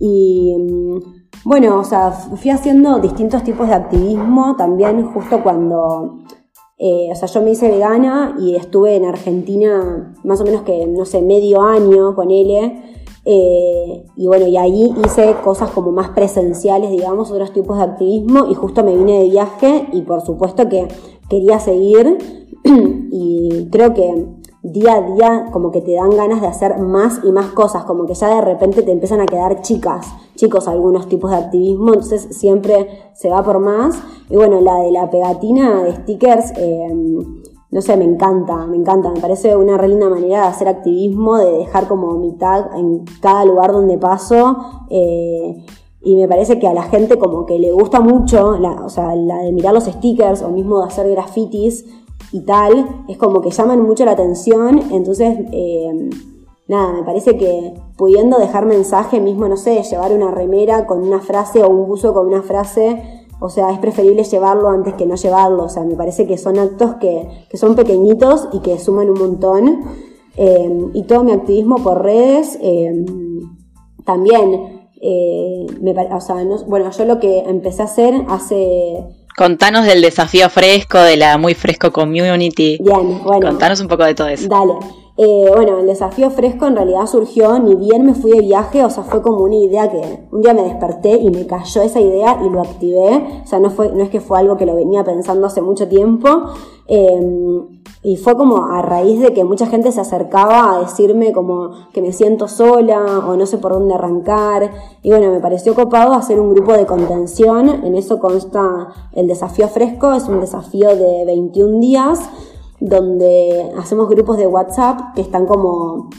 Y 0.00 0.54
mm, 0.58 1.17
bueno, 1.44 1.78
o 1.78 1.84
sea, 1.84 2.10
fui 2.10 2.50
haciendo 2.50 2.98
distintos 2.98 3.42
tipos 3.44 3.68
de 3.68 3.74
activismo 3.74 4.56
también 4.56 5.04
justo 5.12 5.42
cuando, 5.42 6.18
eh, 6.78 7.08
o 7.10 7.14
sea, 7.14 7.28
yo 7.28 7.42
me 7.42 7.52
hice 7.52 7.68
vegana 7.68 8.36
y 8.38 8.56
estuve 8.56 8.96
en 8.96 9.04
Argentina 9.04 10.14
más 10.24 10.40
o 10.40 10.44
menos 10.44 10.62
que, 10.62 10.86
no 10.86 11.04
sé, 11.04 11.22
medio 11.22 11.62
año 11.62 12.14
con 12.14 12.30
él. 12.30 12.80
Eh, 13.24 14.06
y 14.16 14.26
bueno, 14.26 14.46
y 14.46 14.56
ahí 14.56 14.94
hice 15.04 15.36
cosas 15.44 15.70
como 15.70 15.92
más 15.92 16.10
presenciales, 16.10 16.90
digamos, 16.90 17.30
otros 17.30 17.52
tipos 17.52 17.76
de 17.76 17.84
activismo 17.84 18.46
y 18.50 18.54
justo 18.54 18.82
me 18.82 18.96
vine 18.96 19.18
de 19.18 19.28
viaje 19.28 19.88
y 19.92 20.02
por 20.02 20.22
supuesto 20.22 20.68
que 20.68 20.88
quería 21.28 21.60
seguir 21.60 22.16
y 22.64 23.68
creo 23.70 23.92
que 23.92 24.38
día 24.62 24.94
a 24.94 25.00
día 25.02 25.46
como 25.52 25.70
que 25.70 25.80
te 25.80 25.94
dan 25.94 26.10
ganas 26.10 26.40
de 26.40 26.46
hacer 26.46 26.78
más 26.78 27.20
y 27.24 27.32
más 27.32 27.46
cosas, 27.52 27.84
como 27.84 28.06
que 28.06 28.14
ya 28.14 28.34
de 28.34 28.40
repente 28.40 28.82
te 28.82 28.92
empiezan 28.92 29.20
a 29.20 29.26
quedar 29.26 29.62
chicas, 29.62 30.06
chicos 30.38 30.68
algunos 30.68 31.08
tipos 31.08 31.30
de 31.30 31.36
activismo, 31.36 31.88
entonces 31.88 32.28
siempre 32.30 32.88
se 33.12 33.28
va 33.28 33.42
por 33.42 33.58
más. 33.58 34.00
Y 34.30 34.36
bueno, 34.36 34.60
la 34.60 34.76
de 34.76 34.92
la 34.92 35.10
pegatina 35.10 35.82
de 35.82 35.96
stickers, 35.96 36.52
eh, 36.56 36.88
no 37.70 37.82
sé, 37.82 37.96
me 37.96 38.04
encanta, 38.04 38.66
me 38.66 38.76
encanta, 38.76 39.10
me 39.10 39.20
parece 39.20 39.56
una 39.56 39.76
re 39.76 39.88
linda 39.88 40.08
manera 40.08 40.42
de 40.42 40.46
hacer 40.46 40.68
activismo, 40.68 41.36
de 41.36 41.50
dejar 41.58 41.88
como 41.88 42.12
mi 42.12 42.32
tag 42.38 42.70
en 42.76 43.04
cada 43.20 43.44
lugar 43.44 43.72
donde 43.72 43.98
paso. 43.98 44.56
Eh, 44.88 45.66
y 46.00 46.14
me 46.14 46.28
parece 46.28 46.60
que 46.60 46.68
a 46.68 46.72
la 46.72 46.84
gente 46.84 47.18
como 47.18 47.44
que 47.44 47.58
le 47.58 47.72
gusta 47.72 48.00
mucho, 48.00 48.56
o 48.84 48.88
sea, 48.88 49.16
la 49.16 49.38
de 49.38 49.52
mirar 49.52 49.74
los 49.74 49.84
stickers 49.84 50.42
o 50.42 50.48
mismo 50.50 50.78
de 50.78 50.86
hacer 50.86 51.10
grafitis, 51.10 51.84
y 52.32 52.40
tal, 52.40 53.04
es 53.08 53.16
como 53.16 53.40
que 53.40 53.50
llaman 53.50 53.82
mucho 53.82 54.04
la 54.04 54.12
atención, 54.12 54.80
entonces, 54.90 55.38
eh, 55.52 56.10
nada, 56.68 56.92
me 56.92 57.02
parece 57.02 57.36
que 57.36 57.74
pudiendo 57.96 58.38
dejar 58.38 58.66
mensaje 58.66 59.20
mismo, 59.20 59.48
no 59.48 59.56
sé, 59.56 59.82
llevar 59.82 60.12
una 60.12 60.30
remera 60.30 60.86
con 60.86 61.02
una 61.02 61.20
frase 61.20 61.62
o 61.62 61.68
un 61.68 61.88
buzo 61.88 62.12
con 62.12 62.26
una 62.26 62.42
frase, 62.42 63.26
o 63.40 63.48
sea, 63.48 63.70
es 63.72 63.78
preferible 63.78 64.24
llevarlo 64.24 64.68
antes 64.68 64.94
que 64.94 65.06
no 65.06 65.16
llevarlo, 65.16 65.64
o 65.64 65.68
sea, 65.68 65.84
me 65.84 65.96
parece 65.96 66.26
que 66.26 66.38
son 66.38 66.58
actos 66.58 66.96
que, 66.96 67.46
son 67.54 67.74
pequeñitos 67.74 68.48
y 68.52 68.60
que 68.60 68.78
suman 68.78 69.10
un 69.10 69.18
montón. 69.18 69.84
Eh, 70.36 70.90
y 70.94 71.02
todo 71.02 71.24
mi 71.24 71.32
activismo 71.32 71.82
por 71.82 72.02
redes, 72.02 72.58
eh, 72.62 73.04
también, 74.04 74.88
me, 75.80 75.92
o 76.12 76.20
sea, 76.20 76.36
bueno, 76.66 76.90
yo 76.90 77.04
lo 77.04 77.18
que 77.18 77.40
empecé 77.40 77.82
a 77.82 77.86
hacer 77.86 78.24
hace 78.28 79.04
Contanos 79.38 79.86
del 79.86 80.02
desafío 80.02 80.50
fresco, 80.50 80.98
de 80.98 81.16
la 81.16 81.38
muy 81.38 81.54
fresco 81.54 81.92
community. 81.92 82.76
Bien, 82.82 83.22
bueno. 83.22 83.46
Contanos 83.46 83.80
un 83.80 83.86
poco 83.86 84.02
de 84.02 84.12
todo 84.12 84.26
eso. 84.26 84.48
Dale. 84.48 84.74
Eh, 85.20 85.50
bueno, 85.52 85.80
el 85.80 85.86
desafío 85.88 86.30
fresco 86.30 86.66
en 86.66 86.76
realidad 86.76 87.06
surgió, 87.06 87.58
ni 87.58 87.74
bien 87.74 88.06
me 88.06 88.14
fui 88.14 88.30
de 88.30 88.40
viaje, 88.40 88.84
o 88.84 88.90
sea, 88.90 89.02
fue 89.02 89.20
como 89.20 89.42
una 89.42 89.56
idea 89.56 89.90
que 89.90 90.28
un 90.30 90.42
día 90.42 90.54
me 90.54 90.62
desperté 90.62 91.18
y 91.18 91.28
me 91.30 91.44
cayó 91.44 91.82
esa 91.82 92.00
idea 92.00 92.40
y 92.46 92.48
lo 92.48 92.60
activé. 92.60 93.42
O 93.42 93.46
sea, 93.46 93.58
no, 93.58 93.70
fue, 93.70 93.90
no 93.92 94.04
es 94.04 94.10
que 94.10 94.20
fue 94.20 94.38
algo 94.38 94.56
que 94.56 94.64
lo 94.64 94.76
venía 94.76 95.02
pensando 95.02 95.48
hace 95.48 95.60
mucho 95.60 95.88
tiempo. 95.88 96.28
Eh, 96.86 97.66
y 98.04 98.16
fue 98.16 98.36
como 98.36 98.66
a 98.66 98.80
raíz 98.80 99.20
de 99.20 99.34
que 99.34 99.42
mucha 99.42 99.66
gente 99.66 99.90
se 99.90 100.00
acercaba 100.00 100.76
a 100.76 100.80
decirme 100.82 101.32
como 101.32 101.72
que 101.92 102.00
me 102.00 102.12
siento 102.12 102.46
sola 102.46 103.24
o 103.26 103.36
no 103.36 103.44
sé 103.44 103.58
por 103.58 103.72
dónde 103.72 103.94
arrancar. 103.94 104.70
Y 105.02 105.10
bueno, 105.10 105.32
me 105.32 105.40
pareció 105.40 105.74
copado 105.74 106.14
hacer 106.14 106.38
un 106.38 106.54
grupo 106.54 106.74
de 106.74 106.86
contención. 106.86 107.68
En 107.84 107.96
eso 107.96 108.20
consta 108.20 108.86
el 109.14 109.26
desafío 109.26 109.66
fresco, 109.66 110.12
es 110.12 110.28
un 110.28 110.38
desafío 110.38 110.94
de 110.94 111.24
21 111.24 111.80
días 111.80 112.30
donde 112.80 113.72
hacemos 113.78 114.08
grupos 114.08 114.36
de 114.36 114.46
WhatsApp 114.46 115.14
que 115.14 115.20
están 115.20 115.46
como 115.46 116.10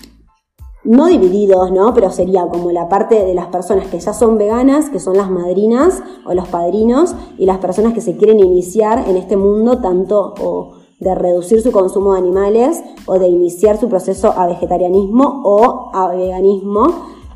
no 0.84 1.08
divididos, 1.08 1.72
¿no? 1.72 1.94
Pero 1.94 2.10
sería 2.10 2.48
como 2.48 2.72
la 2.72 2.90
parte 2.90 3.24
de 3.24 3.34
las 3.34 3.48
personas 3.48 3.88
que 3.88 4.00
ya 4.00 4.14
son 4.14 4.38
veganas, 4.38 4.90
que 4.90 5.00
son 5.00 5.18
las 5.18 5.30
madrinas 5.30 6.02
o 6.26 6.34
los 6.34 6.48
padrinos, 6.48 7.16
y 7.38 7.46
las 7.46 7.58
personas 7.58 7.94
que 7.94 8.02
se 8.02 8.18
quieren 8.18 8.40
iniciar 8.40 9.08
en 9.08 9.18
este 9.18 9.38
mundo 9.38 9.80
tanto 9.82 10.34
o 10.42 10.74
de 11.00 11.16
reducir 11.16 11.62
su 11.62 11.72
consumo 11.72 12.14
de 12.14 12.20
animales 12.20 12.82
o 13.06 13.20
de 13.20 13.28
iniciar 13.28 13.78
su 13.78 13.88
proceso 13.88 14.34
a 14.36 14.48
vegetarianismo 14.48 15.42
o 15.46 15.92
a 15.94 16.10
veganismo, 16.10 16.88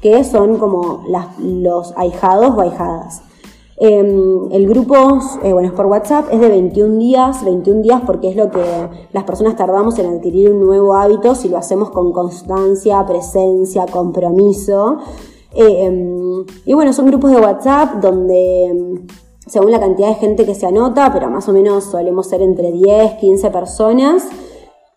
que 0.01 0.23
son 0.23 0.57
como 0.57 1.03
los 1.39 1.93
ahijados 1.97 2.57
o 2.57 2.61
ahijadas. 2.61 3.21
Em, 3.77 4.51
el 4.51 4.67
grupo, 4.67 4.95
eh, 5.43 5.51
bueno, 5.51 5.67
es 5.67 5.73
por 5.73 5.87
WhatsApp, 5.87 6.27
es 6.31 6.39
de 6.39 6.47
21 6.47 6.99
días, 6.99 7.43
21 7.43 7.81
días 7.81 8.01
porque 8.05 8.29
es 8.29 8.35
lo 8.35 8.51
que 8.51 8.63
las 9.11 9.23
personas 9.23 9.55
tardamos 9.55 9.97
en 9.97 10.05
adquirir 10.05 10.51
un 10.51 10.63
nuevo 10.63 10.93
hábito 10.93 11.33
si 11.33 11.49
lo 11.49 11.57
hacemos 11.57 11.89
con 11.89 12.11
constancia, 12.13 13.03
presencia, 13.05 13.85
compromiso. 13.91 14.99
Em, 15.55 16.45
y 16.65 16.73
bueno, 16.73 16.93
son 16.93 17.07
grupos 17.07 17.31
de 17.31 17.39
WhatsApp 17.39 17.95
donde 18.01 19.01
según 19.47 19.71
la 19.71 19.79
cantidad 19.79 20.07
de 20.07 20.15
gente 20.15 20.45
que 20.45 20.55
se 20.55 20.65
anota, 20.65 21.11
pero 21.11 21.29
más 21.29 21.49
o 21.49 21.53
menos 21.53 21.83
solemos 21.85 22.27
ser 22.27 22.41
entre 22.41 22.71
10, 22.71 23.13
15 23.15 23.49
personas. 23.49 24.23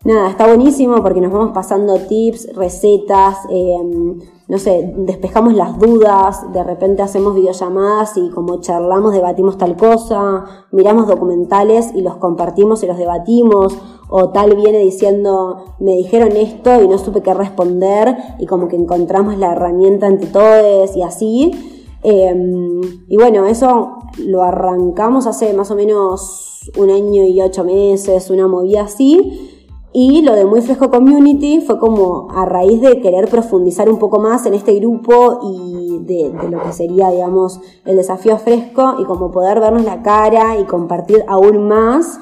Nada, 0.03 0.29
está 0.29 0.47
buenísimo 0.47 1.01
porque 1.01 1.21
nos 1.21 1.31
vamos 1.31 1.51
pasando 1.53 1.95
tips, 1.95 2.55
recetas, 2.55 3.37
em, 3.49 4.19
no 4.47 4.57
sé, 4.57 4.93
despejamos 4.97 5.53
las 5.53 5.77
dudas, 5.77 6.51
de 6.53 6.63
repente 6.63 7.01
hacemos 7.01 7.35
videollamadas 7.35 8.15
y 8.15 8.29
como 8.29 8.61
charlamos, 8.61 9.11
debatimos 9.11 9.57
tal 9.57 9.75
cosa, 9.75 10.45
miramos 10.71 11.07
documentales 11.07 11.93
y 11.93 12.01
los 12.01 12.15
compartimos 12.15 12.81
y 12.83 12.87
los 12.87 12.97
debatimos, 12.97 13.77
o 14.09 14.29
tal 14.29 14.55
viene 14.55 14.79
diciendo, 14.79 15.75
me 15.79 15.93
dijeron 15.93 16.31
esto 16.37 16.81
y 16.81 16.87
no 16.87 16.97
supe 16.97 17.21
qué 17.21 17.33
responder 17.33 18.15
y 18.39 18.45
como 18.45 18.69
que 18.69 18.77
encontramos 18.77 19.37
la 19.37 19.51
herramienta 19.51 20.07
entre 20.07 20.29
todos 20.29 20.95
y 20.95 21.01
así. 21.01 21.51
Em, 22.03 22.79
y 23.09 23.17
bueno, 23.17 23.45
eso 23.47 23.97
lo 24.19 24.43
arrancamos 24.43 25.27
hace 25.27 25.53
más 25.53 25.71
o 25.71 25.75
menos 25.75 26.71
un 26.77 26.89
año 26.89 27.23
y 27.25 27.41
ocho 27.41 27.65
meses, 27.65 28.29
una 28.29 28.47
movida 28.47 28.83
así. 28.83 29.56
Y 29.93 30.21
lo 30.21 30.35
de 30.35 30.45
Muy 30.45 30.61
Fresco 30.61 30.91
Community 30.91 31.61
fue 31.61 31.79
como 31.79 32.27
a 32.31 32.45
raíz 32.45 32.81
de 32.81 32.99
querer 33.01 33.29
profundizar 33.29 33.89
un 33.89 33.97
poco 33.97 34.19
más 34.19 34.45
en 34.45 34.53
este 34.53 34.75
grupo 34.75 35.39
y 35.43 35.99
de, 35.99 36.31
lo 36.49 36.61
que 36.61 36.73
sería, 36.73 37.09
digamos, 37.09 37.59
el 37.85 37.95
desafío 37.95 38.37
fresco 38.37 38.95
y 38.99 39.05
como 39.05 39.31
poder 39.31 39.59
vernos 39.59 39.85
la 39.85 40.03
cara 40.03 40.59
y 40.59 40.65
compartir 40.65 41.23
aún 41.27 41.67
más. 41.67 42.19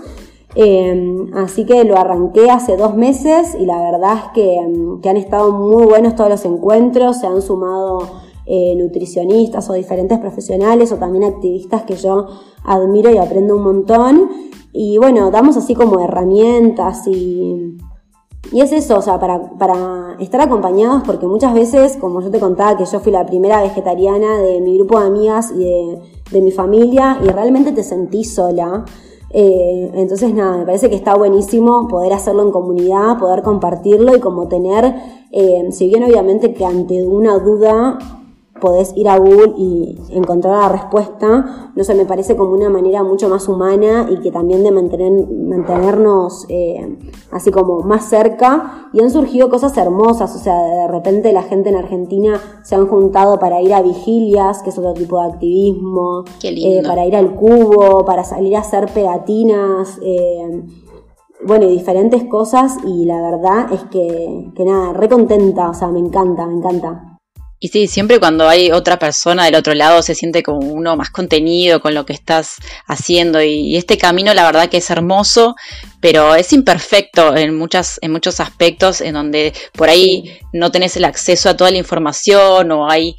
Em, 0.53 1.33
así 1.35 1.65
que 1.65 1.83
lo 1.83 1.97
arranqué 1.97 2.49
hace 2.49 2.77
dos 2.77 2.95
meses 2.95 3.55
y 3.59 3.65
la 3.65 3.91
verdad 3.91 4.13
es 4.13 4.31
que, 4.33 4.55
em, 4.55 5.01
que 5.01 5.09
han 5.09 5.17
estado 5.17 5.51
muy 5.51 5.85
buenos 5.85 6.15
todos 6.15 6.29
los 6.29 6.45
encuentros, 6.45 7.17
se 7.17 7.27
han 7.27 7.41
sumado 7.41 8.24
eh, 8.45 8.75
nutricionistas 8.75 9.69
o 9.69 9.73
diferentes 9.73 10.19
profesionales 10.19 10.91
o 10.91 10.97
también 10.97 11.23
activistas 11.23 11.83
que 11.83 11.95
yo 11.95 12.27
admiro 12.63 13.11
y 13.11 13.17
aprendo 13.17 13.55
un 13.55 13.63
montón. 13.63 14.29
Y 14.71 14.97
bueno, 14.97 15.31
damos 15.31 15.57
así 15.57 15.73
como 15.73 15.99
herramientas 15.99 17.07
y, 17.07 17.77
y 18.51 18.61
es 18.61 18.71
eso, 18.71 18.97
o 18.97 19.01
sea, 19.01 19.19
para, 19.19 19.57
para, 19.57 20.15
estar 20.19 20.41
acompañados, 20.41 21.03
porque 21.05 21.27
muchas 21.27 21.53
veces, 21.53 21.97
como 21.97 22.21
yo 22.21 22.29
te 22.29 22.39
contaba, 22.39 22.77
que 22.77 22.85
yo 22.85 22.99
fui 22.99 23.11
la 23.11 23.25
primera 23.25 23.61
vegetariana 23.61 24.37
de 24.37 24.61
mi 24.61 24.77
grupo 24.77 24.99
de 24.99 25.07
amigas 25.07 25.51
y 25.51 25.59
de, 25.59 25.99
de 26.31 26.41
mi 26.41 26.51
familia, 26.51 27.19
y 27.23 27.27
realmente 27.27 27.71
te 27.71 27.83
sentí 27.83 28.23
sola. 28.23 28.85
Eh, 29.31 29.91
entonces, 29.95 30.33
nada, 30.33 30.57
me 30.57 30.65
parece 30.65 30.89
que 30.89 30.95
está 30.95 31.15
buenísimo 31.15 31.87
poder 31.87 32.13
hacerlo 32.13 32.43
en 32.43 32.51
comunidad, 32.51 33.17
poder 33.17 33.41
compartirlo 33.41 34.15
y 34.15 34.19
como 34.19 34.47
tener, 34.47 34.95
eh, 35.31 35.67
si 35.71 35.87
bien 35.87 36.03
obviamente 36.03 36.53
que 36.53 36.63
ante 36.63 37.05
una 37.05 37.39
duda 37.39 37.97
podés 38.59 38.95
ir 38.95 39.09
a 39.09 39.17
Google 39.17 39.53
y 39.57 39.97
encontrar 40.11 40.61
la 40.61 40.69
respuesta, 40.69 41.71
no 41.75 41.83
sé, 41.83 41.93
me 41.93 42.05
parece 42.05 42.37
como 42.37 42.53
una 42.53 42.69
manera 42.69 43.03
mucho 43.03 43.27
más 43.27 43.49
humana 43.49 44.07
y 44.09 44.21
que 44.21 44.31
también 44.31 44.63
de 44.63 44.71
mantener, 44.71 45.27
mantenernos 45.27 46.45
eh, 46.47 46.97
así 47.31 47.51
como 47.51 47.81
más 47.81 48.05
cerca. 48.05 48.89
Y 48.93 49.01
han 49.01 49.11
surgido 49.11 49.49
cosas 49.49 49.75
hermosas, 49.77 50.33
o 50.35 50.39
sea, 50.39 50.57
de 50.57 50.87
repente 50.87 51.33
la 51.33 51.43
gente 51.43 51.69
en 51.69 51.75
Argentina 51.75 52.39
se 52.63 52.75
han 52.75 52.87
juntado 52.87 53.39
para 53.39 53.61
ir 53.61 53.73
a 53.73 53.81
vigilias, 53.81 54.63
que 54.63 54.69
es 54.69 54.77
otro 54.77 54.93
tipo 54.93 55.19
de 55.19 55.33
activismo, 55.33 56.23
eh, 56.43 56.81
para 56.85 57.05
ir 57.05 57.15
al 57.15 57.35
cubo, 57.35 58.05
para 58.05 58.23
salir 58.23 58.55
a 58.55 58.59
hacer 58.59 58.87
pegatinas. 58.93 59.99
Eh, 60.01 60.63
bueno, 61.45 61.65
y 61.65 61.73
diferentes 61.77 62.23
cosas 62.23 62.77
y 62.85 63.05
la 63.05 63.21
verdad 63.21 63.71
es 63.71 63.83
que, 63.91 64.51
que 64.55 64.65
nada, 64.65 64.93
re 64.93 65.09
contenta, 65.09 65.69
o 65.69 65.73
sea, 65.73 65.89
me 65.89 65.99
encanta, 65.99 66.47
me 66.47 66.55
encanta. 66.55 67.14
Y 67.59 67.69
sí, 67.69 67.87
siempre 67.87 68.19
cuando 68.19 68.49
hay 68.49 68.71
otra 68.71 68.99
persona 68.99 69.45
del 69.45 69.55
otro 69.55 69.73
lado 69.73 70.01
se 70.01 70.13
siente 70.13 70.43
como 70.43 70.59
uno 70.59 70.97
más 70.97 71.09
contenido 71.09 71.79
con 71.79 71.95
lo 71.95 72.05
que 72.05 72.13
estás 72.13 72.57
haciendo. 72.85 73.41
Y, 73.41 73.77
este 73.77 73.97
camino 73.97 74.33
la 74.33 74.45
verdad 74.45 74.69
que 74.69 74.77
es 74.77 74.89
hermoso, 74.89 75.55
pero 76.01 76.35
es 76.35 76.51
imperfecto 76.53 77.35
en, 77.35 77.57
muchas, 77.57 77.97
en 78.01 78.11
muchos 78.11 78.39
aspectos 78.39 78.99
en 79.01 79.13
donde 79.13 79.53
por 79.73 79.89
ahí 79.89 80.37
no 80.51 80.71
tenés 80.71 80.97
el 80.97 81.05
acceso 81.05 81.49
a 81.49 81.57
toda 81.57 81.71
la 81.71 81.77
información 81.77 82.71
o 82.71 82.89
hay 82.89 83.15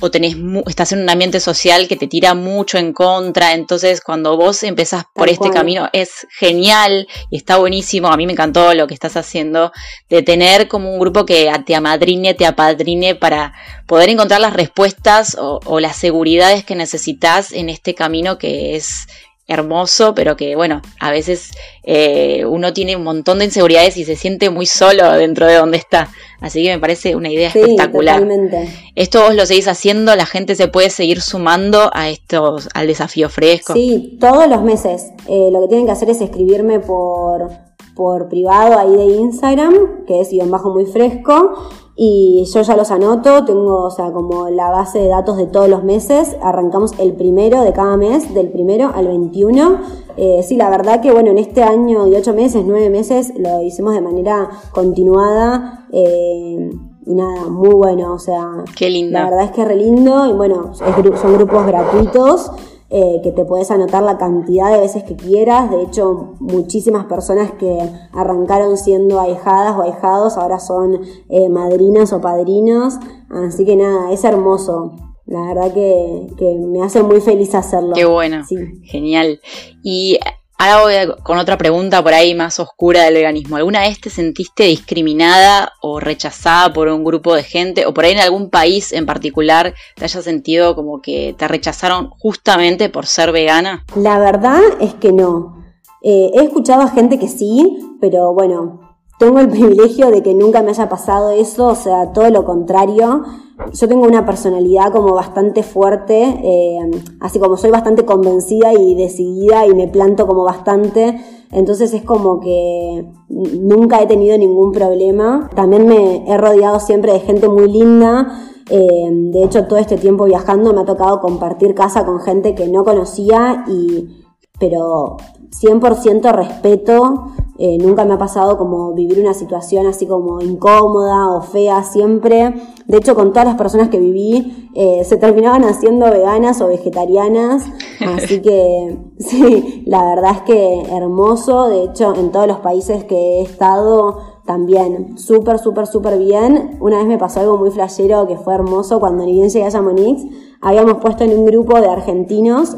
o 0.00 0.10
tenés 0.10 0.36
estás 0.66 0.92
en 0.92 1.00
un 1.00 1.10
ambiente 1.10 1.40
social 1.40 1.88
que 1.88 1.96
te 1.96 2.06
tira 2.06 2.34
mucho 2.34 2.78
en 2.78 2.92
contra, 2.92 3.54
entonces 3.54 4.00
cuando 4.00 4.36
vos 4.36 4.62
empezás 4.62 5.04
por 5.14 5.28
este 5.28 5.50
camino 5.50 5.88
es 5.92 6.26
genial 6.38 7.08
y 7.30 7.36
está 7.36 7.56
buenísimo, 7.56 8.08
a 8.08 8.16
mí 8.16 8.26
me 8.26 8.32
encantó 8.32 8.74
lo 8.74 8.86
que 8.86 8.94
estás 8.94 9.16
haciendo, 9.16 9.72
de 10.10 10.22
tener 10.22 10.68
como 10.68 10.92
un 10.92 10.98
grupo 10.98 11.24
que 11.24 11.50
te 11.64 11.74
amadrine, 11.74 12.34
te 12.34 12.46
apadrine 12.46 13.14
para 13.14 13.54
poder 13.86 14.10
encontrar 14.10 14.40
las 14.40 14.52
respuestas 14.52 15.36
o, 15.38 15.60
o 15.64 15.80
las 15.80 15.96
seguridades 15.96 16.64
que 16.64 16.74
necesitas 16.74 17.52
en 17.52 17.70
este 17.70 17.94
camino 17.94 18.38
que 18.38 18.76
es 18.76 19.06
hermoso, 19.48 20.14
pero 20.14 20.36
que 20.36 20.56
bueno, 20.56 20.82
a 20.98 21.10
veces 21.10 21.52
eh, 21.84 22.44
uno 22.44 22.72
tiene 22.72 22.96
un 22.96 23.04
montón 23.04 23.38
de 23.38 23.44
inseguridades 23.44 23.96
y 23.96 24.04
se 24.04 24.16
siente 24.16 24.50
muy 24.50 24.66
solo 24.66 25.12
dentro 25.12 25.46
de 25.46 25.54
donde 25.54 25.78
está. 25.78 26.08
Así 26.40 26.62
que 26.64 26.70
me 26.70 26.78
parece 26.78 27.14
una 27.14 27.30
idea 27.30 27.48
espectacular. 27.48 28.20
Totalmente. 28.20 28.68
Esto 28.94 29.22
vos 29.22 29.34
lo 29.34 29.46
seguís 29.46 29.68
haciendo, 29.68 30.14
la 30.16 30.26
gente 30.26 30.54
se 30.54 30.68
puede 30.68 30.90
seguir 30.90 31.20
sumando 31.20 31.90
a 31.94 32.10
estos, 32.10 32.68
al 32.74 32.86
desafío 32.88 33.28
fresco. 33.28 33.72
Sí, 33.72 34.18
todos 34.20 34.48
los 34.48 34.62
meses. 34.62 35.06
Eh, 35.28 35.48
lo 35.52 35.62
que 35.62 35.68
tienen 35.68 35.86
que 35.86 35.92
hacer 35.92 36.10
es 36.10 36.20
escribirme 36.20 36.80
por, 36.80 37.50
por 37.94 38.28
privado 38.28 38.78
ahí 38.78 38.96
de 38.96 39.16
Instagram, 39.16 40.04
que 40.06 40.20
es 40.20 40.30
guion 40.30 40.50
bajo 40.50 40.70
muy 40.70 40.86
fresco 40.86 41.85
y 41.98 42.44
yo 42.52 42.60
ya 42.60 42.76
los 42.76 42.90
anoto, 42.90 43.46
tengo, 43.46 43.84
o 43.84 43.90
sea, 43.90 44.12
como 44.12 44.50
la 44.50 44.70
base 44.70 44.98
de 44.98 45.08
datos 45.08 45.38
de 45.38 45.46
todos 45.46 45.68
los 45.68 45.82
meses, 45.82 46.36
arrancamos 46.42 46.92
el 46.98 47.14
primero 47.14 47.62
de 47.62 47.72
cada 47.72 47.96
mes, 47.96 48.34
del 48.34 48.50
primero 48.50 48.90
al 48.94 49.06
21. 49.06 49.78
Eh, 50.18 50.42
sí, 50.42 50.56
la 50.56 50.68
verdad 50.68 51.00
que, 51.00 51.10
bueno, 51.10 51.30
en 51.30 51.38
este 51.38 51.62
año 51.62 52.06
y 52.06 52.14
ocho 52.14 52.34
meses, 52.34 52.64
nueve 52.66 52.90
meses, 52.90 53.32
lo 53.38 53.62
hicimos 53.62 53.94
de 53.94 54.02
manera 54.02 54.50
continuada. 54.72 55.86
Eh, 55.90 56.70
y 57.06 57.14
nada, 57.14 57.48
muy 57.48 57.70
bueno, 57.70 58.12
o 58.12 58.18
sea, 58.18 58.64
Qué 58.76 58.90
lindo. 58.90 59.12
la 59.18 59.24
verdad 59.26 59.44
es 59.44 59.52
que 59.52 59.62
es 59.62 59.68
re 59.68 59.76
lindo 59.76 60.26
y 60.26 60.32
bueno, 60.32 60.74
son 60.74 61.32
grupos 61.34 61.64
gratuitos 61.66 62.50
eh, 62.98 63.20
que 63.22 63.30
te 63.30 63.44
puedes 63.44 63.70
anotar 63.70 64.02
la 64.02 64.16
cantidad 64.16 64.72
de 64.72 64.80
veces 64.80 65.04
que 65.04 65.16
quieras. 65.16 65.70
De 65.70 65.82
hecho, 65.82 66.32
muchísimas 66.40 67.04
personas 67.04 67.50
que 67.52 67.78
arrancaron 68.14 68.78
siendo 68.78 69.20
ahijadas 69.20 69.76
o 69.76 69.82
ahijados 69.82 70.38
ahora 70.38 70.58
son 70.58 71.02
eh, 71.28 71.50
madrinas 71.50 72.14
o 72.14 72.22
padrinos. 72.22 72.94
Así 73.28 73.66
que 73.66 73.76
nada, 73.76 74.12
es 74.12 74.24
hermoso. 74.24 74.94
La 75.26 75.42
verdad 75.42 75.74
que, 75.74 76.28
que 76.38 76.54
me 76.54 76.82
hace 76.82 77.02
muy 77.02 77.20
feliz 77.20 77.54
hacerlo. 77.54 77.92
Qué 77.94 78.06
bueno. 78.06 78.46
Sí. 78.48 78.56
Genial. 78.84 79.42
Y 79.82 80.18
Ahora 80.58 80.82
voy 80.82 81.14
con 81.22 81.36
otra 81.36 81.58
pregunta 81.58 82.02
por 82.02 82.14
ahí 82.14 82.34
más 82.34 82.58
oscura 82.58 83.02
del 83.04 83.14
veganismo. 83.14 83.56
¿Alguna 83.56 83.80
vez 83.80 84.00
te 84.00 84.08
sentiste 84.08 84.64
discriminada 84.64 85.72
o 85.82 86.00
rechazada 86.00 86.72
por 86.72 86.88
un 86.88 87.04
grupo 87.04 87.34
de 87.34 87.42
gente 87.42 87.84
o 87.84 87.92
por 87.92 88.04
ahí 88.04 88.12
en 88.12 88.20
algún 88.20 88.48
país 88.48 88.92
en 88.94 89.04
particular 89.04 89.74
te 89.96 90.04
hayas 90.04 90.24
sentido 90.24 90.74
como 90.74 91.02
que 91.02 91.34
te 91.36 91.46
rechazaron 91.46 92.08
justamente 92.08 92.88
por 92.88 93.04
ser 93.04 93.32
vegana? 93.32 93.84
La 93.96 94.18
verdad 94.18 94.62
es 94.80 94.94
que 94.94 95.12
no. 95.12 95.62
Eh, 96.02 96.30
he 96.34 96.44
escuchado 96.44 96.82
a 96.82 96.88
gente 96.88 97.18
que 97.18 97.28
sí, 97.28 97.78
pero 98.00 98.32
bueno, 98.32 98.85
tengo 99.18 99.38
el 99.38 99.48
privilegio 99.48 100.10
de 100.10 100.22
que 100.22 100.34
nunca 100.34 100.62
me 100.62 100.70
haya 100.70 100.88
pasado 100.88 101.30
eso, 101.30 101.68
o 101.68 101.74
sea, 101.74 102.12
todo 102.12 102.30
lo 102.30 102.44
contrario. 102.44 103.24
Yo 103.72 103.88
tengo 103.88 104.06
una 104.06 104.26
personalidad 104.26 104.92
como 104.92 105.14
bastante 105.14 105.62
fuerte, 105.62 106.22
eh, 106.22 106.90
así 107.20 107.38
como 107.38 107.56
soy 107.56 107.70
bastante 107.70 108.04
convencida 108.04 108.74
y 108.74 108.94
decidida 108.94 109.66
y 109.66 109.74
me 109.74 109.88
planto 109.88 110.26
como 110.26 110.44
bastante, 110.44 111.18
entonces 111.50 111.94
es 111.94 112.02
como 112.02 112.40
que 112.40 113.06
nunca 113.28 114.02
he 114.02 114.06
tenido 114.06 114.36
ningún 114.36 114.72
problema. 114.72 115.48
También 115.54 115.86
me 115.86 116.30
he 116.30 116.36
rodeado 116.36 116.80
siempre 116.80 117.12
de 117.12 117.20
gente 117.20 117.48
muy 117.48 117.70
linda. 117.70 118.42
Eh, 118.68 119.08
de 119.10 119.44
hecho, 119.44 119.66
todo 119.66 119.78
este 119.78 119.96
tiempo 119.96 120.24
viajando 120.24 120.74
me 120.74 120.82
ha 120.82 120.84
tocado 120.84 121.20
compartir 121.20 121.74
casa 121.74 122.04
con 122.04 122.20
gente 122.20 122.54
que 122.54 122.68
no 122.68 122.84
conocía 122.84 123.64
y 123.68 124.24
pero 124.58 125.16
100% 125.50 126.32
respeto 126.32 127.32
eh, 127.58 127.78
nunca 127.78 128.04
me 128.04 128.14
ha 128.14 128.18
pasado 128.18 128.58
como 128.58 128.92
vivir 128.92 129.18
una 129.18 129.32
situación 129.32 129.86
así 129.86 130.06
como 130.06 130.42
incómoda 130.42 131.30
o 131.30 131.40
fea 131.40 131.82
siempre. 131.82 132.54
De 132.86 132.98
hecho, 132.98 133.14
con 133.14 133.32
todas 133.32 133.46
las 133.46 133.56
personas 133.56 133.88
que 133.88 133.98
viví, 133.98 134.70
eh, 134.74 135.04
se 135.04 135.16
terminaban 135.16 135.64
haciendo 135.64 136.10
veganas 136.10 136.60
o 136.60 136.68
vegetarianas. 136.68 137.64
Así 138.00 138.42
que 138.42 138.98
sí, 139.18 139.84
la 139.86 140.04
verdad 140.04 140.32
es 140.32 140.42
que 140.42 140.82
hermoso. 140.94 141.68
De 141.68 141.84
hecho, 141.84 142.14
en 142.14 142.30
todos 142.30 142.46
los 142.46 142.58
países 142.58 143.04
que 143.04 143.38
he 143.38 143.42
estado, 143.42 144.18
también 144.44 145.16
súper, 145.16 145.58
súper, 145.58 145.86
súper 145.86 146.18
bien. 146.18 146.76
Una 146.80 146.98
vez 146.98 147.06
me 147.06 147.18
pasó 147.18 147.40
algo 147.40 147.56
muy 147.56 147.70
flashero 147.70 148.26
que 148.26 148.36
fue 148.36 148.54
hermoso 148.54 149.00
cuando 149.00 149.24
ni 149.24 149.32
bien 149.32 149.48
llegué 149.48 149.64
a 149.64 149.70
Chamonix. 149.70 150.24
Habíamos 150.60 150.98
puesto 150.98 151.24
en 151.24 151.38
un 151.38 151.46
grupo 151.46 151.80
de 151.80 151.88
argentinos 151.88 152.76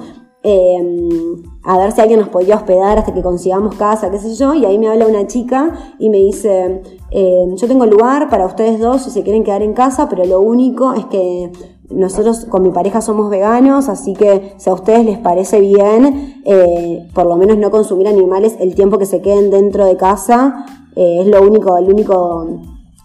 Em, 0.51 1.43
a 1.63 1.77
ver 1.77 1.93
si 1.93 2.01
alguien 2.01 2.21
nos 2.21 2.31
podía 2.31 2.57
hospedar 2.57 2.97
hasta 2.97 3.13
que 3.13 3.21
consigamos 3.21 3.75
casa, 3.75 4.11
qué 4.11 4.19
sé 4.19 4.35
yo, 4.35 4.55
y 4.55 4.65
ahí 4.65 4.79
me 4.79 4.89
habla 4.89 5.07
una 5.07 5.27
chica 5.27 5.75
y 5.99 6.09
me 6.09 6.17
dice, 6.17 6.81
em, 7.11 7.55
yo 7.55 7.69
tengo 7.69 7.85
lugar 7.85 8.31
para 8.31 8.47
ustedes 8.47 8.81
dos 8.81 9.03
si 9.03 9.11
se 9.11 9.23
quieren 9.23 9.45
quedar 9.45 9.61
en 9.63 9.75
casa, 9.75 10.09
pero 10.09 10.25
lo 10.25 10.41
único 10.41 10.95
es 10.95 11.05
que 11.05 11.53
nosotros 11.91 12.47
con 12.47 12.63
mi 12.63 12.71
pareja 12.71 13.03
somos 13.03 13.29
veganos, 13.29 13.91
así 13.91 14.15
que 14.15 14.55
si 14.57 14.71
a 14.71 14.73
ustedes 14.73 15.05
les 15.05 15.19
parece 15.19 15.61
bien, 15.61 16.41
eh, 16.47 17.07
por 17.13 17.27
lo 17.27 17.37
menos 17.37 17.59
no 17.59 17.71
consumir 17.71 18.09
animales 18.09 18.57
el 18.59 18.75
tiempo 18.75 18.97
que 18.97 19.05
se 19.05 19.21
queden 19.21 19.51
dentro 19.51 19.85
de 19.85 19.99
casa, 19.99 20.65
eh, 20.97 21.19
es 21.21 21.27
lo 21.27 21.43
único, 21.43 21.77
el 21.77 21.93
único 21.93 22.47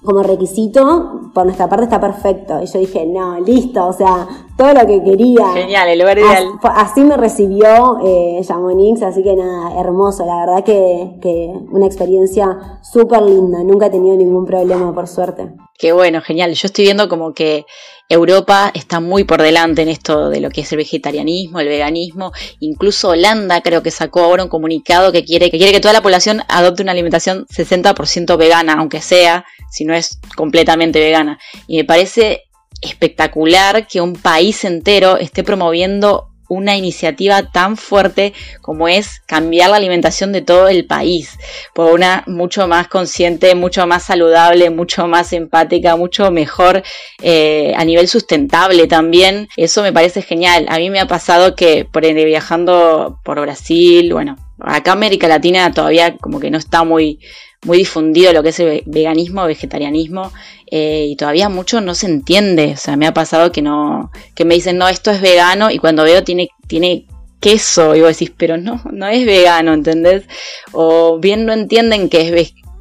como 0.04 0.22
requisito, 0.22 1.32
por 1.34 1.46
nuestra 1.46 1.70
parte 1.70 1.86
está 1.86 2.00
perfecto. 2.00 2.62
Y 2.62 2.66
yo 2.66 2.80
dije, 2.80 3.06
no, 3.06 3.40
listo, 3.40 3.88
o 3.88 3.94
sea, 3.94 4.28
todo 4.58 4.74
lo 4.74 4.86
que 4.86 5.04
quería. 5.04 5.54
Genial, 5.54 5.90
el 5.90 6.00
lugar 6.00 6.20
ideal. 6.20 6.48
Así, 6.64 7.02
me 7.02 7.18
recibió 7.18 8.00
eh, 8.04 8.42
así 8.42 9.24
que 9.24 9.36
nada, 9.36 9.80
hermoso, 9.80 10.26
la 10.26 10.46
verdad 10.46 10.64
que, 10.64 11.18
que 11.22 11.54
una 11.72 11.86
experiencia 11.86 12.80
súper 12.82 13.22
linda, 13.24 13.64
nunca 13.64 13.88
he 13.88 13.90
tenido 13.90 14.16
ningún 14.16 14.46
problema, 14.46 14.94
por 14.94 15.08
suerte. 15.08 15.52
Qué 15.84 15.92
bueno, 15.92 16.22
genial. 16.22 16.54
Yo 16.54 16.68
estoy 16.68 16.86
viendo 16.86 17.10
como 17.10 17.34
que 17.34 17.66
Europa 18.08 18.72
está 18.74 19.02
muy 19.02 19.26
por 19.26 19.42
delante 19.42 19.82
en 19.82 19.90
esto 19.90 20.30
de 20.30 20.40
lo 20.40 20.50
que 20.50 20.62
es 20.62 20.72
el 20.72 20.78
vegetarianismo, 20.78 21.60
el 21.60 21.68
veganismo. 21.68 22.32
Incluso 22.62 23.10
Holanda 23.10 23.60
creo 23.60 23.84
que 23.84 23.92
sacó 23.92 24.22
ahora 24.22 24.44
un 24.44 24.50
comunicado 24.50 25.12
que 25.12 25.26
quiere 25.26 25.52
que, 25.52 25.58
quiere 25.58 25.74
que 25.74 25.82
toda 25.82 25.94
la 25.94 26.02
población 26.02 26.42
adopte 26.48 26.84
una 26.84 26.94
alimentación 26.94 27.46
60% 27.48 28.38
vegana, 28.38 28.76
aunque 28.76 29.02
sea, 29.02 29.44
si 29.70 29.84
no 29.84 29.94
es 29.94 30.20
completamente 30.38 31.02
vegana. 31.02 31.38
Y 31.68 31.76
me 31.76 31.84
parece 31.84 32.44
espectacular 32.82 33.86
que 33.86 34.00
un 34.00 34.14
país 34.14 34.64
entero 34.64 35.18
esté 35.18 35.44
promoviendo 35.44 36.30
una 36.54 36.76
iniciativa 36.76 37.52
tan 37.52 37.78
fuerte 37.78 38.34
como 38.62 38.88
es 38.88 39.22
cambiar 39.26 39.72
la 39.72 39.78
alimentación 39.78 40.32
de 40.32 40.42
todo 40.42 40.68
el 40.68 40.86
país 40.86 41.38
por 41.74 41.92
una 41.92 42.24
mucho 42.28 42.68
más 42.68 42.88
consciente, 42.88 43.56
mucho 43.56 43.86
más 43.88 44.04
saludable, 44.04 44.70
mucho 44.70 45.08
más 45.08 45.34
empática, 45.34 45.96
mucho 45.96 46.32
mejor 46.32 46.84
eh, 47.22 47.74
a 47.76 47.84
nivel 47.86 48.08
sustentable 48.08 48.88
también. 48.88 49.50
Eso 49.58 49.82
me 49.82 49.94
parece 49.94 50.22
genial. 50.22 50.66
A 50.70 50.78
mí 50.78 50.90
me 50.90 51.00
ha 51.00 51.08
pasado 51.08 51.56
que 51.56 51.86
por 51.86 52.04
viajando 52.04 53.20
por 53.24 53.40
Brasil, 53.42 54.14
bueno, 54.14 54.38
acá 54.60 54.92
América 54.92 55.28
Latina 55.28 55.72
todavía 55.72 56.18
como 56.18 56.40
que 56.40 56.52
no 56.52 56.58
está 56.58 56.84
muy 56.84 57.20
muy 57.64 57.78
difundido 57.78 58.34
lo 58.34 58.44
que 58.44 58.50
es 58.50 58.60
el 58.60 58.84
veganismo, 58.86 59.46
vegetarianismo, 59.46 60.32
eh, 60.70 61.08
y 61.10 61.16
todavía 61.16 61.50
mucho 61.50 61.82
no 61.82 61.96
se 61.96 62.08
entiende. 62.08 62.74
O 62.74 62.78
sea, 62.78 62.96
me 62.98 63.08
ha 63.08 63.14
pasado 63.14 63.52
que 63.52 63.62
no, 63.62 64.12
que 64.36 64.46
me 64.46 64.56
dicen, 64.56 64.78
no, 64.78 64.88
esto 64.88 65.12
es 65.12 65.22
vegano, 65.22 65.72
y 65.72 65.78
cuando 65.78 66.04
veo 66.04 66.24
tiene, 66.24 66.50
tiene 66.68 67.06
queso, 67.40 67.96
y 67.96 68.02
vos 68.02 68.10
decís, 68.10 68.32
pero 68.36 68.58
no, 68.58 68.82
no 68.92 69.08
es 69.08 69.26
vegano, 69.26 69.74
¿entendés? 69.74 70.24
O 70.72 71.20
bien 71.20 71.46
no 71.46 71.54
entienden 71.54 72.10
que 72.10 72.22
es 72.22 72.32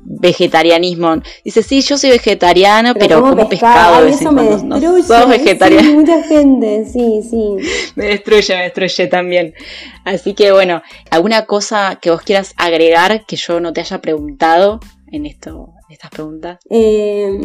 vegetarianismo. 0.05 1.23
Dice, 1.45 1.63
sí, 1.63 1.81
yo 1.81 1.97
soy 1.97 2.11
vegetariano, 2.11 2.95
pero, 2.95 3.21
como 3.21 3.49
pescado. 3.49 4.07
eso 4.07 4.33
me 4.33 4.43
destruye. 4.45 5.27
vegetariano. 5.27 5.95
mucha 5.95 6.23
gente, 6.25 6.85
sí, 6.87 7.23
sí. 7.23 7.57
me 7.97 8.07
destruye, 8.07 8.57
me 8.57 8.63
destruye 8.65 9.07
también. 9.07 9.55
Así 10.05 10.35
que 10.35 10.53
bueno, 10.53 10.83
¿alguna 11.11 11.47
cosa 11.47 11.99
que 12.01 12.11
vos 12.11 12.23
quieras 12.23 12.55
agregar 12.57 13.25
que 13.27 13.37
yo 13.37 13.61
no 13.61 13.73
te 13.73 13.81
haya 13.81 14.01
preguntado 14.01 14.81
en 15.11 15.27
esto, 15.27 15.71
estas 15.89 16.11
preguntas? 16.11 16.59
Eh, 16.71 17.41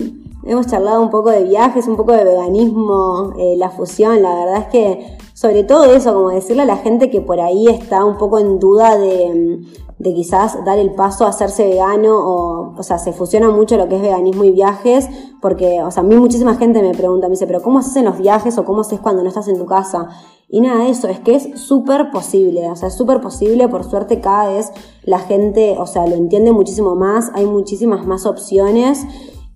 hemos 0.45 0.67
charlado 0.67 1.01
un 1.01 1.09
poco 1.09 1.29
de 1.31 1.43
viajes, 1.43 1.87
un 1.87 1.97
poco 1.97 2.13
de 2.13 2.23
veganismo, 2.23 3.33
eh, 3.39 3.55
la 3.57 3.69
fusión. 3.69 4.21
La 4.21 4.33
verdad 4.33 4.63
es 4.63 4.67
que, 4.67 5.17
sobre 5.33 5.63
todo 5.63 5.93
eso, 5.93 6.13
como 6.13 6.29
decirle 6.29 6.63
a 6.63 6.65
la 6.65 6.77
gente 6.77 7.09
que 7.09 7.21
por 7.21 7.39
ahí 7.39 7.67
está 7.67 8.03
un 8.03 8.17
poco 8.17 8.39
en 8.39 8.59
duda 8.59 8.97
de 8.97 9.59
de 9.99 10.13
quizás 10.13 10.63
dar 10.63 10.77
el 10.77 10.93
paso 10.93 11.25
a 11.25 11.29
hacerse 11.29 11.67
vegano 11.67 12.15
o, 12.17 12.75
o 12.77 12.83
sea, 12.83 12.99
se 12.99 13.13
fusiona 13.13 13.49
mucho 13.49 13.77
lo 13.77 13.87
que 13.87 13.95
es 13.95 14.01
veganismo 14.01 14.43
y 14.43 14.51
viajes, 14.51 15.09
porque, 15.41 15.81
o 15.81 15.89
sea, 15.89 16.03
a 16.03 16.05
mí 16.05 16.15
muchísima 16.15 16.55
gente 16.55 16.81
me 16.81 16.93
pregunta, 16.93 17.27
me 17.27 17.31
dice, 17.31 17.47
pero 17.47 17.61
¿cómo 17.61 17.79
haces 17.79 17.95
en 17.95 18.05
los 18.05 18.17
viajes 18.17 18.57
o 18.57 18.65
cómo 18.65 18.81
haces 18.81 18.99
cuando 18.99 19.23
no 19.23 19.29
estás 19.29 19.47
en 19.47 19.57
tu 19.57 19.65
casa? 19.65 20.09
Y 20.49 20.61
nada 20.61 20.83
de 20.83 20.91
eso, 20.91 21.07
es 21.07 21.19
que 21.19 21.35
es 21.35 21.59
súper 21.59 22.11
posible, 22.11 22.69
o 22.69 22.75
sea, 22.75 22.87
es 22.89 22.95
súper 22.95 23.21
posible, 23.21 23.67
por 23.67 23.83
suerte 23.83 24.21
cada 24.21 24.49
vez 24.49 24.71
la 25.03 25.19
gente, 25.19 25.75
o 25.79 25.87
sea, 25.87 26.05
lo 26.07 26.15
entiende 26.15 26.53
muchísimo 26.53 26.95
más, 26.95 27.31
hay 27.33 27.45
muchísimas 27.45 28.05
más 28.05 28.25
opciones. 28.25 29.05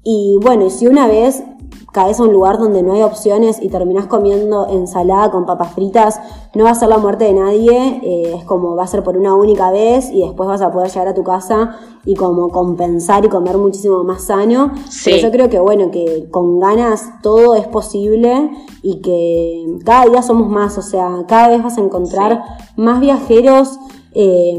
Y 0.03 0.37
bueno, 0.41 0.65
y 0.65 0.69
si 0.71 0.87
una 0.87 1.07
vez 1.07 1.43
caes 1.91 2.19
a 2.19 2.23
un 2.23 2.31
lugar 2.31 2.57
donde 2.57 2.83
no 2.83 2.93
hay 2.93 3.01
opciones 3.01 3.61
y 3.61 3.69
terminas 3.69 4.07
comiendo 4.07 4.67
ensalada 4.67 5.29
con 5.29 5.45
papas 5.45 5.73
fritas, 5.73 6.19
no 6.53 6.63
va 6.63 6.71
a 6.71 6.75
ser 6.75 6.89
la 6.89 6.97
muerte 6.97 7.25
de 7.25 7.33
nadie, 7.33 7.99
eh, 8.03 8.35
es 8.37 8.45
como 8.45 8.75
va 8.75 8.83
a 8.83 8.87
ser 8.87 9.03
por 9.03 9.17
una 9.17 9.35
única 9.35 9.71
vez 9.71 10.09
y 10.11 10.21
después 10.21 10.47
vas 10.47 10.61
a 10.61 10.71
poder 10.71 10.89
llegar 10.89 11.07
a 11.09 11.13
tu 11.13 11.23
casa 11.23 11.77
y 12.05 12.15
como 12.15 12.49
compensar 12.49 13.25
y 13.25 13.29
comer 13.29 13.57
muchísimo 13.57 14.03
más 14.03 14.25
sano. 14.25 14.71
Pero 15.03 15.17
yo 15.17 15.31
creo 15.31 15.49
que 15.49 15.59
bueno, 15.59 15.91
que 15.91 16.27
con 16.31 16.59
ganas 16.59 17.21
todo 17.21 17.55
es 17.55 17.67
posible 17.67 18.51
y 18.81 19.01
que 19.01 19.79
cada 19.85 20.05
día 20.05 20.21
somos 20.21 20.49
más, 20.49 20.77
o 20.77 20.81
sea, 20.81 21.25
cada 21.27 21.49
vez 21.49 21.63
vas 21.63 21.77
a 21.77 21.81
encontrar 21.81 22.41
más 22.75 22.99
viajeros. 22.99 23.79
Eh, 24.13 24.57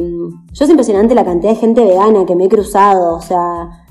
yo 0.53 0.65
es 0.65 0.71
impresionante 0.71 1.15
la 1.15 1.25
cantidad 1.25 1.53
de 1.53 1.59
gente 1.59 1.85
vegana 1.85 2.25
que 2.25 2.35
me 2.35 2.45
he 2.45 2.49
cruzado, 2.49 3.15
o 3.15 3.21
sea, 3.21 3.82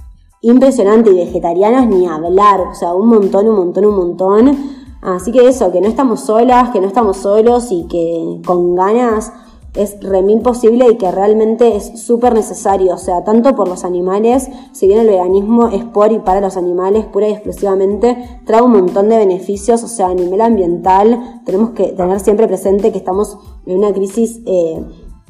impresionante 0.41 1.11
y 1.11 1.15
vegetarianas 1.15 1.87
ni 1.87 2.07
hablar, 2.07 2.61
o 2.71 2.75
sea, 2.75 2.93
un 2.93 3.07
montón, 3.09 3.47
un 3.47 3.55
montón, 3.55 3.85
un 3.85 3.95
montón. 3.95 4.57
Así 5.01 5.31
que 5.31 5.47
eso, 5.47 5.71
que 5.71 5.81
no 5.81 5.87
estamos 5.87 6.21
solas, 6.21 6.69
que 6.71 6.79
no 6.79 6.87
estamos 6.87 7.17
solos 7.17 7.71
y 7.71 7.85
que 7.87 8.41
con 8.45 8.75
ganas 8.75 9.31
es 9.73 9.97
remil 10.01 10.41
posible 10.41 10.85
y 10.91 10.97
que 10.97 11.09
realmente 11.11 11.75
es 11.77 12.01
súper 12.01 12.33
necesario, 12.33 12.93
o 12.93 12.97
sea, 12.97 13.23
tanto 13.23 13.55
por 13.55 13.69
los 13.69 13.85
animales, 13.85 14.49
si 14.73 14.87
bien 14.87 14.99
el 14.99 15.07
veganismo 15.07 15.67
es 15.67 15.85
por 15.85 16.11
y 16.11 16.19
para 16.19 16.41
los 16.41 16.57
animales 16.57 17.05
pura 17.05 17.29
y 17.29 17.31
exclusivamente, 17.31 18.17
trae 18.45 18.61
un 18.61 18.73
montón 18.73 19.07
de 19.07 19.17
beneficios, 19.17 19.81
o 19.83 19.87
sea, 19.87 20.07
a 20.07 20.13
nivel 20.13 20.41
ambiental 20.41 21.41
tenemos 21.45 21.69
que 21.71 21.93
tener 21.93 22.19
siempre 22.19 22.47
presente 22.47 22.91
que 22.91 22.97
estamos 22.97 23.37
en 23.65 23.77
una 23.77 23.93
crisis 23.93 24.41
eh, 24.45 24.83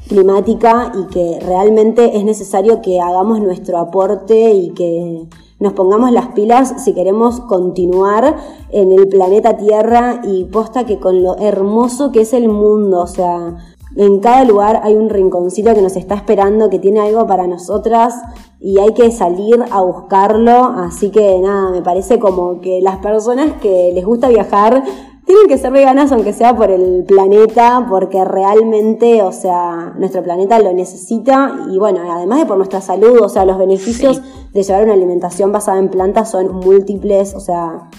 climática 0.08 0.92
y 0.96 1.08
que 1.14 1.40
realmente 1.46 2.18
es 2.18 2.24
necesario 2.24 2.82
que 2.82 3.00
hagamos 3.00 3.40
nuestro 3.40 3.78
aporte 3.78 4.54
y 4.54 4.72
que 4.72 5.28
nos 5.60 5.74
pongamos 5.74 6.12
las 6.12 6.30
pilas 6.30 6.84
si 6.84 6.94
queremos 6.94 7.40
continuar 7.42 8.36
en 8.72 8.92
el 8.92 9.08
planeta 9.08 9.58
Tierra 9.58 10.22
y 10.24 10.46
posta 10.46 10.86
que 10.86 11.00
con 11.00 11.22
lo 11.22 11.38
hermoso 11.38 12.12
que 12.12 12.22
es 12.22 12.34
el 12.34 12.50
mundo, 12.50 13.02
o 13.02 13.08
sea, 13.08 13.58
en 13.96 14.20
cada 14.20 14.44
lugar 14.46 14.82
hay 14.84 14.96
un 14.96 15.10
rinconcito 15.10 15.74
que 15.76 15.82
nos 15.82 15.96
está 15.96 16.16
esperando, 16.16 16.70
que 16.70 16.80
tiene 16.80 17.02
algo 17.02 17.28
para 17.28 17.46
nosotras 17.46 18.16
y 18.60 18.80
hay 18.80 18.94
que 18.94 19.12
salir 19.12 19.64
a 19.70 19.82
buscarlo, 19.82 20.74
así 20.78 21.12
que 21.12 21.40
nada, 21.40 21.72
me 21.72 21.82
parece 21.82 22.18
como 22.18 22.62
que 22.62 22.82
las 22.82 22.98
personas 22.98 23.54
que 23.62 23.92
les 23.94 24.06
gusta 24.06 24.30
viajar 24.30 24.84
tienen 25.32 25.48
que 25.48 25.58
ser 25.58 25.72
veganas 25.72 26.12
aunque 26.12 26.34
sea 26.34 26.54
por 26.58 26.70
el 26.72 27.06
planeta, 27.08 27.86
porque 27.90 28.26
realmente, 28.26 29.24
o 29.24 29.32
sea, 29.32 29.94
nuestro 29.98 30.22
planeta 30.24 30.60
lo 30.60 30.74
necesita 30.74 31.68
y 31.72 31.78
bueno, 31.78 32.02
además 32.12 32.40
de 32.40 32.46
por 32.46 32.58
nuestra 32.58 32.82
salud, 32.82 33.22
o 33.22 33.30
sea, 33.30 33.46
los 33.46 33.58
beneficios 33.58 34.20
de 34.52 34.62
llevar 34.62 34.84
una 34.84 34.94
alimentación 34.94 35.54
basada 35.54 35.80
en 35.80 35.88
plantas 35.88 36.32
son 36.32 36.54
múltiples, 36.56 37.34
o 37.34 37.40
sea, 37.40 37.90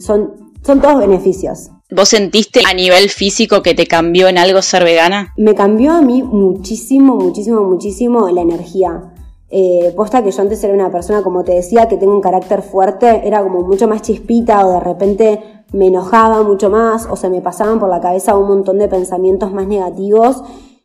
son, 0.00 0.52
son 0.62 0.80
todos 0.82 0.98
beneficios. 0.98 1.70
¿Vos 1.90 2.10
sentiste 2.10 2.60
a 2.68 2.74
nivel 2.74 3.08
físico 3.08 3.62
que 3.62 3.72
te 3.72 3.86
cambió 3.86 4.28
en 4.28 4.36
algo 4.36 4.60
ser 4.60 4.84
vegana? 4.84 5.32
Me 5.38 5.54
cambió 5.54 5.92
a 5.92 6.02
mí 6.02 6.22
muchísimo, 6.22 7.16
muchísimo, 7.16 7.62
muchísimo 7.62 8.28
la 8.28 8.42
energía. 8.42 9.14
Eh, 9.48 9.94
posta 9.96 10.22
que 10.22 10.30
yo 10.32 10.42
antes 10.42 10.62
era 10.62 10.74
una 10.74 10.90
persona, 10.90 11.22
como 11.22 11.42
te 11.42 11.52
decía, 11.52 11.88
que 11.88 11.96
tengo 11.96 12.14
un 12.14 12.20
carácter 12.20 12.60
fuerte, 12.60 13.22
era 13.24 13.42
como 13.42 13.62
mucho 13.62 13.88
más 13.88 14.02
chispita 14.02 14.66
o 14.66 14.72
de 14.72 14.80
repente 14.80 15.55
me 15.72 15.88
enojaba 15.88 16.42
mucho 16.42 16.70
más 16.70 17.06
o 17.10 17.16
se 17.16 17.28
me 17.28 17.40
pasaban 17.40 17.78
por 17.78 17.88
la 17.88 18.00
cabeza 18.00 18.36
un 18.36 18.48
montón 18.48 18.78
de 18.78 18.88
pensamientos 18.88 19.52
más 19.52 19.66
negativos. 19.66 20.42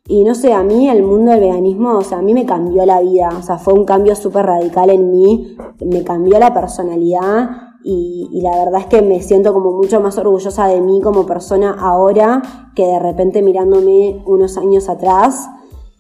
Y 0.08 0.24
no 0.24 0.34
sé, 0.36 0.54
a 0.54 0.64
mí 0.64 0.90
el 0.90 1.04
mundo 1.04 1.32
del 1.32 1.42
veganismo, 1.42 1.98
o 1.98 2.02
sea, 2.02 2.18
a 2.18 2.22
mí 2.22 2.34
me 2.34 2.46
cambió 2.46 2.86
la 2.86 3.00
vida, 3.00 3.30
o 3.38 3.44
sea, 3.44 3.58
fue 3.58 3.74
un 3.74 3.86
cambio 3.86 4.16
súper 4.16 4.46
radical 4.48 4.90
en 4.90 5.12
mí, 5.12 5.56
me 5.86 6.04
cambió 6.04 6.40
la 6.40 6.54
personalidad 6.54 7.50
y, 7.84 8.28
y, 8.32 8.42
la 8.42 8.52
verdad 8.58 8.82
es 8.82 8.88
que 8.88 9.02
me 9.02 9.22
siento 9.22 9.54
como 9.54 9.72
mucho 9.72 10.02
más 10.02 10.18
orgullosa 10.18 10.68
de 10.68 10.82
mí 10.82 11.02
como 11.02 11.26
persona 11.26 11.76
ahora 11.80 12.42
que 12.76 12.86
de 12.86 13.00
repente 13.00 13.42
mirándome 13.42 14.22
unos 14.26 14.58
años 14.58 14.90
atrás. 14.90 15.48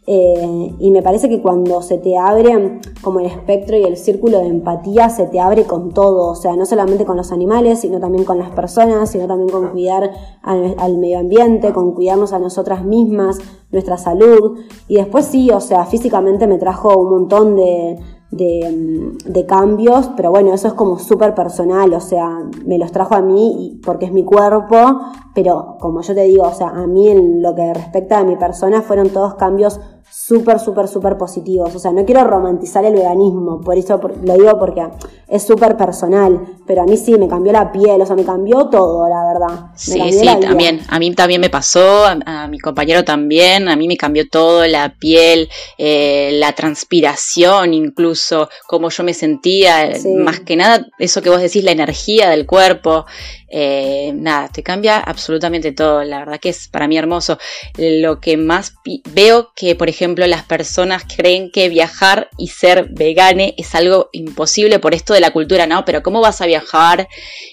Eh, 0.07 0.75
y 0.79 0.89
me 0.89 1.03
parece 1.03 1.29
que 1.29 1.43
cuando 1.43 1.83
se 1.83 1.99
te 1.99 2.17
abre 2.17 2.79
como 3.01 3.19
el 3.19 3.27
espectro 3.27 3.77
y 3.77 3.83
el 3.83 3.97
círculo 3.97 4.39
de 4.39 4.47
empatía, 4.47 5.09
se 5.09 5.27
te 5.27 5.39
abre 5.39 5.65
con 5.65 5.91
todo, 5.93 6.31
o 6.31 6.35
sea, 6.35 6.55
no 6.55 6.65
solamente 6.65 7.05
con 7.05 7.17
los 7.17 7.31
animales, 7.31 7.81
sino 7.81 7.99
también 7.99 8.25
con 8.25 8.39
las 8.39 8.49
personas, 8.49 9.11
sino 9.11 9.27
también 9.27 9.49
con 9.49 9.69
cuidar 9.69 10.11
al, 10.41 10.97
medio 10.97 11.19
ambiente, 11.19 11.71
con 11.71 11.91
cuidarnos 11.93 12.33
a 12.33 12.39
nosotras 12.39 12.83
mismas, 12.83 13.37
nuestra 13.71 13.97
salud. 13.97 14.59
Y 14.87 14.95
después 14.95 15.25
sí, 15.25 15.51
o 15.51 15.59
sea, 15.61 15.85
físicamente 15.85 16.47
me 16.47 16.57
trajo 16.57 16.97
un 16.97 17.09
montón 17.11 17.55
de, 17.55 17.99
de, 18.31 19.45
cambios, 19.47 20.09
pero 20.15 20.31
bueno, 20.31 20.53
eso 20.53 20.69
es 20.69 20.73
como 20.73 20.97
súper 20.97 21.35
personal, 21.35 21.93
o 21.93 21.99
sea, 21.99 22.39
me 22.65 22.77
los 22.77 22.91
trajo 22.91 23.15
a 23.15 23.21
mí 23.21 23.79
porque 23.83 24.05
es 24.05 24.13
mi 24.13 24.23
cuerpo, 24.23 25.01
pero 25.35 25.77
como 25.79 26.01
yo 26.01 26.15
te 26.15 26.23
digo, 26.23 26.43
o 26.43 26.53
sea, 26.53 26.69
a 26.69 26.87
mí 26.87 27.09
en 27.09 27.41
lo 27.41 27.53
que 27.53 27.73
respecta 27.73 28.19
a 28.19 28.23
mi 28.23 28.37
persona 28.37 28.81
fueron 28.81 29.09
todos 29.09 29.35
cambios 29.35 29.81
súper, 30.11 30.59
súper, 30.59 30.87
súper 30.87 31.17
positivos. 31.17 31.73
O 31.73 31.79
sea, 31.79 31.91
no 31.91 32.05
quiero 32.05 32.23
romantizar 32.23 32.83
el 32.85 32.93
veganismo, 32.93 33.61
por 33.61 33.77
eso 33.77 33.99
lo 34.23 34.33
digo 34.33 34.59
porque 34.59 34.85
es 35.27 35.43
súper 35.43 35.77
personal, 35.77 36.39
pero 36.67 36.81
a 36.81 36.85
mí 36.85 36.97
sí, 36.97 37.17
me 37.17 37.27
cambió 37.27 37.53
la 37.53 37.71
piel, 37.71 38.01
o 38.01 38.05
sea, 38.05 38.15
me 38.15 38.25
cambió 38.25 38.67
todo, 38.67 39.07
la 39.07 39.25
verdad. 39.25 39.71
sí, 39.75 39.99
sí, 40.11 40.25
también. 40.41 40.81
A 40.89 40.99
mí 40.99 41.13
también 41.15 41.39
me 41.39 41.49
pasó, 41.49 42.05
a, 42.05 42.47
mi 42.47 42.59
compañero 42.59 43.03
también, 43.03 43.69
a 43.69 43.75
mí 43.75 43.87
me 43.87 43.97
cambió 43.97 44.27
todo, 44.27 44.67
la 44.67 44.95
piel, 44.99 45.49
eh, 45.77 46.31
la 46.33 46.51
transpiración 46.53 47.73
incluso, 47.73 48.49
cómo 48.67 48.89
yo 48.89 49.03
me 49.03 49.13
sentía, 49.13 49.91
más 50.17 50.41
que 50.41 50.55
nada, 50.55 50.85
eso 50.99 51.21
que 51.21 51.29
vos 51.29 51.41
decís, 51.41 51.63
la 51.63 51.71
energía 51.71 52.29
del 52.29 52.45
cuerpo. 52.45 53.05
Eh, 53.53 54.13
nada, 54.15 54.47
te 54.47 54.63
cambia 54.63 54.99
absolutamente 54.99 55.73
todo. 55.73 56.03
La 56.03 56.19
verdad 56.19 56.39
que 56.39 56.49
es 56.49 56.69
para 56.69 56.87
mí 56.87 56.97
hermoso. 56.97 57.37
Lo 57.77 58.21
que 58.21 58.37
más 58.37 58.75
veo 59.13 59.51
que, 59.53 59.75
por 59.75 59.89
ejemplo, 59.89 60.00
las 60.07 60.43
personas 60.43 61.03
creen 61.03 61.51
que 61.51 61.69
viajar 61.69 62.29
y 62.37 62.47
ser 62.47 62.89
vegane 62.91 63.53
es 63.57 63.75
algo 63.75 64.09
imposible 64.11 64.79
por 64.79 64.93
esto 64.93 65.13
de 65.13 65.19
la 65.19 65.31
cultura, 65.31 65.67
¿no? 65.67 65.85
Pero 65.85 66.03
¿cómo 66.03 66.21
vas 66.21 66.41
a 66.41 66.45
viajar 66.45 67.07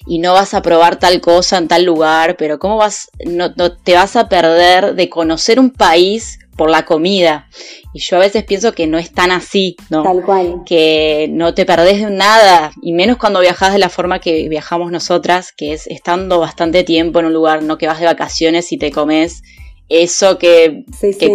y 0.07 0.19
no 0.19 0.33
vas 0.33 0.55
a 0.55 0.63
probar 0.63 0.99
tal 0.99 1.21
cosa 1.21 1.59
en 1.59 1.69
tal 1.69 1.85
lugar? 1.85 2.37
Pero 2.37 2.59
¿cómo 2.59 2.77
vas, 2.77 3.11
no, 3.25 3.53
no 3.57 3.77
te 3.77 3.95
vas 3.95 4.17
a 4.17 4.29
perder 4.29 4.95
de 4.95 5.09
conocer 5.09 5.61
un 5.61 5.71
país 5.71 6.39
por 6.59 6.69
la 6.69 6.85
comida. 6.85 7.49
Y 7.95 8.01
yo 8.01 8.17
a 8.17 8.21
veces 8.21 8.45
pienso 8.45 8.73
que 8.73 8.87
no 8.87 8.99
es 8.99 9.13
tan 9.13 9.31
así, 9.31 9.77
¿no? 9.89 10.03
Tal 10.03 10.23
cual. 10.23 10.63
Que 10.67 11.29
no 11.31 11.55
te 11.55 11.65
perdés 11.65 12.03
de 12.03 12.11
nada, 12.11 12.73
y 12.83 12.93
menos 12.93 13.17
cuando 13.17 13.41
viajas 13.41 13.73
de 13.73 13.79
la 13.79 13.89
forma 13.89 14.19
que 14.19 14.49
viajamos 14.51 14.91
nosotras, 14.91 15.53
que 15.57 15.73
es 15.73 15.87
estando 15.87 16.41
bastante 16.41 16.85
tiempo 16.85 17.21
en 17.21 17.27
un 17.27 17.33
lugar, 17.33 17.63
no 17.63 17.79
que 17.79 17.87
vas 17.87 18.01
de 18.01 18.07
vacaciones 18.07 18.73
y 18.73 18.77
te 18.77 18.91
comes 18.91 19.43
eso 19.89 20.39
que, 20.39 20.85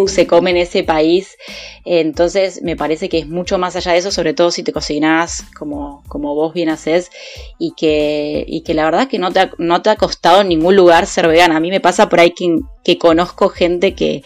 se 0.07 0.27
come 0.27 0.51
en 0.51 0.57
ese 0.57 0.83
país. 0.83 1.37
Entonces 1.85 2.61
me 2.61 2.75
parece 2.75 3.09
que 3.09 3.19
es 3.19 3.27
mucho 3.27 3.57
más 3.57 3.75
allá 3.75 3.93
de 3.93 3.97
eso, 3.97 4.11
sobre 4.11 4.33
todo 4.33 4.51
si 4.51 4.63
te 4.63 4.71
cocinas 4.71 5.45
como, 5.57 6.03
como 6.07 6.35
vos 6.35 6.53
bien 6.53 6.69
haces 6.69 7.09
y 7.57 7.73
que, 7.75 8.45
y 8.47 8.61
que 8.61 8.73
la 8.73 8.85
verdad 8.85 9.07
que 9.07 9.19
no 9.19 9.31
te, 9.31 9.39
ha, 9.41 9.51
no 9.57 9.81
te 9.81 9.89
ha 9.89 9.95
costado 9.95 10.41
en 10.41 10.49
ningún 10.49 10.75
lugar 10.75 11.07
ser 11.07 11.27
vegana. 11.27 11.57
A 11.57 11.59
mí 11.59 11.69
me 11.69 11.81
pasa 11.81 12.09
por 12.09 12.19
ahí 12.19 12.31
que, 12.31 12.59
que 12.83 12.97
conozco 12.97 13.49
gente 13.49 13.95
que, 13.95 14.23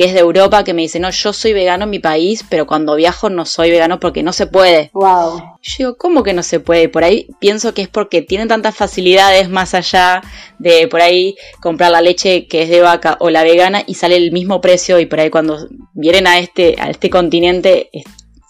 que 0.00 0.06
es 0.06 0.14
de 0.14 0.20
Europa, 0.20 0.64
que 0.64 0.72
me 0.72 0.80
dice, 0.80 0.98
no, 0.98 1.10
yo 1.10 1.34
soy 1.34 1.52
vegano 1.52 1.84
en 1.84 1.90
mi 1.90 1.98
país, 1.98 2.42
pero 2.48 2.66
cuando 2.66 2.94
viajo 2.94 3.28
no 3.28 3.44
soy 3.44 3.70
vegano 3.70 4.00
porque 4.00 4.22
no 4.22 4.32
se 4.32 4.46
puede. 4.46 4.88
Wow. 4.94 5.42
Yo 5.60 5.74
digo, 5.76 5.96
¿cómo 5.98 6.22
que 6.22 6.32
no 6.32 6.42
se 6.42 6.58
puede? 6.58 6.88
Por 6.88 7.04
ahí 7.04 7.28
pienso 7.38 7.74
que 7.74 7.82
es 7.82 7.88
porque 7.88 8.22
tienen 8.22 8.48
tantas 8.48 8.74
facilidades 8.74 9.50
más 9.50 9.74
allá 9.74 10.22
de 10.58 10.88
por 10.88 11.02
ahí 11.02 11.36
comprar 11.60 11.90
la 11.90 12.00
leche 12.00 12.46
que 12.46 12.62
es 12.62 12.70
de 12.70 12.80
vaca 12.80 13.18
o 13.20 13.28
la 13.28 13.42
vegana 13.42 13.82
y 13.86 13.92
sale 13.92 14.16
el 14.16 14.32
mismo 14.32 14.62
precio 14.62 14.98
y 15.00 15.04
por 15.04 15.20
ahí 15.20 15.28
cuando 15.28 15.68
vienen 15.92 16.26
a 16.26 16.38
este, 16.38 16.76
a 16.80 16.88
este 16.88 17.10
continente 17.10 17.90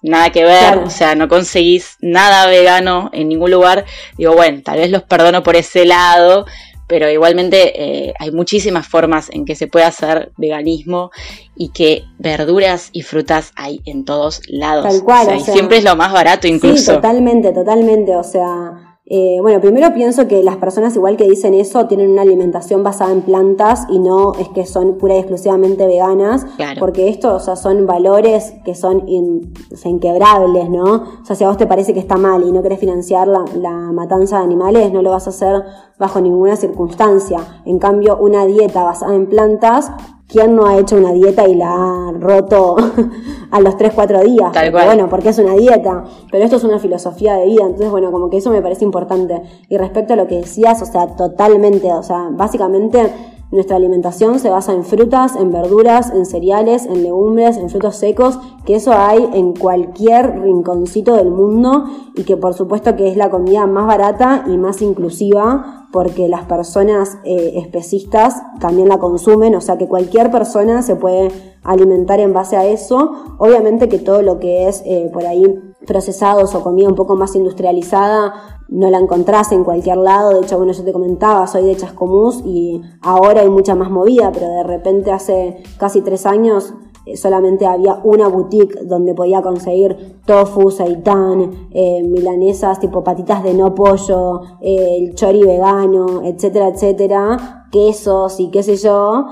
nada 0.02 0.30
que 0.30 0.44
ver, 0.44 0.78
o 0.78 0.88
sea, 0.88 1.16
no 1.16 1.26
conseguís 1.26 1.96
nada 2.00 2.46
vegano 2.46 3.10
en 3.12 3.28
ningún 3.28 3.50
lugar. 3.50 3.84
Digo, 4.16 4.34
bueno, 4.34 4.62
tal 4.64 4.78
vez 4.78 4.90
los 4.92 5.02
perdono 5.02 5.42
por 5.42 5.56
ese 5.56 5.84
lado, 5.84 6.46
pero 6.90 7.08
igualmente 7.08 8.08
eh, 8.08 8.14
hay 8.18 8.32
muchísimas 8.32 8.84
formas 8.88 9.30
en 9.30 9.44
que 9.44 9.54
se 9.54 9.68
puede 9.68 9.84
hacer 9.84 10.32
veganismo 10.36 11.12
y 11.54 11.68
que 11.68 12.02
verduras 12.18 12.90
y 12.92 13.02
frutas 13.02 13.52
hay 13.54 13.80
en 13.84 14.04
todos 14.04 14.42
lados. 14.48 14.82
Tal 14.82 15.04
cual. 15.04 15.36
y 15.36 15.40
siempre 15.40 15.78
es 15.78 15.84
lo 15.84 15.94
más 15.94 16.12
barato 16.12 16.48
incluso. 16.48 16.76
Sí, 16.76 16.86
totalmente, 16.86 17.52
totalmente. 17.52 18.16
O 18.16 18.24
sea, 18.24 18.90
eh, 19.12 19.38
bueno, 19.40 19.60
primero 19.60 19.92
pienso 19.92 20.28
que 20.28 20.40
las 20.42 20.56
personas 20.58 20.94
igual 20.94 21.16
que 21.16 21.28
dicen 21.28 21.52
eso 21.52 21.86
tienen 21.86 22.10
una 22.10 22.22
alimentación 22.22 22.84
basada 22.84 23.10
en 23.10 23.22
plantas 23.22 23.86
y 23.90 23.98
no 23.98 24.34
es 24.34 24.48
que 24.50 24.66
son 24.66 24.98
pura 24.98 25.16
y 25.16 25.18
exclusivamente 25.18 25.84
veganas, 25.86 26.46
porque 26.78 27.08
esto, 27.08 27.34
o 27.34 27.40
sea, 27.40 27.56
son 27.56 27.86
valores 27.86 28.54
que 28.64 28.76
son 28.76 29.04
inquebrables, 29.08 30.70
¿no? 30.70 31.20
O 31.22 31.24
sea, 31.24 31.34
si 31.34 31.42
a 31.42 31.48
vos 31.48 31.56
te 31.56 31.66
parece 31.66 31.92
que 31.92 31.98
está 31.98 32.18
mal 32.18 32.44
y 32.44 32.52
no 32.52 32.62
querés 32.62 32.78
financiar 32.78 33.26
la, 33.26 33.44
la 33.56 33.72
matanza 33.92 34.38
de 34.38 34.44
animales, 34.44 34.92
no 34.92 35.02
lo 35.02 35.10
vas 35.10 35.26
a 35.26 35.30
hacer 35.30 35.60
bajo 36.00 36.20
ninguna 36.20 36.56
circunstancia. 36.56 37.38
En 37.64 37.78
cambio, 37.78 38.16
una 38.16 38.44
dieta 38.46 38.82
basada 38.82 39.14
en 39.14 39.28
plantas 39.28 39.92
¿Quién 40.30 40.54
no 40.54 40.66
ha 40.66 40.78
hecho 40.78 40.96
una 40.96 41.12
dieta 41.12 41.48
y 41.48 41.56
la 41.56 41.72
ha 41.74 42.12
roto 42.12 42.76
a 43.50 43.60
los 43.60 43.76
3, 43.76 43.92
4 43.92 44.22
días? 44.22 44.52
Bueno, 44.70 45.08
porque 45.08 45.30
es 45.30 45.38
una 45.40 45.54
dieta, 45.54 46.04
pero 46.30 46.44
esto 46.44 46.56
es 46.56 46.62
una 46.62 46.78
filosofía 46.78 47.34
de 47.34 47.46
vida, 47.46 47.64
entonces 47.64 47.90
bueno, 47.90 48.12
como 48.12 48.30
que 48.30 48.36
eso 48.36 48.50
me 48.50 48.62
parece 48.62 48.84
importante. 48.84 49.42
Y 49.68 49.76
respecto 49.76 50.12
a 50.12 50.16
lo 50.16 50.28
que 50.28 50.36
decías, 50.36 50.80
o 50.82 50.86
sea, 50.86 51.16
totalmente, 51.16 51.92
o 51.92 52.04
sea, 52.04 52.28
básicamente 52.30 53.12
nuestra 53.50 53.74
alimentación 53.74 54.38
se 54.38 54.50
basa 54.50 54.72
en 54.72 54.84
frutas, 54.84 55.34
en 55.34 55.50
verduras, 55.50 56.10
en 56.10 56.24
cereales, 56.24 56.86
en 56.86 57.02
legumbres, 57.02 57.56
en 57.56 57.68
frutos 57.68 57.96
secos, 57.96 58.38
que 58.64 58.76
eso 58.76 58.92
hay 58.92 59.28
en 59.32 59.56
cualquier 59.56 60.42
rinconcito 60.42 61.16
del 61.16 61.32
mundo 61.32 61.86
y 62.14 62.22
que 62.22 62.36
por 62.36 62.54
supuesto 62.54 62.94
que 62.94 63.08
es 63.08 63.16
la 63.16 63.30
comida 63.30 63.66
más 63.66 63.88
barata 63.88 64.44
y 64.46 64.56
más 64.56 64.80
inclusiva 64.80 65.79
porque 65.92 66.28
las 66.28 66.44
personas 66.44 67.18
eh, 67.24 67.54
especistas 67.56 68.42
también 68.60 68.88
la 68.88 68.98
consumen, 68.98 69.54
o 69.54 69.60
sea 69.60 69.76
que 69.76 69.88
cualquier 69.88 70.30
persona 70.30 70.82
se 70.82 70.96
puede 70.96 71.30
alimentar 71.62 72.20
en 72.20 72.32
base 72.32 72.56
a 72.56 72.66
eso. 72.66 73.12
Obviamente 73.38 73.88
que 73.88 73.98
todo 73.98 74.22
lo 74.22 74.38
que 74.38 74.68
es 74.68 74.82
eh, 74.86 75.10
por 75.12 75.26
ahí 75.26 75.44
procesados 75.86 76.54
o 76.54 76.62
comida 76.62 76.88
un 76.88 76.94
poco 76.94 77.16
más 77.16 77.34
industrializada 77.34 78.60
no 78.68 78.88
la 78.88 78.98
encontrás 78.98 79.50
en 79.52 79.64
cualquier 79.64 79.96
lado. 79.96 80.30
De 80.30 80.40
hecho, 80.40 80.56
bueno, 80.56 80.72
yo 80.72 80.84
te 80.84 80.92
comentaba, 80.92 81.46
soy 81.46 81.64
de 81.64 81.76
Chascomús 81.76 82.42
y 82.44 82.80
ahora 83.02 83.40
hay 83.40 83.50
mucha 83.50 83.74
más 83.74 83.90
movida, 83.90 84.30
pero 84.32 84.46
de 84.46 84.62
repente 84.62 85.10
hace 85.10 85.62
casi 85.78 86.02
tres 86.02 86.26
años 86.26 86.74
solamente 87.16 87.66
había 87.66 88.00
una 88.04 88.28
boutique 88.28 88.80
donde 88.84 89.14
podía 89.14 89.42
conseguir 89.42 90.20
tofu, 90.26 90.70
seitán, 90.70 91.68
eh, 91.72 92.02
milanesas 92.02 92.80
tipo 92.80 93.02
patitas 93.02 93.42
de 93.42 93.54
no 93.54 93.74
pollo, 93.74 94.42
eh, 94.60 94.98
el 94.98 95.14
chori 95.14 95.42
vegano, 95.42 96.22
etcétera, 96.24 96.68
etcétera, 96.68 97.66
quesos 97.70 98.38
y 98.40 98.50
qué 98.50 98.62
sé 98.62 98.76
yo 98.76 99.26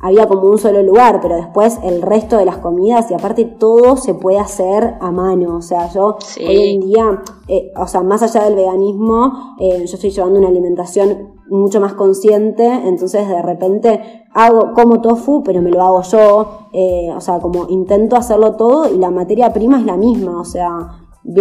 había 0.00 0.26
como 0.26 0.42
un 0.42 0.58
solo 0.58 0.82
lugar, 0.82 1.20
pero 1.20 1.36
después 1.36 1.78
el 1.82 2.02
resto 2.02 2.36
de 2.36 2.44
las 2.44 2.58
comidas 2.58 3.10
y 3.10 3.14
aparte 3.14 3.44
todo 3.44 3.96
se 3.96 4.14
puede 4.14 4.38
hacer 4.38 4.94
a 5.00 5.10
mano. 5.10 5.56
O 5.56 5.62
sea, 5.62 5.90
yo 5.92 6.16
hoy 6.38 6.74
en 6.74 6.80
día, 6.80 7.22
eh, 7.48 7.72
o 7.76 7.86
sea, 7.86 8.02
más 8.02 8.22
allá 8.22 8.44
del 8.44 8.54
veganismo, 8.54 9.56
eh, 9.58 9.84
yo 9.86 9.94
estoy 9.94 10.10
llevando 10.10 10.38
una 10.38 10.48
alimentación 10.48 11.38
mucho 11.48 11.80
más 11.80 11.94
consciente, 11.94 12.64
entonces 12.64 13.26
de 13.26 13.42
repente 13.42 14.27
hago 14.38 14.72
como 14.72 15.00
tofu, 15.00 15.42
pero 15.42 15.60
me 15.60 15.70
lo 15.70 15.82
hago 15.82 16.02
yo, 16.02 16.68
eh, 16.72 17.10
o 17.14 17.20
sea, 17.20 17.40
como 17.40 17.66
intento 17.68 18.14
hacerlo 18.14 18.54
todo 18.54 18.92
y 18.92 18.96
la 18.96 19.10
materia 19.10 19.52
prima 19.52 19.80
es 19.80 19.84
la 19.84 19.96
misma, 19.96 20.40
o 20.40 20.44
sea, 20.44 20.68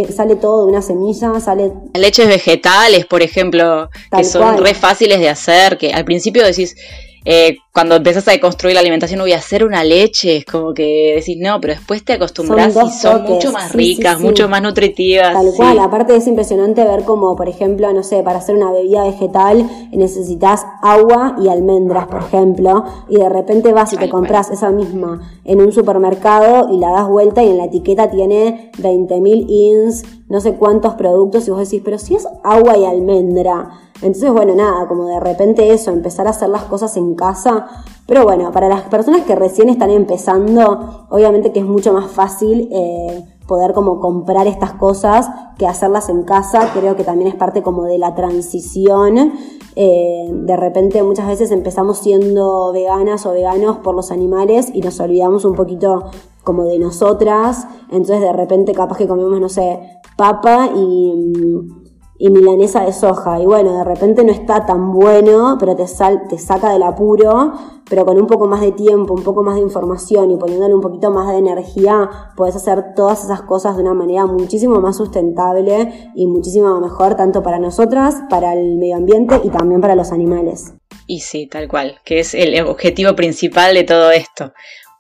sale 0.10 0.36
todo 0.36 0.66
de 0.66 0.72
una 0.72 0.82
semilla, 0.82 1.40
sale... 1.40 1.74
Leches 1.94 2.28
vegetales, 2.28 3.06
por 3.06 3.22
ejemplo, 3.22 3.90
que 4.16 4.24
son 4.24 4.58
re 4.58 4.74
fáciles 4.74 5.20
de 5.20 5.30
hacer, 5.30 5.78
que 5.78 5.94
al 5.94 6.06
principio 6.06 6.44
decís, 6.44 6.76
eh, 7.24 7.58
cuando 7.78 7.98
empezás 7.98 8.28
a 8.28 8.40
construir 8.40 8.74
la 8.74 8.80
alimentación, 8.80 9.20
voy 9.20 9.34
a 9.34 9.38
hacer 9.38 9.64
una 9.64 9.84
leche, 9.84 10.38
es 10.38 10.46
como 10.46 10.74
que 10.74 11.14
decís, 11.18 11.38
no, 11.40 11.62
pero 11.62 11.76
después 11.76 12.04
te 12.04 12.14
acostumbras 12.14 12.76
y 12.76 12.90
son 12.90 13.22
mucho 13.26 13.52
más 13.52 13.72
ricas, 13.72 14.20
mucho 14.20 14.50
más 14.50 14.64
nutritivas. 14.64 15.32
Tal 15.32 15.54
cual, 15.56 15.78
aparte 15.78 16.16
es 16.16 16.26
impresionante 16.26 16.84
ver 16.84 17.04
como, 17.04 17.36
por 17.36 17.48
ejemplo, 17.48 17.94
no 17.94 18.02
sé, 18.02 18.24
para 18.24 18.40
hacer 18.40 18.56
una 18.56 18.72
bebida 18.72 19.04
vegetal 19.04 19.70
necesitas 19.92 20.66
agua 20.82 21.36
y 21.40 21.50
almendras, 21.50 22.08
por 22.08 22.24
ejemplo, 22.24 22.84
y 23.10 23.18
de 23.18 23.30
repente 23.30 23.72
vas 23.74 23.94
y 23.94 23.98
te 23.98 24.10
compras 24.10 24.50
esa 24.50 24.72
misma 24.72 25.22
en 25.44 25.62
un 25.62 25.72
supermercado 25.72 26.74
y 26.74 26.80
la 26.80 26.90
das 26.90 27.08
vuelta 27.08 27.44
y 27.44 27.52
en 27.52 27.60
la 27.60 27.66
etiqueta 27.66 28.10
tiene 28.10 28.72
20.000 28.80 29.46
ins, 29.48 30.04
no 30.30 30.42
sé 30.42 30.56
cuántos 30.56 30.96
productos, 30.96 31.48
y 31.48 31.52
vos 31.52 31.60
decís, 31.60 31.84
pero 31.86 32.00
si 32.00 32.16
es 32.16 32.28
agua 32.44 32.76
y 32.76 32.86
almendra, 32.86 33.70
entonces, 34.02 34.32
bueno, 34.32 34.54
nada, 34.54 34.88
como 34.88 35.08
de 35.08 35.20
repente 35.20 35.72
eso, 35.74 35.92
empezar 35.92 36.28
a 36.28 36.30
hacer 36.30 36.50
las 36.50 36.64
cosas 36.66 36.96
en 36.98 37.16
casa. 37.16 37.67
Pero 38.06 38.24
bueno, 38.24 38.52
para 38.52 38.70
las 38.70 38.84
personas 38.84 39.24
que 39.24 39.36
recién 39.36 39.70
están 39.70 39.90
empezando, 39.90 41.08
obviamente 41.10 41.52
que 41.52 41.60
es 41.60 41.66
mucho 41.66 41.92
más 41.92 42.10
fácil 42.10 42.70
eh, 42.72 43.26
poder 43.48 43.74
como 43.74 44.00
comprar 44.00 44.48
estas 44.48 44.74
cosas 44.74 45.30
que 45.58 45.68
hacerlas 45.68 46.10
en 46.10 46.24
casa. 46.24 46.72
Creo 46.74 46.96
que 46.96 47.04
también 47.04 47.30
es 47.30 47.36
parte 47.36 47.64
como 47.64 47.84
de 47.84 47.98
la 47.98 48.16
transición. 48.16 49.34
Eh, 49.76 50.30
de 50.32 50.58
repente 50.58 51.04
muchas 51.04 51.28
veces 51.28 51.52
empezamos 51.52 51.98
siendo 52.00 52.72
veganas 52.72 53.26
o 53.26 53.32
veganos 53.32 53.78
por 53.78 53.96
los 53.96 54.12
animales 54.12 54.70
y 54.74 54.82
nos 54.82 55.00
olvidamos 55.00 55.46
un 55.46 55.56
poquito 55.56 56.06
como 56.44 56.64
de 56.64 56.80
nosotras. 56.80 57.68
Entonces 57.92 58.22
de 58.22 58.34
repente 58.34 58.74
capaz 58.74 58.98
que 58.98 59.08
comemos, 59.08 59.40
no 59.40 59.50
sé, 59.50 59.80
papa 60.16 60.70
y 60.76 61.14
mm, 61.14 61.87
y 62.20 62.30
milanesa 62.30 62.84
de 62.84 62.94
soja. 62.94 63.40
Y 63.40 63.46
bueno, 63.46 63.78
de 63.78 63.84
repente 63.84 64.24
no 64.24 64.32
está 64.32 64.66
tan 64.66 64.94
bueno, 64.94 65.58
pero 65.60 65.76
te, 65.76 65.88
sal, 65.88 66.24
te 66.30 66.38
saca 66.38 66.72
del 66.72 66.84
apuro, 66.84 67.54
pero 67.90 68.06
con 68.06 68.20
un 68.20 68.28
poco 68.28 68.48
más 68.48 68.62
de 68.62 68.72
tiempo, 68.72 69.14
un 69.14 69.24
poco 69.24 69.44
más 69.44 69.56
de 69.56 69.62
información 69.62 70.32
y 70.32 70.38
poniéndole 70.38 70.74
un 70.74 70.82
poquito 70.82 71.12
más 71.12 71.32
de 71.32 71.38
energía, 71.38 72.10
puedes 72.36 72.56
hacer 72.56 72.96
todas 72.96 73.24
esas 73.24 73.42
cosas 73.44 73.76
de 73.76 73.84
una 73.84 73.94
manera 73.94 74.26
muchísimo 74.26 74.82
más 74.82 74.98
sustentable 74.98 76.12
y 76.16 76.28
muchísimo 76.28 76.80
mejor, 76.80 77.16
tanto 77.16 77.44
para 77.44 77.60
nosotras, 77.60 78.16
para 78.30 78.54
el 78.54 78.78
medio 78.78 78.98
ambiente 78.98 79.40
y 79.44 79.50
también 79.50 79.82
para 79.82 79.96
los 79.96 80.12
animales. 80.12 80.74
Y 81.06 81.22
sí, 81.22 81.48
tal 81.48 81.70
cual, 81.70 82.00
que 82.04 82.20
es 82.20 82.34
el 82.34 82.60
objetivo 82.66 83.16
principal 83.16 83.74
de 83.74 83.84
todo 83.84 84.12
esto. 84.12 84.52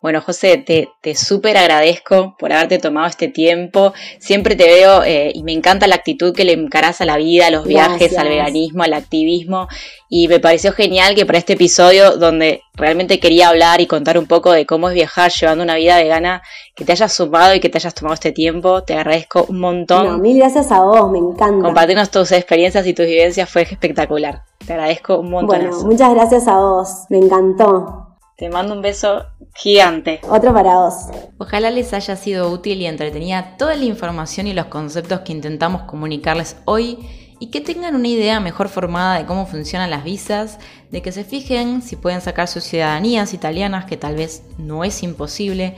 Bueno, 0.02 0.22
José, 0.22 0.58
te, 0.58 0.90
te 1.02 1.16
súper 1.16 1.58
agradezco 1.58 2.36
por 2.38 2.54
haberte 2.54 2.78
tomado 2.78 3.08
este 3.08 3.28
tiempo. 3.28 3.94
Siempre 4.20 4.56
te 4.56 4.66
veo 4.66 5.04
eh, 5.04 5.32
y 5.34 5.42
me 5.42 5.54
encanta 5.54 5.88
la 5.88 5.96
actitud 5.96 6.36
que 6.36 6.46
le 6.46 6.54
encarás 6.54 7.02
a 7.02 7.06
la 7.06 7.18
vida, 7.18 7.48
a 7.48 7.52
los 7.52 7.66
viajes, 7.66 8.16
al 8.18 8.30
veganismo, 8.30 8.84
al 8.84 8.94
activismo. 8.94 9.68
Y 10.08 10.28
me 10.28 10.40
pareció 10.40 10.72
genial 10.72 11.16
que 11.16 11.26
para 11.26 11.40
este 11.40 11.54
episodio, 11.54 12.16
donde 12.18 12.62
realmente 12.76 13.20
quería 13.20 13.50
hablar 13.50 13.82
y 13.82 13.88
contar 13.88 14.20
un 14.20 14.28
poco 14.28 14.52
de 14.52 14.68
cómo 14.68 14.88
es 14.90 14.94
viajar 14.94 15.32
llevando 15.32 15.64
una 15.64 15.76
vida 15.76 15.98
vegana, 15.98 16.44
que 16.76 16.86
te 16.86 16.92
hayas 16.92 17.12
sumado 17.12 17.56
y 17.56 17.60
que 17.60 17.70
te 17.70 17.80
hayas 17.80 17.96
tomado 17.96 18.14
este 18.14 18.32
tiempo. 18.32 18.84
Te 18.84 18.94
agradezco 18.94 19.46
un 19.50 19.60
montón. 19.60 20.06
No, 20.06 20.18
mil 20.20 20.38
gracias 20.38 20.72
a 20.72 20.82
vos, 20.82 21.12
me 21.12 21.18
encanta. 21.18 21.66
Compartirnos 21.66 22.12
tus 22.12 22.32
experiencias 22.32 22.86
y 22.86 22.94
tus 22.94 23.08
vivencias 23.08 23.50
fue 23.50 23.64
espectacular. 23.64 24.44
Te 24.66 24.74
agradezco 24.74 25.18
un 25.18 25.32
montón. 25.32 25.60
Bueno, 25.60 25.80
muchas 25.84 26.14
gracias 26.14 26.48
a 26.48 26.60
vos, 26.60 27.06
me 27.10 27.18
encantó. 27.18 28.07
Te 28.38 28.50
mando 28.52 28.76
un 28.76 28.84
beso 28.84 29.26
gigante. 29.56 30.22
Otro 30.30 30.54
para 30.54 30.76
vos. 30.76 31.08
Ojalá 31.40 31.72
les 31.72 31.92
haya 31.94 32.16
sido 32.16 32.52
útil 32.52 32.80
y 32.80 32.86
entretenida 32.86 33.58
toda 33.58 33.76
la 33.76 33.86
información 33.86 34.46
y 34.46 34.54
los 34.54 34.68
conceptos 34.68 35.22
que 35.22 35.32
intentamos 35.32 35.82
comunicarles 35.84 36.56
hoy 36.66 37.00
y 37.40 37.48
que 37.48 37.62
tengan 37.62 37.96
una 37.96 38.08
idea 38.08 38.40
mejor 38.40 38.70
formada 38.70 39.18
de 39.18 39.26
cómo 39.26 39.48
funcionan 39.48 39.90
las 39.90 40.04
visas, 40.04 40.60
de 40.92 41.02
que 41.02 41.12
se 41.12 41.24
fijen 41.24 41.82
si 41.82 41.96
pueden 41.96 42.22
sacar 42.22 42.48
sus 42.48 42.64
ciudadanías 42.64 43.34
italianas, 43.34 43.86
que 43.86 43.98
tal 43.98 44.16
vez 44.16 44.44
no 44.60 44.84
es 44.84 45.02
imposible, 45.02 45.74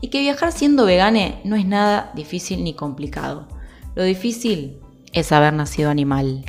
y 0.00 0.06
que 0.06 0.20
viajar 0.20 0.52
siendo 0.52 0.86
vegane 0.86 1.40
no 1.42 1.56
es 1.56 1.66
nada 1.66 2.12
difícil 2.14 2.62
ni 2.62 2.74
complicado. 2.74 3.48
Lo 3.96 4.04
difícil 4.04 4.78
es 5.12 5.32
haber 5.32 5.52
nacido 5.52 5.90
animal. 5.90 6.44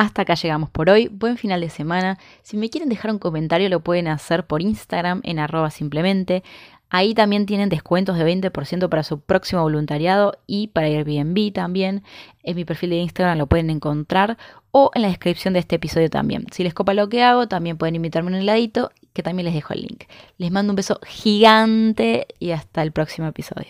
Hasta 0.00 0.22
acá 0.22 0.32
llegamos 0.32 0.70
por 0.70 0.88
hoy. 0.88 1.08
Buen 1.08 1.36
final 1.36 1.60
de 1.60 1.68
semana. 1.68 2.18
Si 2.42 2.56
me 2.56 2.70
quieren 2.70 2.88
dejar 2.88 3.10
un 3.10 3.18
comentario 3.18 3.68
lo 3.68 3.80
pueden 3.80 4.08
hacer 4.08 4.46
por 4.46 4.62
Instagram 4.62 5.20
en 5.24 5.38
arroba 5.38 5.68
simplemente. 5.68 6.42
Ahí 6.88 7.12
también 7.12 7.44
tienen 7.44 7.68
descuentos 7.68 8.16
de 8.16 8.24
20% 8.24 8.88
para 8.88 9.02
su 9.02 9.20
próximo 9.20 9.60
voluntariado 9.60 10.38
y 10.46 10.68
para 10.68 10.86
Airbnb 10.86 11.52
también. 11.52 12.02
En 12.42 12.56
mi 12.56 12.64
perfil 12.64 12.88
de 12.88 12.96
Instagram 12.96 13.36
lo 13.36 13.46
pueden 13.46 13.68
encontrar 13.68 14.38
o 14.70 14.90
en 14.94 15.02
la 15.02 15.08
descripción 15.08 15.52
de 15.52 15.60
este 15.60 15.76
episodio 15.76 16.08
también. 16.08 16.46
Si 16.50 16.64
les 16.64 16.72
copa 16.72 16.94
lo 16.94 17.10
que 17.10 17.22
hago, 17.22 17.46
también 17.46 17.76
pueden 17.76 17.96
invitarme 17.96 18.30
en 18.30 18.36
el 18.36 18.46
ladito 18.46 18.92
que 19.12 19.22
también 19.22 19.44
les 19.44 19.54
dejo 19.54 19.74
el 19.74 19.82
link. 19.82 20.04
Les 20.38 20.50
mando 20.50 20.72
un 20.72 20.76
beso 20.76 20.98
gigante 21.06 22.26
y 22.38 22.52
hasta 22.52 22.80
el 22.80 22.92
próximo 22.92 23.28
episodio. 23.28 23.68